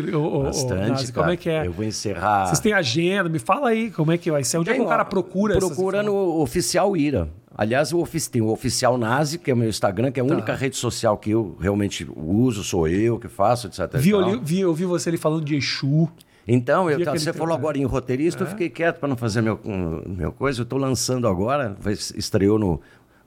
Bastante, 0.43 0.89
Nazi. 0.89 1.13
Como 1.13 1.29
é 1.29 1.37
que 1.37 1.49
é? 1.49 1.65
Eu 1.65 1.71
vou 1.71 1.83
encerrar. 1.83 2.45
Vocês 2.47 2.59
têm 2.59 2.73
agenda? 2.73 3.29
Me 3.29 3.39
fala 3.39 3.69
aí 3.69 3.89
como 3.89 4.11
é 4.11 4.17
que 4.17 4.29
vai 4.29 4.43
ser. 4.43 4.57
Onde 4.57 4.69
é 4.69 4.73
que 4.73 4.79
Tem, 4.79 4.85
o 4.85 4.89
cara 4.89 5.03
procura 5.05 5.57
Procura 5.57 6.03
no 6.03 6.39
Oficial 6.41 6.95
Ira. 6.95 7.27
Aliás, 7.55 7.91
o 7.93 8.07
tem 8.31 8.41
o 8.41 8.47
Oficial 8.47 8.97
Nazi, 8.97 9.37
que 9.37 9.51
é 9.51 9.53
o 9.53 9.57
meu 9.57 9.69
Instagram, 9.71 10.11
que 10.11 10.19
é 10.19 10.23
a 10.23 10.25
Tá. 10.25 10.33
única 10.33 10.53
rede 10.53 10.77
social 10.77 11.17
que 11.17 11.31
eu 11.31 11.57
realmente 11.59 12.07
uso, 12.15 12.63
sou 12.63 12.87
eu 12.87 13.17
que 13.17 13.27
faço, 13.27 13.67
etc. 13.67 13.97
Vi, 13.97 14.11
eu, 14.11 14.39
vi, 14.41 14.59
eu 14.59 14.73
vi 14.73 14.85
você 14.85 15.09
ali 15.09 15.17
falando 15.17 15.43
de 15.43 15.55
Exu. 15.55 16.07
Então, 16.47 16.89
eu, 16.89 17.03
tá, 17.03 17.11
você 17.13 17.31
falou 17.33 17.55
agora 17.55 17.77
em 17.77 17.83
roteirista, 17.85 18.43
eu 18.43 18.47
fiquei 18.47 18.69
quieto 18.69 18.99
para 18.99 19.07
não 19.07 19.15
fazer 19.15 19.41
meu, 19.41 19.59
meu 20.05 20.31
coisa. 20.31 20.61
Eu 20.61 20.63
estou 20.63 20.77
lançando 20.79 21.27
agora, 21.27 21.75
estreou 22.15 22.57
no. 22.59 22.81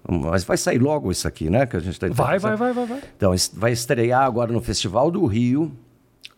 Mas 0.07 0.45
vai 0.45 0.57
sair 0.57 0.79
logo 0.79 1.11
isso 1.11 1.27
aqui, 1.27 1.49
né? 1.49 1.65
Que 1.65 1.77
a 1.77 1.81
gente 1.81 1.99
tá 1.99 2.07
Vai, 2.11 2.39
vai, 2.39 2.57
vai, 2.57 2.73
vai, 2.73 2.87
vai. 2.87 3.01
Então, 3.17 3.35
vai 3.55 3.73
estrear 3.73 4.23
agora 4.23 4.53
no 4.53 4.61
Festival 4.61 5.11
do 5.11 5.25
Rio 5.25 5.73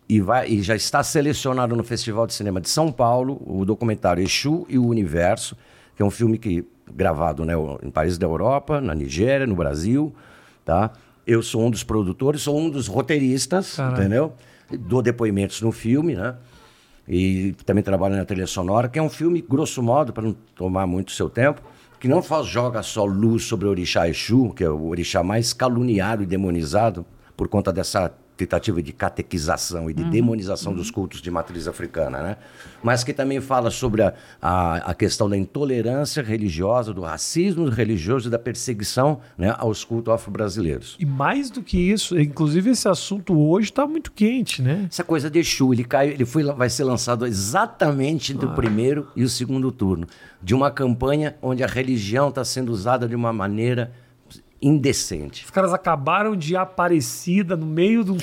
e, 0.07 0.21
vai, 0.21 0.47
e 0.47 0.61
já 0.61 0.75
está 0.75 1.03
selecionado 1.03 1.75
no 1.75 1.83
Festival 1.83 2.25
de 2.25 2.33
Cinema 2.33 2.61
de 2.61 2.69
São 2.69 2.91
Paulo 2.91 3.41
o 3.45 3.65
documentário 3.65 4.23
Exu 4.23 4.65
e 4.69 4.77
o 4.77 4.85
Universo, 4.87 5.57
que 5.95 6.01
é 6.01 6.05
um 6.05 6.11
filme 6.11 6.37
que 6.37 6.65
gravado 6.93 7.45
né, 7.45 7.53
em 7.83 7.89
países 7.89 8.17
da 8.17 8.25
Europa, 8.25 8.79
na 8.81 8.93
Nigéria, 8.95 9.45
no 9.45 9.55
Brasil, 9.55 10.13
tá? 10.65 10.91
Eu 11.25 11.43
sou 11.43 11.65
um 11.65 11.69
dos 11.69 11.83
produtores, 11.83 12.41
sou 12.41 12.57
um 12.57 12.69
dos 12.69 12.87
roteiristas, 12.87 13.77
entendeu? 13.93 14.33
Dou 14.71 15.01
depoimentos 15.01 15.61
no 15.61 15.71
filme, 15.71 16.15
né? 16.15 16.35
E 17.07 17.53
também 17.65 17.83
trabalho 17.83 18.15
na 18.15 18.25
trilha 18.25 18.47
sonora, 18.47 18.89
que 18.89 18.99
é 18.99 19.01
um 19.01 19.09
filme, 19.09 19.41
grosso 19.41 19.81
modo, 19.81 20.11
para 20.11 20.23
não 20.23 20.33
tomar 20.55 20.85
muito 20.85 21.11
seu 21.11 21.29
tempo, 21.29 21.61
que 21.99 22.07
não 22.07 22.21
só 22.21 22.43
joga 22.43 22.83
só 22.83 23.05
luz 23.05 23.43
sobre 23.43 23.65
o 23.67 23.69
orixá 23.69 24.07
Exu, 24.07 24.53
que 24.53 24.63
é 24.63 24.69
o 24.69 24.87
orixá 24.87 25.23
mais 25.23 25.53
caluniado 25.53 26.23
e 26.23 26.25
demonizado 26.25 27.05
por 27.35 27.47
conta 27.47 27.71
dessa 27.71 28.11
tentativa 28.37 28.81
de 28.81 28.93
catequização 28.93 29.89
e 29.89 29.93
de 29.93 30.03
demonização 30.03 30.73
dos 30.73 30.91
cultos 30.91 31.21
de 31.21 31.31
matriz 31.31 31.67
africana, 31.67 32.21
né? 32.21 32.37
Mas 32.83 33.03
que 33.03 33.11
também 33.11 33.41
fala 33.41 33.71
sobre 33.71 34.03
a, 34.03 34.13
a, 34.41 34.75
a 34.91 34.93
questão 34.93 35.27
da 35.27 35.35
intolerância 35.35 36.21
religiosa, 36.21 36.93
do 36.93 37.01
racismo 37.01 37.67
religioso 37.67 38.27
e 38.27 38.31
da 38.31 38.37
perseguição 38.37 39.19
né, 39.37 39.53
aos 39.57 39.83
cultos 39.83 40.13
afro-brasileiros. 40.13 40.95
E 40.99 41.05
mais 41.05 41.49
do 41.49 41.63
que 41.63 41.77
isso, 41.77 42.17
inclusive 42.19 42.69
esse 42.69 42.87
assunto 42.87 43.37
hoje 43.37 43.73
tá 43.73 43.87
muito 43.87 44.11
quente, 44.11 44.61
né? 44.61 44.85
Essa 44.89 45.03
coisa 45.03 45.29
de 45.29 45.39
Exu, 45.39 45.73
ele 45.73 45.83
cai, 45.83 46.09
ele 46.09 46.25
foi, 46.25 46.43
vai 46.43 46.69
ser 46.69 46.83
lançado 46.83 47.25
exatamente 47.25 48.33
entre 48.33 48.45
o 48.45 48.53
primeiro 48.53 49.07
e 49.15 49.23
o 49.23 49.29
segundo 49.29 49.71
turno 49.71 50.07
de 50.41 50.53
uma 50.53 50.69
campanha 50.69 51.35
onde 51.41 51.63
a 51.63 51.67
religião 51.67 52.29
está 52.29 52.45
sendo 52.45 52.71
usada 52.71 53.07
de 53.07 53.15
uma 53.15 53.33
maneira 53.33 53.91
indecente. 54.61 55.45
Os 55.45 55.51
caras 55.51 55.73
acabaram 55.73 56.35
de 56.35 56.55
Aparecida 56.55 57.55
no 57.55 57.65
meio 57.65 58.03
de 58.03 58.11
um 58.11 58.17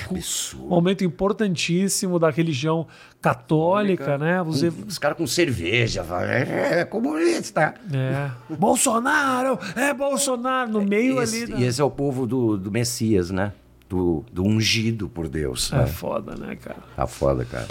momento 0.68 1.05
importantíssimo 1.05 2.18
da 2.18 2.30
religião 2.30 2.87
católica, 3.22 4.18
né? 4.18 4.43
Você. 4.43 4.68
Os 4.68 4.99
caras 4.99 5.16
com 5.16 5.26
cerveja, 5.26 6.03
fala, 6.05 6.30
é, 6.32 6.80
é 6.80 6.85
comunista. 6.85 7.74
É. 7.93 8.30
Bolsonaro! 8.57 9.59
É 9.76 9.95
Bolsonaro! 9.95 10.70
No 10.70 10.82
meio 10.82 11.22
Esse, 11.22 11.45
ali. 11.45 11.53
da- 11.53 11.59
E 11.59 11.64
esse 11.64 11.80
é 11.80 11.85
o 11.85 11.91
povo 11.91 12.26
do, 12.26 12.57
do 12.57 12.70
Messias, 12.70 13.30
né? 13.30 13.53
Do, 13.89 14.24
do 14.32 14.43
ungido 14.43 15.09
por 15.09 15.28
Deus. 15.28 15.72
É 15.72 15.76
né? 15.76 15.87
foda, 15.87 16.35
né, 16.35 16.57
cara? 16.57 16.78
Tá 16.97 17.07
foda, 17.07 17.45
cara. 17.45 17.66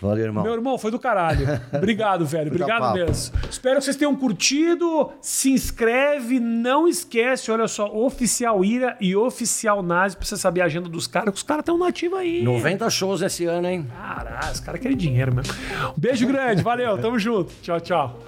Valeu, 0.00 0.24
irmão. 0.24 0.42
Meu 0.44 0.52
irmão, 0.54 0.78
foi 0.78 0.90
do 0.90 0.98
caralho. 0.98 1.60
Obrigado, 1.72 2.26
velho. 2.26 2.48
Obrigado 2.48 2.94
mesmo. 2.94 3.34
Espero 3.50 3.78
que 3.78 3.84
vocês 3.84 3.96
tenham 3.96 4.14
curtido. 4.14 5.10
Se 5.20 5.50
inscreve, 5.52 6.40
não 6.40 6.86
esquece, 6.88 7.50
olha 7.50 7.68
só, 7.68 7.86
Oficial 7.94 8.64
Ira 8.64 8.96
e 9.00 9.14
Oficial 9.16 9.82
Nazi, 9.82 10.16
pra 10.16 10.26
você 10.26 10.36
saber 10.36 10.60
a 10.60 10.64
agenda 10.64 10.88
dos 10.88 11.06
caras, 11.06 11.30
que 11.30 11.36
os 11.36 11.42
caras 11.42 11.62
estão 11.62 11.78
nativos 11.78 12.18
aí. 12.18 12.42
90 12.42 12.88
shows 12.90 13.22
esse 13.22 13.44
ano, 13.44 13.66
hein? 13.68 13.86
Caralho, 13.94 14.52
os 14.52 14.60
caras 14.60 14.80
querem 14.80 14.96
dinheiro 14.96 15.34
mesmo. 15.34 15.52
Um 15.96 16.00
beijo 16.00 16.26
grande, 16.26 16.62
valeu, 16.62 16.98
tamo 16.98 17.18
junto. 17.18 17.52
Tchau, 17.62 17.80
tchau. 17.80 18.20